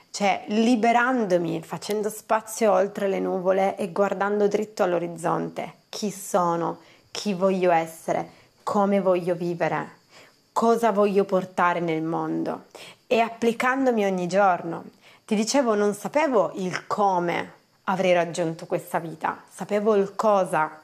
Cioè 0.09 0.45
liberandomi, 0.47 1.61
facendo 1.61 2.09
spazio 2.09 2.71
oltre 2.71 3.09
le 3.09 3.19
nuvole 3.19 3.75
e 3.75 3.91
guardando 3.91 4.47
dritto 4.47 4.81
all'orizzonte. 4.81 5.73
Chi 5.89 6.09
sono? 6.09 6.79
Chi 7.15 7.33
voglio 7.33 7.71
essere, 7.71 8.29
come 8.61 8.99
voglio 8.99 9.35
vivere, 9.35 9.99
cosa 10.51 10.91
voglio 10.91 11.23
portare 11.23 11.79
nel 11.79 12.01
mondo 12.01 12.65
e 13.07 13.21
applicandomi 13.21 14.03
ogni 14.03 14.27
giorno. 14.27 14.83
Ti 15.23 15.33
dicevo, 15.33 15.75
non 15.75 15.93
sapevo 15.93 16.51
il 16.55 16.85
come 16.87 17.53
avrei 17.85 18.11
raggiunto 18.11 18.65
questa 18.65 18.99
vita, 18.99 19.41
sapevo 19.49 19.95
il 19.95 20.13
cosa, 20.13 20.81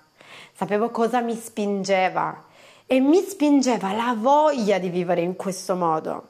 sapevo 0.54 0.90
cosa 0.90 1.20
mi 1.20 1.36
spingeva 1.36 2.46
e 2.86 3.02
mi 3.02 3.22
spingeva 3.22 3.92
la 3.92 4.16
voglia 4.18 4.80
di 4.80 4.88
vivere 4.88 5.20
in 5.20 5.36
questo 5.36 5.76
modo. 5.76 6.30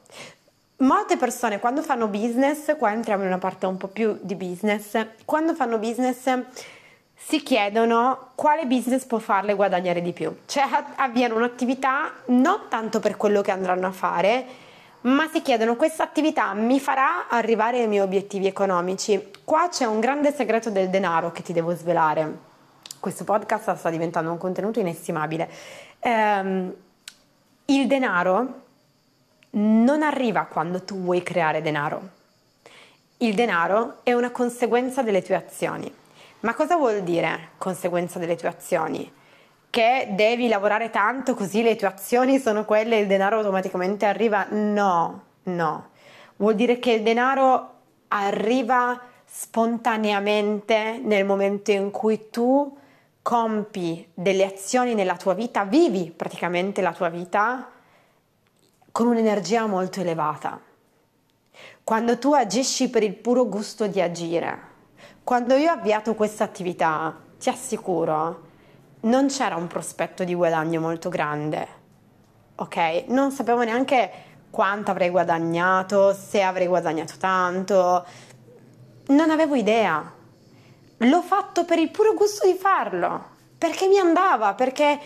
Molte 0.78 1.16
persone 1.16 1.60
quando 1.60 1.80
fanno 1.80 2.08
business, 2.08 2.76
qua 2.76 2.90
entriamo 2.90 3.22
in 3.22 3.28
una 3.28 3.38
parte 3.38 3.66
un 3.66 3.76
po' 3.76 3.86
più 3.86 4.18
di 4.20 4.34
business, 4.34 5.06
quando 5.24 5.54
fanno 5.54 5.78
business 5.78 6.26
si 7.24 7.42
chiedono 7.42 8.30
quale 8.34 8.66
business 8.66 9.04
può 9.04 9.18
farle 9.18 9.54
guadagnare 9.54 10.02
di 10.02 10.12
più. 10.12 10.34
Cioè 10.46 10.64
avviano 10.96 11.36
un'attività 11.36 12.12
non 12.26 12.62
tanto 12.68 13.00
per 13.00 13.16
quello 13.16 13.40
che 13.40 13.50
andranno 13.50 13.86
a 13.86 13.92
fare, 13.92 14.44
ma 15.02 15.28
si 15.28 15.40
chiedono 15.40 15.76
questa 15.76 16.02
attività 16.02 16.52
mi 16.52 16.78
farà 16.78 17.28
arrivare 17.28 17.80
ai 17.80 17.88
miei 17.88 18.02
obiettivi 18.02 18.46
economici. 18.46 19.30
Qua 19.44 19.68
c'è 19.70 19.84
un 19.84 20.00
grande 20.00 20.32
segreto 20.32 20.70
del 20.70 20.90
denaro 20.90 21.32
che 21.32 21.42
ti 21.42 21.52
devo 21.52 21.74
svelare. 21.74 22.50
Questo 23.00 23.24
podcast 23.24 23.74
sta 23.74 23.90
diventando 23.90 24.30
un 24.30 24.38
contenuto 24.38 24.78
inestimabile. 24.78 25.48
Um, 26.00 26.72
il 27.66 27.86
denaro 27.86 28.60
non 29.50 30.02
arriva 30.02 30.44
quando 30.44 30.82
tu 30.82 31.00
vuoi 31.00 31.22
creare 31.22 31.62
denaro. 31.62 32.20
Il 33.18 33.34
denaro 33.34 33.98
è 34.02 34.12
una 34.12 34.30
conseguenza 34.30 35.02
delle 35.02 35.22
tue 35.22 35.36
azioni. 35.36 36.00
Ma 36.42 36.54
cosa 36.54 36.76
vuol 36.76 37.02
dire 37.02 37.50
conseguenza 37.56 38.18
delle 38.18 38.34
tue 38.34 38.48
azioni? 38.48 39.10
Che 39.70 40.08
devi 40.10 40.48
lavorare 40.48 40.90
tanto 40.90 41.34
così 41.34 41.62
le 41.62 41.76
tue 41.76 41.86
azioni 41.86 42.40
sono 42.40 42.64
quelle 42.64 42.96
e 42.96 43.02
il 43.02 43.06
denaro 43.06 43.36
automaticamente 43.38 44.06
arriva? 44.06 44.46
No, 44.50 45.22
no. 45.44 45.90
Vuol 46.36 46.56
dire 46.56 46.80
che 46.80 46.90
il 46.90 47.02
denaro 47.04 47.74
arriva 48.08 49.00
spontaneamente 49.24 51.00
nel 51.00 51.24
momento 51.24 51.70
in 51.70 51.92
cui 51.92 52.28
tu 52.28 52.76
compi 53.22 54.10
delle 54.12 54.44
azioni 54.44 54.94
nella 54.94 55.16
tua 55.16 55.34
vita, 55.34 55.62
vivi 55.62 56.10
praticamente 56.10 56.82
la 56.82 56.92
tua 56.92 57.08
vita 57.08 57.70
con 58.90 59.06
un'energia 59.06 59.66
molto 59.66 60.00
elevata. 60.00 60.60
Quando 61.84 62.18
tu 62.18 62.34
agisci 62.34 62.90
per 62.90 63.04
il 63.04 63.14
puro 63.14 63.46
gusto 63.46 63.86
di 63.86 64.00
agire, 64.00 64.70
quando 65.24 65.54
io 65.54 65.70
ho 65.70 65.74
avviato 65.74 66.14
questa 66.14 66.44
attività, 66.44 67.16
ti 67.38 67.48
assicuro, 67.48 68.50
non 69.02 69.28
c'era 69.28 69.56
un 69.56 69.66
prospetto 69.68 70.24
di 70.24 70.34
guadagno 70.34 70.80
molto 70.80 71.08
grande, 71.08 71.68
ok? 72.56 73.04
Non 73.08 73.30
sapevo 73.30 73.62
neanche 73.62 74.10
quanto 74.50 74.90
avrei 74.90 75.10
guadagnato, 75.10 76.12
se 76.12 76.42
avrei 76.42 76.66
guadagnato 76.66 77.14
tanto, 77.18 78.04
non 79.06 79.30
avevo 79.30 79.54
idea. 79.54 80.12
L'ho 80.98 81.22
fatto 81.22 81.64
per 81.64 81.78
il 81.78 81.90
puro 81.90 82.14
gusto 82.14 82.46
di 82.46 82.54
farlo, 82.54 83.24
perché 83.58 83.86
mi 83.86 83.98
andava, 83.98 84.54
perché 84.54 84.98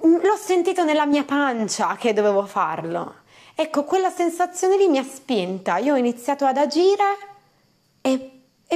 l'ho 0.00 0.36
sentito 0.36 0.84
nella 0.84 1.06
mia 1.06 1.24
pancia 1.24 1.94
che 1.96 2.12
dovevo 2.12 2.44
farlo. 2.44 3.22
Ecco, 3.54 3.84
quella 3.84 4.10
sensazione 4.10 4.76
lì 4.76 4.88
mi 4.88 4.98
ha 4.98 5.04
spinta. 5.04 5.78
Io 5.78 5.94
ho 5.94 5.96
iniziato 5.96 6.44
ad 6.44 6.56
agire 6.56 7.33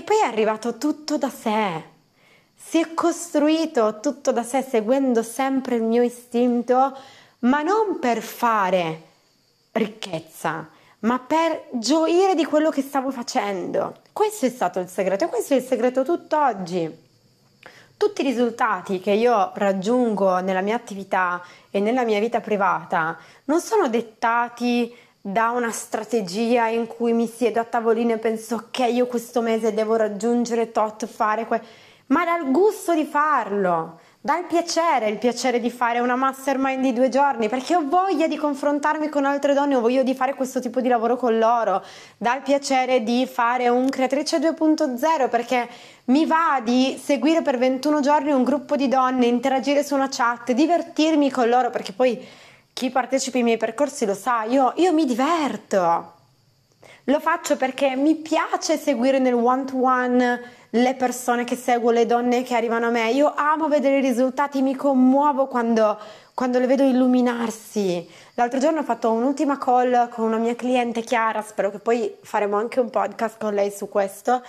poi 0.08 0.20
è 0.20 0.24
arrivato 0.26 0.78
tutto 0.78 1.18
da 1.18 1.28
sé. 1.28 1.84
Si 2.54 2.80
è 2.80 2.94
costruito 2.94 4.00
tutto 4.00 4.32
da 4.32 4.42
sé 4.42 4.62
seguendo 4.62 5.22
sempre 5.22 5.76
il 5.76 5.82
mio 5.82 6.02
istinto, 6.02 6.96
ma 7.40 7.60
non 7.60 7.98
per 8.00 8.22
fare 8.22 9.02
ricchezza, 9.72 10.66
ma 11.00 11.18
per 11.18 11.68
gioire 11.72 12.34
di 12.34 12.46
quello 12.46 12.70
che 12.70 12.80
stavo 12.80 13.10
facendo. 13.10 13.96
Questo 14.10 14.46
è 14.46 14.48
stato 14.48 14.78
il 14.78 14.88
segreto 14.88 15.26
e 15.26 15.28
questo 15.28 15.52
è 15.52 15.58
il 15.58 15.62
segreto 15.62 16.02
tutt'oggi. 16.02 17.06
Tutti 17.98 18.22
i 18.22 18.24
risultati 18.24 19.00
che 19.00 19.10
io 19.10 19.52
raggiungo 19.56 20.38
nella 20.38 20.62
mia 20.62 20.76
attività 20.76 21.42
e 21.70 21.80
nella 21.80 22.04
mia 22.04 22.18
vita 22.18 22.40
privata 22.40 23.18
non 23.44 23.60
sono 23.60 23.88
dettati 23.88 24.90
da 25.30 25.50
una 25.50 25.70
strategia 25.70 26.68
in 26.68 26.86
cui 26.86 27.12
mi 27.12 27.26
siedo 27.26 27.60
a 27.60 27.64
tavolino 27.64 28.14
e 28.14 28.18
penso 28.18 28.54
ok 28.54 28.78
io 28.90 29.06
questo 29.06 29.42
mese 29.42 29.74
devo 29.74 29.94
raggiungere 29.96 30.72
tot, 30.72 31.06
fare 31.06 31.44
que... 31.44 31.60
ma 32.06 32.24
dal 32.24 32.50
gusto 32.50 32.94
di 32.94 33.04
farlo, 33.04 34.00
dal 34.22 34.46
piacere, 34.46 35.10
il 35.10 35.18
piacere 35.18 35.60
di 35.60 35.70
fare 35.70 35.98
una 35.98 36.16
mastermind 36.16 36.80
di 36.80 36.94
due 36.94 37.10
giorni 37.10 37.50
perché 37.50 37.76
ho 37.76 37.82
voglia 37.86 38.26
di 38.26 38.38
confrontarmi 38.38 39.10
con 39.10 39.26
altre 39.26 39.52
donne, 39.52 39.74
ho 39.74 39.82
voglia 39.82 40.02
di 40.02 40.14
fare 40.14 40.32
questo 40.32 40.60
tipo 40.60 40.80
di 40.80 40.88
lavoro 40.88 41.16
con 41.16 41.36
loro, 41.36 41.84
dal 42.16 42.40
piacere 42.40 43.02
di 43.02 43.26
fare 43.26 43.68
un 43.68 43.86
creatrice 43.90 44.38
2.0 44.38 45.28
perché 45.28 45.68
mi 46.06 46.24
va 46.24 46.58
di 46.64 46.98
seguire 46.98 47.42
per 47.42 47.58
21 47.58 48.00
giorni 48.00 48.32
un 48.32 48.44
gruppo 48.44 48.76
di 48.76 48.88
donne, 48.88 49.26
interagire 49.26 49.84
su 49.84 49.94
una 49.94 50.08
chat, 50.10 50.52
divertirmi 50.52 51.30
con 51.30 51.50
loro 51.50 51.68
perché 51.68 51.92
poi 51.92 52.46
chi 52.78 52.90
partecipa 52.90 53.38
ai 53.38 53.42
miei 53.42 53.56
percorsi 53.56 54.06
lo 54.06 54.14
sa, 54.14 54.44
io, 54.44 54.72
io 54.76 54.92
mi 54.92 55.04
diverto. 55.04 56.12
Lo 57.06 57.18
faccio 57.18 57.56
perché 57.56 57.96
mi 57.96 58.14
piace 58.14 58.76
seguire 58.76 59.18
nel 59.18 59.34
one 59.34 59.64
to 59.64 59.82
one 59.82 60.40
le 60.70 60.94
persone 60.94 61.42
che 61.42 61.56
seguo, 61.56 61.90
le 61.90 62.06
donne 62.06 62.44
che 62.44 62.54
arrivano 62.54 62.86
a 62.86 62.90
me. 62.90 63.10
Io 63.10 63.34
amo 63.34 63.66
vedere 63.66 63.98
i 63.98 64.00
risultati, 64.00 64.62
mi 64.62 64.76
commuovo 64.76 65.48
quando, 65.48 65.98
quando 66.34 66.60
le 66.60 66.68
vedo 66.68 66.84
illuminarsi. 66.84 68.08
L'altro 68.34 68.60
giorno 68.60 68.78
ho 68.78 68.84
fatto 68.84 69.10
un'ultima 69.10 69.58
call 69.58 70.08
con 70.10 70.26
una 70.26 70.36
mia 70.36 70.54
cliente 70.54 71.00
Chiara, 71.00 71.42
spero 71.42 71.72
che 71.72 71.80
poi 71.80 72.14
faremo 72.22 72.56
anche 72.56 72.78
un 72.78 72.90
podcast 72.90 73.40
con 73.40 73.54
lei 73.54 73.72
su 73.72 73.88
questo. 73.88 74.40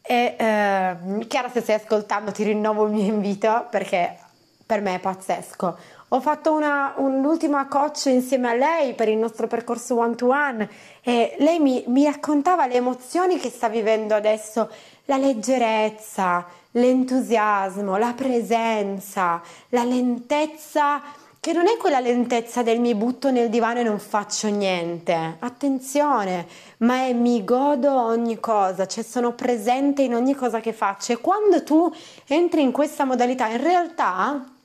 E 0.00 0.34
eh, 0.38 1.26
Chiara, 1.26 1.50
se 1.50 1.60
stai 1.60 1.74
ascoltando, 1.74 2.32
ti 2.32 2.42
rinnovo 2.42 2.86
il 2.86 2.92
mio 2.92 3.04
invito 3.04 3.66
perché 3.68 4.16
per 4.64 4.80
me 4.80 4.94
è 4.94 4.98
pazzesco. 4.98 5.76
Ho 6.10 6.20
fatto 6.20 6.52
una, 6.52 6.94
un'ultima 6.98 7.66
coach 7.66 8.04
insieme 8.06 8.50
a 8.50 8.54
lei 8.54 8.94
per 8.94 9.08
il 9.08 9.16
nostro 9.16 9.48
percorso 9.48 9.98
one 9.98 10.14
to 10.14 10.28
one 10.28 10.68
e 11.02 11.34
lei 11.38 11.58
mi, 11.58 11.82
mi 11.88 12.04
raccontava 12.04 12.66
le 12.66 12.74
emozioni 12.74 13.38
che 13.38 13.50
sta 13.50 13.68
vivendo 13.68 14.14
adesso, 14.14 14.70
la 15.06 15.16
leggerezza, 15.16 16.46
l'entusiasmo, 16.70 17.96
la 17.96 18.12
presenza, 18.14 19.42
la 19.70 19.82
lentezza 19.82 21.02
che 21.40 21.52
non 21.52 21.66
è 21.66 21.76
quella 21.76 21.98
lentezza 21.98 22.62
del 22.62 22.78
mi 22.78 22.94
butto 22.94 23.32
nel 23.32 23.50
divano 23.50 23.80
e 23.80 23.82
non 23.82 23.98
faccio 23.98 24.48
niente. 24.48 25.36
Attenzione, 25.40 26.46
ma 26.78 27.06
è 27.06 27.12
mi 27.14 27.42
godo 27.42 27.92
ogni 27.92 28.38
cosa, 28.38 28.86
cioè 28.86 29.02
sono 29.02 29.32
presente 29.32 30.02
in 30.02 30.14
ogni 30.14 30.36
cosa 30.36 30.60
che 30.60 30.72
faccio 30.72 31.12
e 31.12 31.18
quando 31.18 31.64
tu 31.64 31.92
entri 32.28 32.62
in 32.62 32.70
questa 32.70 33.04
modalità, 33.04 33.48
in 33.48 33.60
realtà, 33.60 34.55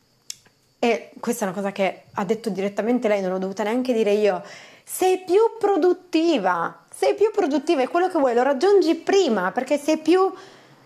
e 0.83 1.11
questa 1.19 1.45
è 1.45 1.47
una 1.47 1.55
cosa 1.55 1.71
che 1.71 2.05
ha 2.11 2.25
detto 2.25 2.49
direttamente 2.49 3.07
lei, 3.07 3.21
non 3.21 3.29
l'ho 3.29 3.37
dovuta 3.37 3.61
neanche 3.61 3.93
dire 3.93 4.13
io, 4.13 4.41
sei 4.83 5.19
più 5.19 5.37
produttiva, 5.59 6.85
sei 6.91 7.13
più 7.13 7.29
produttiva 7.29 7.83
e 7.83 7.87
quello 7.87 8.09
che 8.09 8.17
vuoi 8.17 8.33
lo 8.33 8.41
raggiungi 8.41 8.95
prima 8.95 9.51
perché 9.51 9.77
sei 9.77 9.99
più 9.99 10.33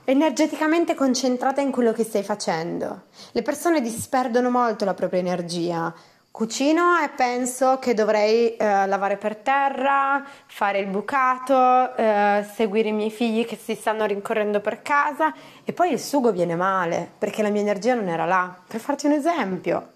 energeticamente 0.04 0.96
concentrata 0.96 1.62
in 1.62 1.72
quello 1.72 1.93
che 1.93 2.04
stai 2.04 2.24
facendo. 2.24 3.04
Le 3.32 3.41
persone 3.41 3.80
disperdono 3.80 4.50
molto 4.50 4.84
la 4.84 4.93
propria 4.93 5.22
energia. 5.22 5.93
Cucino 6.36 6.98
e 7.02 7.08
penso 7.16 7.80
che 7.80 7.94
dovrei 7.94 8.58
eh, 8.58 8.88
lavare 8.88 9.16
per 9.16 9.38
terra, 9.38 10.22
fare 10.48 10.80
il 10.80 10.88
bucato, 10.88 11.96
eh, 11.96 12.46
seguire 12.54 12.90
i 12.90 12.92
miei 12.92 13.10
figli 13.10 13.46
che 13.46 13.56
si 13.56 13.74
stanno 13.74 14.04
rincorrendo 14.04 14.60
per 14.60 14.82
casa 14.82 15.34
e 15.64 15.72
poi 15.72 15.94
il 15.94 16.00
sugo 16.00 16.34
viene 16.34 16.58
male 16.58 17.10
perché 17.18 17.42
la 17.42 17.48
mia 17.48 17.62
energia 17.62 17.94
non 17.94 18.10
era 18.10 18.26
là. 18.26 18.54
Per 18.68 18.82
farti 18.82 19.06
un 19.06 19.14
esempio, 19.14 19.94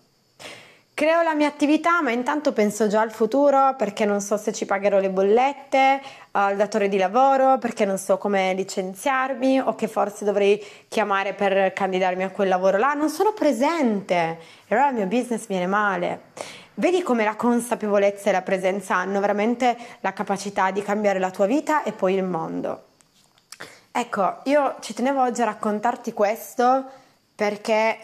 Creo 0.99 1.21
la 1.21 1.33
mia 1.33 1.47
attività, 1.47 2.01
ma 2.01 2.11
intanto 2.11 2.51
penso 2.51 2.89
già 2.89 2.99
al 2.99 3.13
futuro 3.13 3.73
perché 3.77 4.03
non 4.03 4.19
so 4.19 4.35
se 4.35 4.51
ci 4.51 4.65
pagherò 4.65 4.99
le 4.99 5.09
bollette, 5.09 6.01
al 6.31 6.57
datore 6.57 6.89
di 6.89 6.97
lavoro, 6.97 7.57
perché 7.57 7.85
non 7.85 7.97
so 7.97 8.17
come 8.17 8.53
licenziarmi 8.53 9.61
o 9.61 9.75
che 9.75 9.87
forse 9.87 10.25
dovrei 10.25 10.61
chiamare 10.89 11.33
per 11.33 11.71
candidarmi 11.71 12.23
a 12.23 12.31
quel 12.31 12.49
lavoro 12.49 12.77
là. 12.77 12.95
Non 12.95 13.07
sono 13.07 13.31
presente 13.31 14.39
e 14.67 14.75
allora 14.75 14.89
il 14.89 14.95
mio 14.95 15.05
business 15.05 15.47
viene 15.47 15.67
male. 15.67 16.23
Vedi 16.73 17.01
come 17.01 17.23
la 17.23 17.37
consapevolezza 17.37 18.27
e 18.27 18.33
la 18.33 18.41
presenza 18.41 18.97
hanno 18.97 19.21
veramente 19.21 19.77
la 20.01 20.11
capacità 20.11 20.69
di 20.71 20.81
cambiare 20.81 21.19
la 21.19 21.31
tua 21.31 21.45
vita 21.45 21.83
e 21.83 21.93
poi 21.93 22.15
il 22.15 22.25
mondo. 22.25 22.87
Ecco, 23.89 24.39
io 24.43 24.75
ci 24.81 24.93
tenevo 24.93 25.21
oggi 25.21 25.41
a 25.43 25.45
raccontarti 25.45 26.11
questo 26.11 26.83
perché 27.33 27.97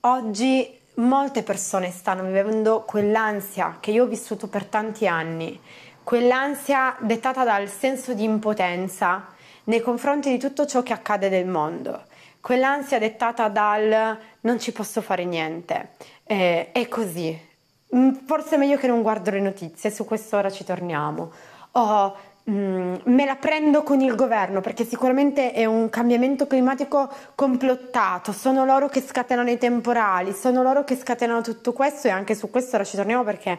oggi 0.00 0.78
molte 0.94 1.42
persone 1.42 1.90
stanno 1.90 2.24
vivendo 2.24 2.82
quell'ansia 2.86 3.78
che 3.80 3.90
io 3.90 4.04
ho 4.04 4.06
vissuto 4.06 4.48
per 4.48 4.64
tanti 4.64 5.06
anni, 5.06 5.58
quell'ansia 6.02 6.96
dettata 7.00 7.44
dal 7.44 7.68
senso 7.68 8.14
di 8.14 8.24
impotenza 8.24 9.26
nei 9.64 9.80
confronti 9.80 10.30
di 10.30 10.38
tutto 10.38 10.66
ciò 10.66 10.82
che 10.82 10.92
accade 10.92 11.28
nel 11.28 11.46
mondo, 11.46 12.04
quell'ansia 12.40 12.98
dettata 12.98 13.48
dal 13.48 14.18
non 14.40 14.58
ci 14.58 14.72
posso 14.72 15.00
fare 15.00 15.24
niente. 15.24 15.90
Eh, 16.24 16.72
è 16.72 16.88
così. 16.88 17.48
Mm, 17.94 18.12
forse 18.24 18.54
è 18.54 18.58
meglio 18.58 18.76
che 18.76 18.86
non 18.86 19.02
guardo 19.02 19.30
le 19.30 19.40
notizie, 19.40 19.90
su 19.90 20.04
questo 20.04 20.36
ora 20.36 20.50
ci 20.50 20.64
torniamo. 20.64 21.30
Oh, 21.72 22.16
Mm, 22.50 22.96
me 23.04 23.24
la 23.24 23.36
prendo 23.36 23.84
con 23.84 24.00
il 24.00 24.16
governo 24.16 24.60
perché 24.60 24.84
sicuramente 24.84 25.52
è 25.52 25.66
un 25.66 25.88
cambiamento 25.88 26.48
climatico 26.48 27.08
complottato, 27.36 28.32
sono 28.32 28.64
loro 28.64 28.88
che 28.88 29.00
scatenano 29.00 29.48
i 29.50 29.56
temporali, 29.56 30.32
sono 30.32 30.60
loro 30.60 30.82
che 30.82 30.96
scatenano 30.96 31.42
tutto 31.42 31.72
questo 31.72 32.08
e 32.08 32.10
anche 32.10 32.34
su 32.34 32.50
questo 32.50 32.74
ora 32.74 32.84
ci 32.84 32.96
torniamo 32.96 33.22
perché 33.22 33.56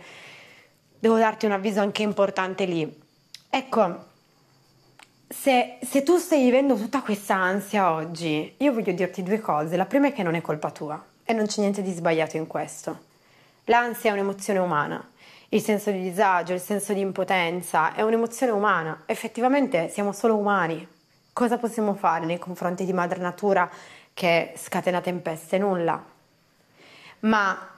devo 0.99 1.17
darti 1.17 1.45
un 1.45 1.53
avviso 1.53 1.79
anche 1.79 2.01
importante 2.01 2.65
lì. 2.65 3.01
Ecco, 3.49 4.05
se, 5.29 5.77
se 5.81 6.03
tu 6.03 6.17
stai 6.17 6.43
vivendo 6.43 6.75
tutta 6.75 7.01
questa 7.01 7.35
ansia 7.35 7.93
oggi, 7.93 8.55
io 8.57 8.73
voglio 8.73 8.91
dirti 8.91 9.23
due 9.23 9.39
cose. 9.39 9.77
La 9.77 9.85
prima 9.85 10.07
è 10.07 10.11
che 10.13 10.23
non 10.23 10.35
è 10.35 10.41
colpa 10.41 10.69
tua 10.69 11.01
e 11.23 11.31
non 11.31 11.45
c'è 11.45 11.61
niente 11.61 11.81
di 11.81 11.93
sbagliato 11.93 12.35
in 12.35 12.45
questo. 12.45 13.03
L'ansia 13.65 14.09
è 14.09 14.13
un'emozione 14.13 14.59
umana 14.59 15.01
il 15.53 15.61
senso 15.61 15.91
di 15.91 16.01
disagio, 16.01 16.53
il 16.53 16.61
senso 16.61 16.93
di 16.93 17.01
impotenza, 17.01 17.93
è 17.93 18.01
un'emozione 18.01 18.53
umana. 18.53 19.03
Effettivamente 19.05 19.89
siamo 19.89 20.13
solo 20.13 20.37
umani. 20.37 20.87
Cosa 21.33 21.57
possiamo 21.57 21.93
fare 21.93 22.25
nei 22.25 22.39
confronti 22.39 22.85
di 22.85 22.93
madre 22.93 23.19
natura 23.19 23.69
che 24.13 24.53
scatena 24.55 25.01
tempeste? 25.01 25.57
Nulla. 25.57 26.01
Ma 27.21 27.69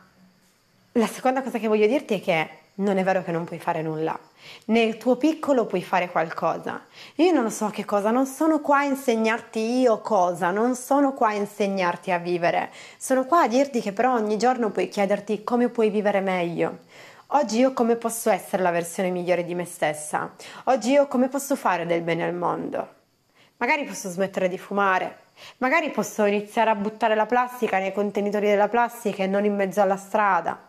la 0.91 1.07
seconda 1.07 1.41
cosa 1.41 1.57
che 1.57 1.67
voglio 1.67 1.87
dirti 1.87 2.15
è 2.15 2.21
che 2.21 2.49
non 2.75 2.97
è 2.97 3.03
vero 3.03 3.23
che 3.23 3.31
non 3.31 3.43
puoi 3.43 3.57
fare 3.57 3.81
nulla. 3.81 4.17
Nel 4.65 4.97
tuo 4.97 5.15
piccolo 5.15 5.65
puoi 5.65 5.81
fare 5.81 6.09
qualcosa. 6.09 6.79
Io 7.15 7.31
non 7.31 7.49
so 7.49 7.69
che 7.69 7.85
cosa, 7.85 8.11
non 8.11 8.27
sono 8.27 8.59
qua 8.59 8.79
a 8.79 8.83
insegnarti 8.83 9.79
io 9.79 9.99
cosa, 9.99 10.51
non 10.51 10.75
sono 10.75 11.13
qua 11.13 11.29
a 11.29 11.33
insegnarti 11.33 12.11
a 12.11 12.19
vivere. 12.19 12.71
Sono 12.97 13.25
qua 13.25 13.41
a 13.41 13.47
dirti 13.47 13.81
che 13.81 13.93
però 13.93 14.13
ogni 14.13 14.37
giorno 14.37 14.69
puoi 14.69 14.89
chiederti 14.89 15.43
come 15.43 15.69
puoi 15.69 15.89
vivere 15.89 16.19
meglio. 16.19 16.91
Oggi 17.35 17.57
io 17.57 17.73
come 17.73 17.95
posso 17.95 18.29
essere 18.29 18.61
la 18.61 18.69
versione 18.69 19.09
migliore 19.09 19.43
di 19.43 19.55
me 19.55 19.65
stessa? 19.65 20.33
Oggi 20.65 20.91
io 20.91 21.07
come 21.07 21.29
posso 21.29 21.55
fare 21.55 21.87
del 21.87 22.03
bene 22.03 22.23
al 22.23 22.35
mondo? 22.35 22.87
Magari 23.57 23.85
posso 23.85 24.07
smettere 24.07 24.47
di 24.47 24.59
fumare, 24.59 25.17
magari 25.57 25.89
posso 25.89 26.25
iniziare 26.25 26.69
a 26.69 26.75
buttare 26.75 27.15
la 27.15 27.25
plastica 27.25 27.79
nei 27.79 27.91
contenitori 27.91 28.45
della 28.45 28.67
plastica 28.67 29.23
e 29.23 29.27
non 29.27 29.45
in 29.45 29.55
mezzo 29.55 29.81
alla 29.81 29.97
strada. 29.97 30.59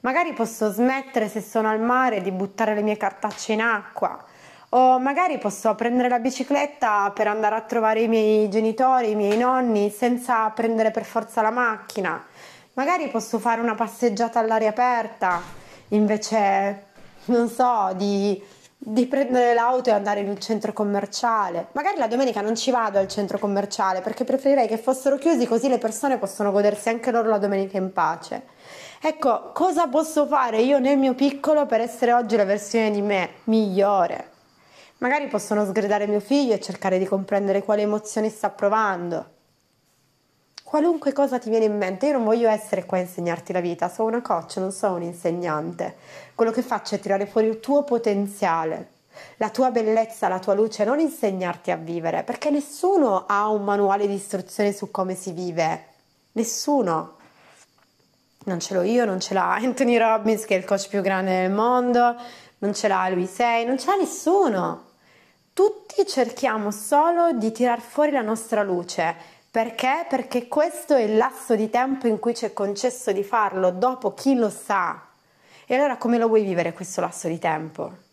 Magari 0.00 0.32
posso 0.32 0.72
smettere 0.72 1.28
se 1.28 1.42
sono 1.42 1.68
al 1.68 1.80
mare 1.80 2.22
di 2.22 2.30
buttare 2.30 2.74
le 2.74 2.80
mie 2.80 2.96
cartacce 2.96 3.52
in 3.52 3.60
acqua. 3.60 4.24
O 4.70 4.98
magari 4.98 5.36
posso 5.36 5.74
prendere 5.74 6.08
la 6.08 6.20
bicicletta 6.20 7.12
per 7.14 7.26
andare 7.26 7.54
a 7.54 7.60
trovare 7.60 8.00
i 8.00 8.08
miei 8.08 8.48
genitori, 8.48 9.10
i 9.10 9.14
miei 9.14 9.36
nonni, 9.36 9.90
senza 9.90 10.48
prendere 10.48 10.90
per 10.90 11.04
forza 11.04 11.42
la 11.42 11.50
macchina. 11.50 12.24
Magari 12.72 13.08
posso 13.08 13.38
fare 13.38 13.60
una 13.60 13.74
passeggiata 13.74 14.38
all'aria 14.38 14.70
aperta 14.70 15.57
invece, 15.88 16.86
non 17.26 17.48
so, 17.48 17.92
di, 17.94 18.42
di 18.76 19.06
prendere 19.06 19.54
l'auto 19.54 19.90
e 19.90 19.92
andare 19.92 20.20
in 20.20 20.28
un 20.28 20.40
centro 20.40 20.72
commerciale. 20.72 21.68
Magari 21.72 21.98
la 21.98 22.06
domenica 22.06 22.40
non 22.40 22.56
ci 22.56 22.70
vado 22.70 22.98
al 22.98 23.08
centro 23.08 23.38
commerciale 23.38 24.00
perché 24.00 24.24
preferirei 24.24 24.66
che 24.66 24.78
fossero 24.78 25.16
chiusi 25.16 25.46
così 25.46 25.68
le 25.68 25.78
persone 25.78 26.18
possono 26.18 26.50
godersi 26.52 26.88
anche 26.88 27.10
loro 27.10 27.28
la 27.28 27.38
domenica 27.38 27.76
in 27.76 27.92
pace. 27.92 28.46
Ecco, 29.00 29.52
cosa 29.52 29.86
posso 29.88 30.26
fare 30.26 30.60
io 30.60 30.78
nel 30.78 30.98
mio 30.98 31.14
piccolo 31.14 31.66
per 31.66 31.80
essere 31.80 32.12
oggi 32.12 32.36
la 32.36 32.44
versione 32.44 32.90
di 32.90 33.02
me 33.02 33.30
migliore? 33.44 34.30
Magari 34.98 35.28
possono 35.28 35.64
sgridare 35.64 36.08
mio 36.08 36.20
figlio 36.20 36.54
e 36.54 36.60
cercare 36.60 36.98
di 36.98 37.06
comprendere 37.06 37.62
quali 37.62 37.82
emozioni 37.82 38.28
sta 38.30 38.50
provando 38.50 39.36
qualunque 40.68 41.14
cosa 41.14 41.38
ti 41.38 41.48
viene 41.48 41.64
in 41.64 41.78
mente. 41.78 42.04
Io 42.04 42.12
non 42.12 42.24
voglio 42.24 42.46
essere 42.46 42.84
qua 42.84 42.98
a 42.98 43.00
insegnarti 43.00 43.54
la 43.54 43.60
vita, 43.60 43.88
sono 43.88 44.08
una 44.08 44.20
coach, 44.20 44.58
non 44.58 44.70
sono 44.70 44.96
un 44.96 45.02
insegnante. 45.02 45.96
Quello 46.34 46.50
che 46.50 46.60
faccio 46.60 46.94
è 46.94 47.00
tirare 47.00 47.24
fuori 47.24 47.46
il 47.46 47.58
tuo 47.58 47.84
potenziale, 47.84 48.90
la 49.38 49.48
tua 49.48 49.70
bellezza, 49.70 50.28
la 50.28 50.38
tua 50.38 50.52
luce, 50.52 50.84
non 50.84 51.00
insegnarti 51.00 51.70
a 51.70 51.76
vivere, 51.76 52.22
perché 52.22 52.50
nessuno 52.50 53.24
ha 53.26 53.48
un 53.48 53.64
manuale 53.64 54.06
di 54.06 54.12
istruzione 54.12 54.74
su 54.74 54.90
come 54.90 55.14
si 55.14 55.32
vive. 55.32 55.86
Nessuno. 56.32 57.16
Non 58.44 58.60
ce 58.60 58.74
l'ho 58.74 58.82
io, 58.82 59.06
non 59.06 59.20
ce 59.20 59.32
l'ha 59.32 59.54
Anthony 59.54 59.96
Robbins, 59.96 60.44
che 60.44 60.54
è 60.54 60.58
il 60.58 60.66
coach 60.66 60.88
più 60.88 61.00
grande 61.00 61.40
del 61.40 61.50
mondo, 61.50 62.14
non 62.58 62.74
ce 62.74 62.88
l'ha 62.88 63.08
lui 63.08 63.24
sei, 63.24 63.64
non 63.64 63.78
ce 63.78 63.86
l'ha 63.86 63.96
nessuno. 63.96 64.84
Tutti 65.54 66.06
cerchiamo 66.06 66.70
solo 66.70 67.32
di 67.32 67.52
tirar 67.52 67.80
fuori 67.80 68.10
la 68.10 68.20
nostra 68.20 68.62
luce 68.62 69.36
perché? 69.50 70.04
Perché 70.06 70.46
questo 70.46 70.94
è 70.94 71.00
il 71.00 71.16
lasso 71.16 71.56
di 71.56 71.70
tempo 71.70 72.06
in 72.06 72.18
cui 72.18 72.34
ci 72.34 72.44
è 72.44 72.52
concesso 72.52 73.12
di 73.12 73.24
farlo, 73.24 73.70
dopo 73.70 74.12
chi 74.12 74.34
lo 74.34 74.50
sa. 74.50 75.06
E 75.66 75.74
allora 75.74 75.96
come 75.96 76.18
lo 76.18 76.28
vuoi 76.28 76.42
vivere 76.42 76.74
questo 76.74 77.00
lasso 77.00 77.28
di 77.28 77.38
tempo? 77.38 78.06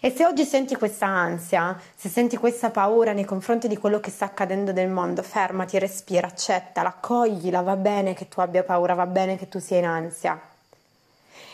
E 0.00 0.10
se 0.10 0.24
oggi 0.24 0.44
senti 0.44 0.76
questa 0.76 1.06
ansia, 1.06 1.76
se 1.94 2.08
senti 2.08 2.36
questa 2.36 2.70
paura 2.70 3.12
nei 3.12 3.24
confronti 3.24 3.66
di 3.66 3.76
quello 3.76 3.98
che 3.98 4.10
sta 4.10 4.26
accadendo 4.26 4.72
nel 4.72 4.88
mondo, 4.88 5.22
fermati, 5.22 5.76
respira, 5.78 6.28
accettala, 6.28 6.90
accoglila, 6.90 7.62
va 7.62 7.76
bene 7.76 8.14
che 8.14 8.28
tu 8.28 8.40
abbia 8.40 8.62
paura, 8.62 8.94
va 8.94 9.06
bene 9.06 9.36
che 9.36 9.48
tu 9.48 9.58
sia 9.58 9.78
in 9.78 9.86
ansia. 9.86 10.40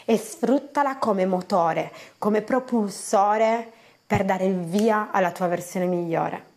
E 0.05 0.19
sfruttala 0.19 0.99
come 0.99 1.25
motore, 1.25 1.91
come 2.19 2.43
propulsore 2.43 3.71
per 4.07 4.25
dare 4.25 4.45
il 4.45 4.61
via 4.61 5.09
alla 5.11 5.31
tua 5.33 5.47
versione 5.47 5.87
migliore 5.87 6.51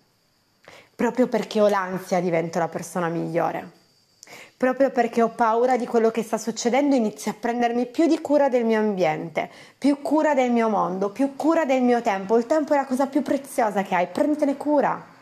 proprio 0.95 1.27
perché 1.27 1.59
ho 1.61 1.67
l'ansia 1.67 2.21
divento 2.21 2.57
la 2.59 2.69
persona 2.69 3.09
migliore. 3.09 3.83
Proprio 4.57 4.89
perché 4.89 5.21
ho 5.21 5.29
paura 5.29 5.75
di 5.75 5.85
quello 5.85 6.09
che 6.09 6.23
sta 6.23 6.37
succedendo, 6.37 6.95
inizio 6.95 7.31
a 7.31 7.35
prendermi 7.37 7.87
più 7.87 8.07
di 8.07 8.21
cura 8.21 8.47
del 8.47 8.63
mio 8.63 8.79
ambiente, 8.79 9.51
più 9.77 10.01
cura 10.01 10.33
del 10.33 10.51
mio 10.51 10.69
mondo, 10.69 11.09
più 11.09 11.35
cura 11.35 11.65
del 11.65 11.83
mio 11.83 12.01
tempo. 12.01 12.37
Il 12.37 12.45
tempo 12.45 12.73
è 12.73 12.77
la 12.77 12.85
cosa 12.85 13.07
più 13.07 13.21
preziosa 13.21 13.83
che 13.83 13.93
hai, 13.93 14.07
prenditene 14.07 14.55
cura. 14.55 15.13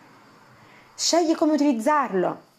Scegli 0.96 1.36
come 1.36 1.54
utilizzarlo. 1.54 2.52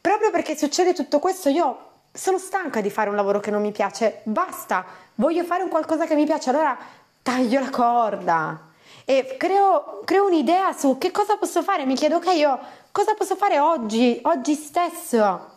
proprio 0.00 0.30
perché 0.30 0.56
succede 0.56 0.92
tutto 0.92 1.18
questo, 1.18 1.48
io 1.48 1.78
sono 2.12 2.38
stanca 2.38 2.80
di 2.80 2.90
fare 2.90 3.08
un 3.08 3.16
lavoro 3.16 3.40
che 3.40 3.50
non 3.50 3.60
mi 3.62 3.72
piace, 3.72 4.20
basta, 4.24 4.84
voglio 5.16 5.42
fare 5.42 5.64
un 5.64 5.68
qualcosa 5.68 6.06
che 6.06 6.14
mi 6.14 6.24
piace, 6.24 6.50
allora 6.50 6.76
taglio 7.22 7.58
la 7.58 7.70
corda 7.70 8.65
e 9.08 9.36
creo, 9.38 10.02
creo 10.04 10.26
un'idea 10.26 10.72
su 10.72 10.98
che 10.98 11.12
cosa 11.12 11.36
posso 11.36 11.62
fare, 11.62 11.86
mi 11.86 11.94
chiedo 11.94 12.16
ok, 12.16 12.26
io 12.34 12.58
cosa 12.90 13.14
posso 13.14 13.36
fare 13.36 13.60
oggi, 13.60 14.18
oggi 14.24 14.54
stesso 14.54 15.54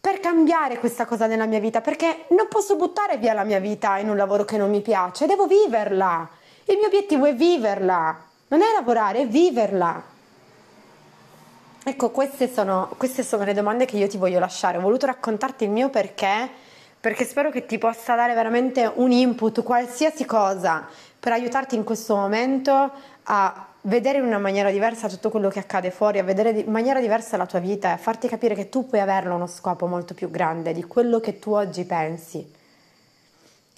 per 0.00 0.20
cambiare 0.20 0.78
questa 0.78 1.06
cosa 1.06 1.26
nella 1.26 1.44
mia 1.44 1.58
vita, 1.58 1.80
perché 1.80 2.24
non 2.28 2.46
posso 2.48 2.76
buttare 2.76 3.18
via 3.18 3.34
la 3.34 3.42
mia 3.42 3.58
vita 3.58 3.98
in 3.98 4.08
un 4.08 4.16
lavoro 4.16 4.44
che 4.44 4.56
non 4.56 4.70
mi 4.70 4.80
piace, 4.80 5.26
devo 5.26 5.46
viverla. 5.46 6.28
Il 6.66 6.76
mio 6.78 6.86
obiettivo 6.86 7.26
è 7.26 7.34
viverla, 7.34 8.16
non 8.46 8.62
è 8.62 8.72
lavorare, 8.72 9.22
è 9.22 9.26
viverla. 9.26 10.02
Ecco, 11.82 12.10
queste 12.10 12.50
sono, 12.50 12.94
queste 12.96 13.24
sono 13.24 13.44
le 13.44 13.54
domande 13.54 13.84
che 13.84 13.96
io 13.96 14.06
ti 14.06 14.16
voglio 14.16 14.38
lasciare. 14.38 14.78
Ho 14.78 14.82
voluto 14.82 15.06
raccontarti 15.06 15.64
il 15.64 15.70
mio 15.70 15.90
perché, 15.90 16.48
perché 16.98 17.24
spero 17.24 17.50
che 17.50 17.66
ti 17.66 17.76
possa 17.76 18.14
dare 18.14 18.34
veramente 18.34 18.90
un 18.94 19.10
input, 19.10 19.62
qualsiasi 19.62 20.24
cosa, 20.24 20.86
per 21.20 21.32
aiutarti 21.32 21.76
in 21.76 21.84
questo 21.84 22.16
momento 22.16 22.90
a 23.24 23.66
vedere 23.82 24.18
in 24.18 24.24
una 24.24 24.38
maniera 24.38 24.70
diversa 24.70 25.08
tutto 25.08 25.30
quello 25.30 25.48
che 25.48 25.58
accade 25.60 25.90
fuori, 25.90 26.18
a 26.18 26.24
vedere 26.24 26.50
in 26.50 26.70
maniera 26.70 27.00
diversa 27.00 27.36
la 27.36 27.46
tua 27.46 27.60
vita 27.60 27.90
e 27.90 27.92
a 27.92 27.96
farti 27.96 28.26
capire 28.26 28.54
che 28.54 28.68
tu 28.68 28.86
puoi 28.86 29.00
averlo 29.00 29.34
uno 29.34 29.46
scopo 29.46 29.86
molto 29.86 30.14
più 30.14 30.30
grande 30.30 30.72
di 30.72 30.82
quello 30.82 31.20
che 31.20 31.38
tu 31.38 31.52
oggi 31.52 31.84
pensi. 31.84 32.52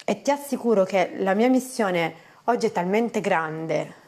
E 0.05 0.21
ti 0.21 0.31
assicuro 0.31 0.83
che 0.83 1.13
la 1.17 1.33
mia 1.33 1.49
missione 1.49 2.13
oggi 2.45 2.65
è 2.65 2.71
talmente 2.71 3.21
grande 3.21 4.01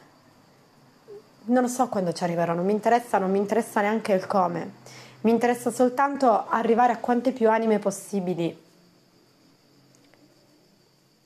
non 1.46 1.68
so 1.68 1.88
quando 1.88 2.12
ci 2.12 2.24
arriverò, 2.24 2.54
non 2.54 2.64
mi 2.64 2.72
interessa, 2.72 3.18
non 3.18 3.30
mi 3.30 3.38
interessa 3.38 3.80
neanche 3.80 4.12
il 4.12 4.26
come. 4.26 4.84
Mi 5.22 5.30
interessa 5.30 5.70
soltanto 5.70 6.46
arrivare 6.48 6.92
a 6.92 6.98
quante 6.98 7.32
più 7.32 7.50
anime 7.50 7.78
possibili 7.78 8.64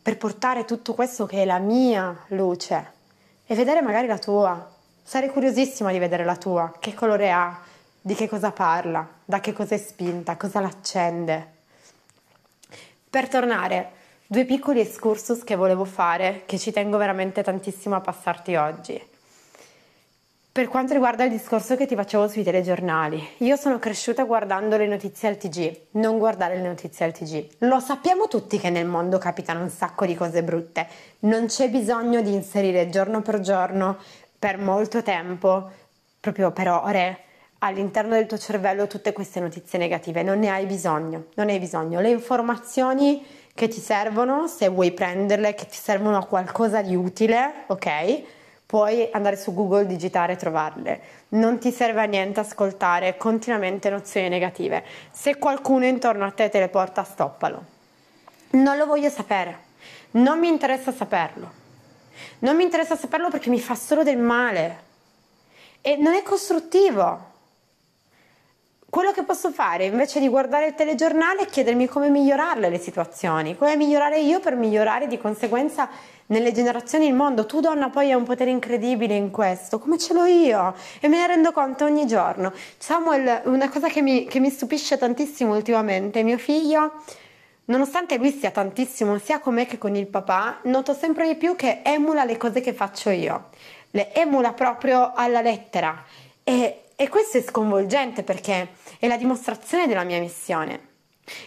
per 0.02 0.16
portare 0.16 0.64
tutto 0.64 0.94
questo 0.94 1.26
che 1.26 1.42
è 1.42 1.44
la 1.44 1.58
mia 1.58 2.24
luce 2.28 2.92
e 3.46 3.54
vedere 3.54 3.82
magari 3.82 4.06
la 4.06 4.18
tua. 4.18 4.70
Sarei 5.02 5.28
curiosissima 5.28 5.90
di 5.90 5.98
vedere 5.98 6.24
la 6.24 6.36
tua, 6.36 6.72
che 6.78 6.94
colore 6.94 7.32
ha, 7.32 7.60
di 8.00 8.14
che 8.14 8.28
cosa 8.28 8.52
parla, 8.52 9.06
da 9.24 9.40
che 9.40 9.52
cosa 9.52 9.74
è 9.74 9.78
spinta, 9.78 10.36
cosa 10.36 10.60
l'accende. 10.60 11.58
Per 13.10 13.28
tornare, 13.28 13.90
due 14.26 14.44
piccoli 14.44 14.80
excursus 14.80 15.42
che 15.42 15.56
volevo 15.56 15.84
fare, 15.84 16.44
che 16.46 16.58
ci 16.58 16.70
tengo 16.70 16.96
veramente 16.96 17.42
tantissimo 17.42 17.96
a 17.96 18.00
passarti 18.00 18.54
oggi. 18.54 19.09
Per 20.52 20.66
quanto 20.66 20.94
riguarda 20.94 21.22
il 21.22 21.30
discorso 21.30 21.76
che 21.76 21.86
ti 21.86 21.94
facevo 21.94 22.26
sui 22.26 22.42
telegiornali, 22.42 23.24
io 23.38 23.54
sono 23.54 23.78
cresciuta 23.78 24.24
guardando 24.24 24.76
le 24.76 24.88
notizie 24.88 25.28
al 25.28 25.36
TG, 25.36 25.82
non 25.92 26.18
guardare 26.18 26.56
le 26.56 26.66
notizie 26.66 27.04
al 27.04 27.12
TG. 27.12 27.46
Lo 27.58 27.78
sappiamo 27.78 28.26
tutti 28.26 28.58
che 28.58 28.68
nel 28.68 28.84
mondo 28.84 29.18
capitano 29.18 29.62
un 29.62 29.68
sacco 29.68 30.06
di 30.06 30.16
cose 30.16 30.42
brutte, 30.42 30.88
non 31.20 31.46
c'è 31.46 31.70
bisogno 31.70 32.20
di 32.20 32.32
inserire 32.32 32.88
giorno 32.88 33.22
per 33.22 33.38
giorno, 33.38 33.98
per 34.36 34.58
molto 34.58 35.04
tempo, 35.04 35.70
proprio 36.18 36.50
per 36.50 36.68
ore, 36.68 37.18
all'interno 37.58 38.14
del 38.14 38.26
tuo 38.26 38.36
cervello 38.36 38.88
tutte 38.88 39.12
queste 39.12 39.38
notizie 39.38 39.78
negative, 39.78 40.24
non 40.24 40.40
ne 40.40 40.50
hai 40.50 40.66
bisogno, 40.66 41.26
non 41.34 41.48
hai 41.48 41.60
bisogno. 41.60 42.00
Le 42.00 42.10
informazioni 42.10 43.24
che 43.54 43.68
ti 43.68 43.78
servono, 43.78 44.48
se 44.48 44.66
vuoi 44.66 44.90
prenderle, 44.90 45.54
che 45.54 45.66
ti 45.66 45.76
servono 45.76 46.16
a 46.16 46.26
qualcosa 46.26 46.82
di 46.82 46.96
utile, 46.96 47.66
ok? 47.68 48.38
Puoi 48.70 49.08
andare 49.10 49.34
su 49.34 49.52
Google, 49.52 49.84
digitare 49.84 50.34
e 50.34 50.36
trovarle. 50.36 51.00
Non 51.30 51.58
ti 51.58 51.72
serve 51.72 52.02
a 52.02 52.04
niente 52.04 52.38
ascoltare 52.38 53.16
continuamente 53.16 53.90
nozioni 53.90 54.28
negative. 54.28 54.84
Se 55.10 55.38
qualcuno 55.38 55.86
intorno 55.86 56.24
a 56.24 56.30
te 56.30 56.48
te 56.48 56.60
le 56.60 56.68
porta, 56.68 57.02
stoppalo. 57.02 57.64
Non 58.50 58.76
lo 58.76 58.86
voglio 58.86 59.10
sapere. 59.10 59.58
Non 60.12 60.38
mi 60.38 60.46
interessa 60.46 60.92
saperlo. 60.92 61.50
Non 62.38 62.54
mi 62.54 62.62
interessa 62.62 62.94
saperlo 62.94 63.28
perché 63.28 63.50
mi 63.50 63.58
fa 63.58 63.74
solo 63.74 64.04
del 64.04 64.18
male. 64.18 64.82
E 65.80 65.96
non 65.96 66.14
è 66.14 66.22
costruttivo. 66.22 67.29
Quello 68.90 69.12
che 69.12 69.22
posso 69.22 69.52
fare 69.52 69.84
invece 69.84 70.18
di 70.18 70.26
guardare 70.26 70.66
il 70.66 70.74
telegiornale 70.74 71.42
è 71.42 71.46
chiedermi 71.46 71.86
come 71.86 72.10
migliorarle 72.10 72.68
le 72.68 72.78
situazioni, 72.78 73.56
come 73.56 73.76
migliorare 73.76 74.18
io 74.18 74.40
per 74.40 74.56
migliorare 74.56 75.06
di 75.06 75.16
conseguenza 75.16 75.88
nelle 76.26 76.50
generazioni 76.50 77.06
il 77.06 77.14
mondo. 77.14 77.46
Tu 77.46 77.60
donna 77.60 77.88
poi 77.88 78.06
hai 78.10 78.14
un 78.14 78.24
potere 78.24 78.50
incredibile 78.50 79.14
in 79.14 79.30
questo, 79.30 79.78
come 79.78 79.96
ce 79.96 80.12
l'ho 80.12 80.24
io 80.24 80.74
e 80.98 81.06
me 81.06 81.18
ne 81.18 81.28
rendo 81.28 81.52
conto 81.52 81.84
ogni 81.84 82.04
giorno. 82.04 82.52
Samuel, 82.78 83.42
una 83.44 83.68
cosa 83.68 83.86
che 83.86 84.02
mi, 84.02 84.24
che 84.24 84.40
mi 84.40 84.50
stupisce 84.50 84.98
tantissimo 84.98 85.54
ultimamente, 85.54 86.24
mio 86.24 86.38
figlio, 86.38 86.94
nonostante 87.66 88.16
lui 88.16 88.32
sia 88.32 88.50
tantissimo 88.50 89.18
sia 89.18 89.38
con 89.38 89.54
me 89.54 89.66
che 89.66 89.78
con 89.78 89.94
il 89.94 90.08
papà, 90.08 90.62
noto 90.64 90.94
sempre 90.94 91.28
di 91.28 91.36
più 91.36 91.54
che 91.54 91.82
emula 91.84 92.24
le 92.24 92.36
cose 92.36 92.60
che 92.60 92.72
faccio 92.72 93.10
io, 93.10 93.50
le 93.92 94.12
emula 94.12 94.52
proprio 94.52 95.12
alla 95.14 95.42
lettera 95.42 96.28
e, 96.44 96.84
e 96.96 97.08
questo 97.08 97.38
è 97.38 97.42
sconvolgente 97.42 98.22
perché 98.22 98.68
è 98.98 99.06
la 99.06 99.16
dimostrazione 99.16 99.86
della 99.86 100.04
mia 100.04 100.20
missione. 100.20 100.88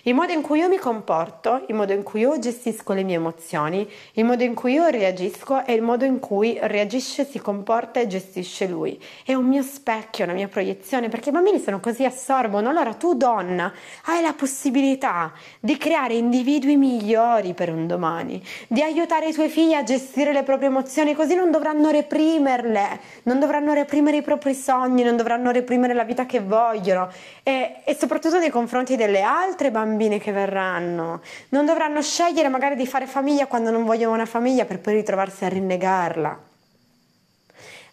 Il 0.03 0.13
modo 0.13 0.31
in 0.31 0.41
cui 0.41 0.59
io 0.59 0.67
mi 0.67 0.77
comporto, 0.77 1.63
il 1.67 1.75
modo 1.75 1.93
in 1.93 2.03
cui 2.03 2.21
io 2.21 2.37
gestisco 2.39 2.93
le 2.93 3.03
mie 3.03 3.15
emozioni, 3.15 3.89
il 4.13 4.25
modo 4.25 4.43
in 4.43 4.53
cui 4.53 4.73
io 4.73 4.87
reagisco 4.87 5.63
è 5.65 5.71
il 5.71 5.81
modo 5.81 6.05
in 6.05 6.19
cui 6.19 6.57
reagisce, 6.61 7.25
si 7.25 7.39
comporta 7.39 7.99
e 7.99 8.07
gestisce 8.07 8.67
lui. 8.67 9.01
È 9.25 9.33
un 9.33 9.45
mio 9.45 9.61
specchio, 9.61 10.25
una 10.25 10.33
mia 10.33 10.47
proiezione, 10.47 11.09
perché 11.09 11.29
i 11.29 11.31
bambini 11.31 11.59
sono 11.59 11.79
così 11.79 12.05
assorbono. 12.05 12.69
Allora 12.69 12.93
tu 12.93 13.15
donna 13.15 13.71
hai 14.05 14.21
la 14.21 14.33
possibilità 14.33 15.31
di 15.59 15.77
creare 15.77 16.13
individui 16.13 16.77
migliori 16.77 17.53
per 17.53 17.69
un 17.69 17.87
domani, 17.87 18.41
di 18.67 18.81
aiutare 18.81 19.27
i 19.27 19.33
tuoi 19.33 19.49
figli 19.49 19.73
a 19.73 19.83
gestire 19.83 20.33
le 20.33 20.43
proprie 20.43 20.69
emozioni, 20.69 21.13
così 21.13 21.35
non 21.35 21.51
dovranno 21.51 21.89
reprimerle, 21.89 22.99
non 23.23 23.39
dovranno 23.39 23.73
reprimere 23.73 24.17
i 24.17 24.21
propri 24.21 24.53
sogni, 24.53 25.03
non 25.03 25.15
dovranno 25.15 25.51
reprimere 25.51 25.93
la 25.93 26.03
vita 26.03 26.25
che 26.25 26.39
vogliono 26.39 27.09
e, 27.43 27.81
e 27.83 27.95
soprattutto 27.95 28.39
nei 28.39 28.49
confronti 28.49 28.95
delle 28.95 29.21
altre 29.21 29.71
bambine 29.73 30.19
che 30.19 30.31
verranno. 30.31 31.21
Non 31.49 31.65
dovranno 31.65 32.01
scegliere 32.01 32.47
magari 32.47 32.77
di 32.77 32.87
fare 32.87 33.05
famiglia 33.05 33.47
quando 33.47 33.71
non 33.71 33.83
vogliono 33.83 34.13
una 34.13 34.25
famiglia 34.25 34.63
per 34.63 34.79
poi 34.79 34.93
ritrovarsi 34.93 35.43
a 35.43 35.49
rinnegarla. 35.49 36.39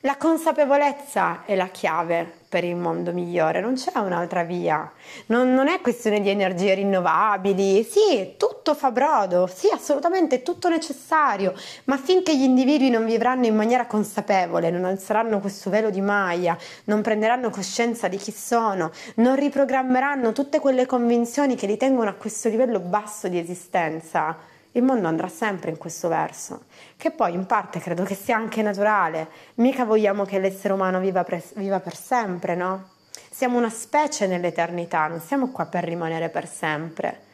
La 0.03 0.17
consapevolezza 0.17 1.43
è 1.45 1.57
la 1.57 1.67
chiave 1.67 2.40
per 2.51 2.65
il 2.65 2.75
mondo 2.75 3.13
migliore, 3.13 3.61
non 3.61 3.75
c'è 3.75 3.97
un'altra 3.97 4.43
via. 4.43 4.91
Non, 5.27 5.55
non, 5.55 5.69
è 5.69 5.81
questione 5.81 6.21
di 6.21 6.31
energie 6.31 6.75
rinnovabili, 6.75 7.85
sì, 7.85 8.35
tutto 8.37 8.75
fa 8.75 8.91
brodo, 8.91 9.47
sì, 9.47 9.69
assolutamente, 9.73 10.43
tutto 10.43 10.69
necessario, 10.69 11.55
ma 11.85 11.97
finché 11.97 12.37
gli 12.37 12.43
individui 12.43 12.91
non 12.91 13.07
vivranno 13.07 13.47
in 13.47 13.55
maniera 13.55 13.87
consapevole, 13.87 14.71
non 14.71 14.85
alzeranno 14.85 15.39
questo 15.39 15.71
velo 15.71 15.91
di 15.91 16.01
maglia, 16.01 16.59
non 16.87 17.03
prenderanno 17.03 17.51
coscienza 17.51 18.09
di 18.09 18.17
chi 18.17 18.33
sono, 18.33 18.91
non 19.17 19.37
riprogrammeranno 19.37 20.33
tutte 20.33 20.59
quelle 20.59 20.87
convinzioni 20.87 21.55
che 21.55 21.69
li 21.69 21.77
tengono 21.77 22.11
a 22.11 22.15
questo 22.15 22.49
livello 22.49 22.81
basso 22.81 23.29
di 23.29 23.39
esistenza, 23.39 24.37
il 24.73 24.83
mondo 24.83 25.09
andrà 25.09 25.29
sempre 25.29 25.71
in 25.71 25.79
questo 25.79 26.09
verso, 26.09 26.65
che 26.97 27.11
poi 27.11 27.35
in 27.35 27.47
parte 27.47 27.81
credo 27.81 28.05
che 28.05 28.15
sia 28.15 28.37
anche 28.37 28.63
naturale, 28.63 29.29
mica 29.55 29.85
vogliamo 29.85 30.25
che 30.25 30.39
l'essere 30.39 30.75
umano 30.75 31.01
viva 31.01 31.25
per, 31.25 31.43
viva 31.55 31.81
per 31.81 31.97
sempre, 31.97 32.55
no? 32.55 32.91
Siamo 33.31 33.59
una 33.59 33.71
specie 33.71 34.27
nell'eternità, 34.27 35.07
non 35.07 35.21
siamo 35.21 35.51
qua 35.51 35.67
per 35.67 35.85
rimanere 35.85 36.29
per 36.29 36.49
sempre. 36.49 37.29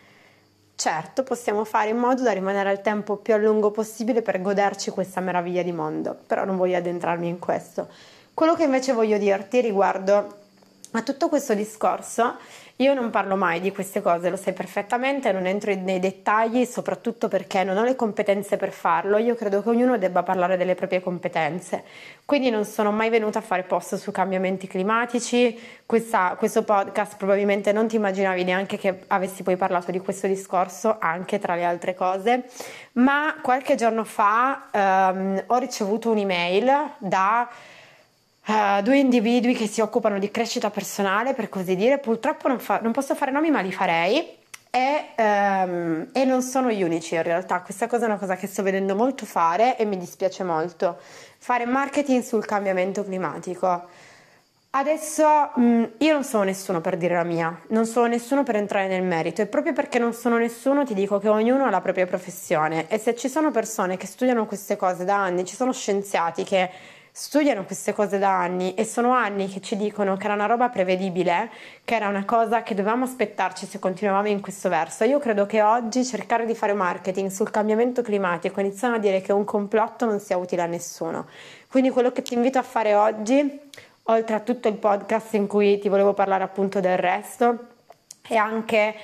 Certo, 0.76 1.22
possiamo 1.22 1.64
fare 1.64 1.90
in 1.90 1.96
modo 1.96 2.22
da 2.22 2.32
rimanere 2.32 2.68
al 2.68 2.82
tempo 2.82 3.16
più 3.16 3.34
a 3.34 3.38
lungo 3.38 3.70
possibile 3.70 4.22
per 4.22 4.40
goderci 4.42 4.90
questa 4.90 5.20
meraviglia 5.20 5.62
di 5.62 5.72
mondo, 5.72 6.16
però 6.26 6.44
non 6.44 6.56
voglio 6.56 6.76
addentrarmi 6.76 7.28
in 7.28 7.38
questo. 7.38 7.88
Quello 8.34 8.54
che 8.54 8.64
invece 8.64 8.92
voglio 8.92 9.16
dirti 9.16 9.60
riguardo 9.60 10.36
a 10.92 11.02
tutto 11.02 11.28
questo 11.28 11.54
discorso 11.54 12.36
io 12.78 12.92
non 12.92 13.08
parlo 13.08 13.36
mai 13.36 13.60
di 13.60 13.72
queste 13.72 14.02
cose, 14.02 14.28
lo 14.28 14.36
sai 14.36 14.52
perfettamente, 14.52 15.32
non 15.32 15.46
entro 15.46 15.74
nei 15.74 15.98
dettagli, 15.98 16.66
soprattutto 16.66 17.26
perché 17.26 17.64
non 17.64 17.78
ho 17.78 17.84
le 17.84 17.96
competenze 17.96 18.58
per 18.58 18.70
farlo. 18.70 19.16
Io 19.16 19.34
credo 19.34 19.62
che 19.62 19.70
ognuno 19.70 19.96
debba 19.96 20.22
parlare 20.22 20.58
delle 20.58 20.74
proprie 20.74 21.00
competenze. 21.00 21.84
Quindi 22.26 22.50
non 22.50 22.66
sono 22.66 22.92
mai 22.92 23.08
venuta 23.08 23.38
a 23.38 23.42
fare 23.42 23.62
post 23.62 23.94
su 23.94 24.10
cambiamenti 24.10 24.66
climatici. 24.66 25.58
Questa, 25.86 26.34
questo 26.36 26.64
podcast 26.64 27.16
probabilmente 27.16 27.72
non 27.72 27.88
ti 27.88 27.96
immaginavi 27.96 28.44
neanche 28.44 28.76
che 28.76 29.04
avessi 29.06 29.42
poi 29.42 29.56
parlato 29.56 29.90
di 29.90 30.00
questo 30.00 30.26
discorso, 30.26 30.98
anche 31.00 31.38
tra 31.38 31.54
le 31.54 31.64
altre 31.64 31.94
cose. 31.94 32.44
Ma 32.92 33.36
qualche 33.40 33.74
giorno 33.76 34.04
fa 34.04 34.68
ehm, 34.70 35.44
ho 35.46 35.56
ricevuto 35.56 36.10
un'email 36.10 36.96
da 36.98 37.48
uh, 38.46 38.82
due 38.82 38.98
individui 38.98 39.54
che 39.54 39.66
si 39.66 39.80
occupano 39.80 40.18
di 40.18 40.30
crescita 40.30 40.70
personale, 40.70 41.34
per 41.34 41.48
così 41.48 41.76
dire. 41.76 41.98
Purtroppo 41.98 42.48
non, 42.48 42.58
fa, 42.58 42.80
non 42.82 42.92
posso 42.92 43.14
fare 43.14 43.30
nomi, 43.30 43.50
ma 43.50 43.60
li 43.60 43.72
farei. 43.72 44.44
E, 44.70 45.06
um, 45.16 46.08
e, 46.12 46.24
non 46.24 46.42
sono 46.42 46.70
gli 46.70 46.82
unici 46.82 47.14
in 47.14 47.22
realtà, 47.22 47.62
questa 47.62 47.86
cosa 47.86 48.04
è 48.04 48.08
una 48.08 48.18
cosa 48.18 48.36
che 48.36 48.46
sto 48.46 48.62
vedendo 48.62 48.94
molto 48.94 49.24
fare 49.24 49.78
e 49.78 49.86
mi 49.86 49.96
dispiace 49.96 50.44
molto. 50.44 50.98
Fare 51.38 51.64
marketing 51.64 52.22
sul 52.22 52.44
cambiamento 52.44 53.02
climatico. 53.02 53.84
Adesso 54.78 55.52
mm, 55.58 55.84
io 55.98 56.12
non 56.12 56.22
sono 56.22 56.42
nessuno 56.42 56.82
per 56.82 56.98
dire 56.98 57.14
la 57.14 57.24
mia, 57.24 57.58
non 57.68 57.86
sono 57.86 58.06
nessuno 58.08 58.42
per 58.42 58.56
entrare 58.56 58.88
nel 58.88 59.02
merito 59.02 59.40
e 59.40 59.46
proprio 59.46 59.72
perché 59.72 59.98
non 59.98 60.12
sono 60.12 60.36
nessuno 60.36 60.84
ti 60.84 60.92
dico 60.92 61.18
che 61.18 61.30
ognuno 61.30 61.64
ha 61.64 61.70
la 61.70 61.80
propria 61.80 62.04
professione 62.04 62.86
e 62.88 62.98
se 62.98 63.14
ci 63.14 63.30
sono 63.30 63.50
persone 63.50 63.96
che 63.96 64.06
studiano 64.06 64.44
queste 64.44 64.76
cose 64.76 65.06
da 65.06 65.16
anni, 65.16 65.46
ci 65.46 65.54
sono 65.54 65.72
scienziati 65.72 66.44
che 66.44 66.68
studiano 67.18 67.64
queste 67.64 67.94
cose 67.94 68.18
da 68.18 68.38
anni 68.38 68.74
e 68.74 68.84
sono 68.84 69.12
anni 69.12 69.48
che 69.48 69.62
ci 69.62 69.74
dicono 69.74 70.18
che 70.18 70.26
era 70.26 70.34
una 70.34 70.44
roba 70.44 70.68
prevedibile, 70.68 71.50
che 71.82 71.94
era 71.94 72.08
una 72.08 72.26
cosa 72.26 72.62
che 72.62 72.74
dovevamo 72.74 73.04
aspettarci 73.04 73.64
se 73.64 73.78
continuavamo 73.78 74.28
in 74.28 74.42
questo 74.42 74.68
verso. 74.68 75.02
Io 75.04 75.18
credo 75.18 75.46
che 75.46 75.62
oggi 75.62 76.04
cercare 76.04 76.44
di 76.44 76.54
fare 76.54 76.74
marketing 76.74 77.30
sul 77.30 77.50
cambiamento 77.50 78.02
climatico 78.02 78.60
iniziano 78.60 78.96
a 78.96 78.98
dire 78.98 79.22
che 79.22 79.32
un 79.32 79.44
complotto 79.44 80.04
non 80.04 80.20
sia 80.20 80.36
utile 80.36 80.60
a 80.60 80.66
nessuno. 80.66 81.26
Quindi 81.70 81.88
quello 81.88 82.12
che 82.12 82.20
ti 82.20 82.34
invito 82.34 82.58
a 82.58 82.62
fare 82.62 82.94
oggi 82.94 83.60
oltre 84.02 84.34
a 84.34 84.40
tutto 84.40 84.68
il 84.68 84.74
podcast 84.74 85.32
in 85.32 85.46
cui 85.46 85.78
ti 85.78 85.88
volevo 85.88 86.12
parlare 86.12 86.44
appunto 86.44 86.80
del 86.80 86.98
resto 86.98 87.58
e 88.28 88.36
anche 88.36 88.94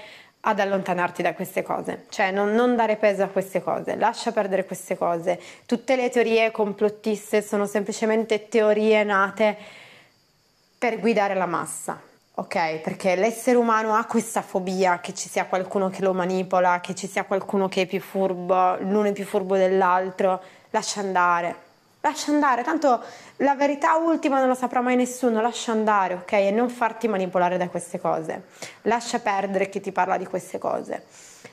ad 0.44 0.58
allontanarti 0.58 1.22
da 1.22 1.34
queste 1.34 1.62
cose, 1.62 2.06
cioè 2.08 2.32
non, 2.32 2.52
non, 2.52 2.74
dare 2.74 2.96
peso 2.96 3.22
a 3.22 3.28
queste 3.28 3.62
cose, 3.62 3.94
lascia 3.94 4.32
perdere 4.32 4.64
queste 4.64 4.96
cose. 4.96 5.40
Tutte 5.66 5.94
le 5.94 6.10
teorie 6.10 6.50
complottiste 6.50 7.42
sono 7.42 7.64
semplicemente 7.66 8.48
teorie 8.48 9.04
nate 9.04 9.56
per 10.76 10.98
guidare 10.98 11.34
la 11.34 11.46
massa, 11.46 12.00
ok? 12.34 12.78
Perché 12.78 13.14
l'essere 13.14 13.56
umano 13.56 13.94
ha 13.94 14.04
questa 14.04 14.42
fobia 14.42 14.98
che 14.98 15.14
ci 15.14 15.28
sia 15.28 15.46
qualcuno 15.46 15.90
che 15.90 16.02
lo 16.02 16.12
manipola, 16.12 16.80
che 16.80 16.96
ci 16.96 17.06
sia 17.06 17.22
qualcuno 17.22 17.68
che 17.68 17.82
è 17.82 17.86
più 17.86 18.00
furbo, 18.00 18.78
l'uno 18.80 19.04
è 19.04 19.12
più 19.12 19.24
furbo 19.24 19.56
dell'altro, 19.56 20.42
lascia 20.70 20.98
andare, 20.98 21.61
lascia 22.02 22.32
andare, 22.32 22.62
tanto 22.62 23.02
la 23.36 23.54
verità 23.54 23.94
ultima 23.96 24.38
non 24.38 24.48
lo 24.48 24.54
saprà 24.54 24.80
mai 24.80 24.96
nessuno, 24.96 25.40
lascia 25.40 25.72
andare, 25.72 26.14
ok? 26.14 26.32
E 26.32 26.50
non 26.50 26.68
farti 26.68 27.08
manipolare 27.08 27.56
da 27.56 27.68
queste 27.68 28.00
cose. 28.00 28.44
Lascia 28.82 29.20
perdere 29.20 29.68
chi 29.68 29.80
ti 29.80 29.92
parla 29.92 30.16
di 30.16 30.26
queste 30.26 30.58
cose. 30.58 31.04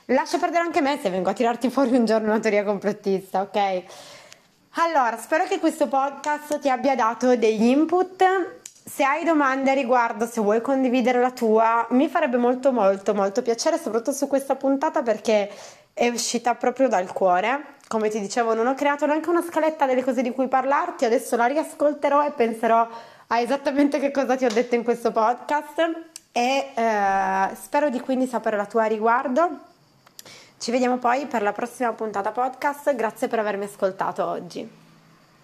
Lascia 0.06 0.38
perdere 0.38 0.64
anche 0.64 0.80
me 0.80 0.98
se 1.00 1.08
vengo 1.08 1.30
a 1.30 1.32
tirarti 1.32 1.70
fuori 1.70 1.96
un 1.96 2.04
giorno 2.04 2.28
una 2.28 2.40
teoria 2.40 2.64
complottista, 2.64 3.40
ok? 3.42 3.82
Allora, 4.74 5.16
spero 5.16 5.44
che 5.44 5.58
questo 5.58 5.88
podcast 5.88 6.58
ti 6.58 6.68
abbia 6.68 6.94
dato 6.94 7.36
degli 7.36 7.64
input. 7.64 8.24
Se 8.84 9.04
hai 9.04 9.24
domande 9.24 9.70
a 9.70 9.74
riguardo, 9.74 10.26
se 10.26 10.40
vuoi 10.40 10.60
condividere 10.60 11.20
la 11.20 11.30
tua, 11.30 11.86
mi 11.90 12.08
farebbe 12.08 12.38
molto 12.38 12.72
molto 12.72 13.14
molto 13.14 13.40
piacere, 13.42 13.78
soprattutto 13.78 14.12
su 14.12 14.26
questa 14.26 14.56
puntata 14.56 15.02
perché 15.02 15.48
è 15.92 16.08
uscita 16.08 16.54
proprio 16.54 16.88
dal 16.88 17.12
cuore 17.12 17.78
come 17.90 18.08
ti 18.08 18.20
dicevo, 18.20 18.54
non 18.54 18.68
ho 18.68 18.74
creato 18.74 19.04
neanche 19.04 19.30
una 19.30 19.42
scaletta 19.42 19.84
delle 19.84 20.04
cose 20.04 20.22
di 20.22 20.30
cui 20.30 20.46
parlarti, 20.46 21.04
adesso 21.04 21.34
la 21.34 21.46
riascolterò 21.46 22.24
e 22.24 22.30
penserò 22.30 22.88
a 23.26 23.40
esattamente 23.40 23.98
che 23.98 24.12
cosa 24.12 24.36
ti 24.36 24.44
ho 24.44 24.48
detto 24.48 24.76
in 24.76 24.84
questo 24.84 25.10
podcast 25.10 25.80
e 26.30 26.70
eh, 26.72 27.54
spero 27.60 27.90
di 27.90 27.98
quindi 27.98 28.28
sapere 28.28 28.56
la 28.56 28.66
tua 28.66 28.84
riguardo. 28.84 29.58
Ci 30.56 30.70
vediamo 30.70 30.98
poi 30.98 31.26
per 31.26 31.42
la 31.42 31.50
prossima 31.50 31.92
puntata 31.92 32.30
podcast, 32.30 32.94
grazie 32.94 33.26
per 33.26 33.40
avermi 33.40 33.64
ascoltato 33.64 34.24
oggi. 34.24 34.89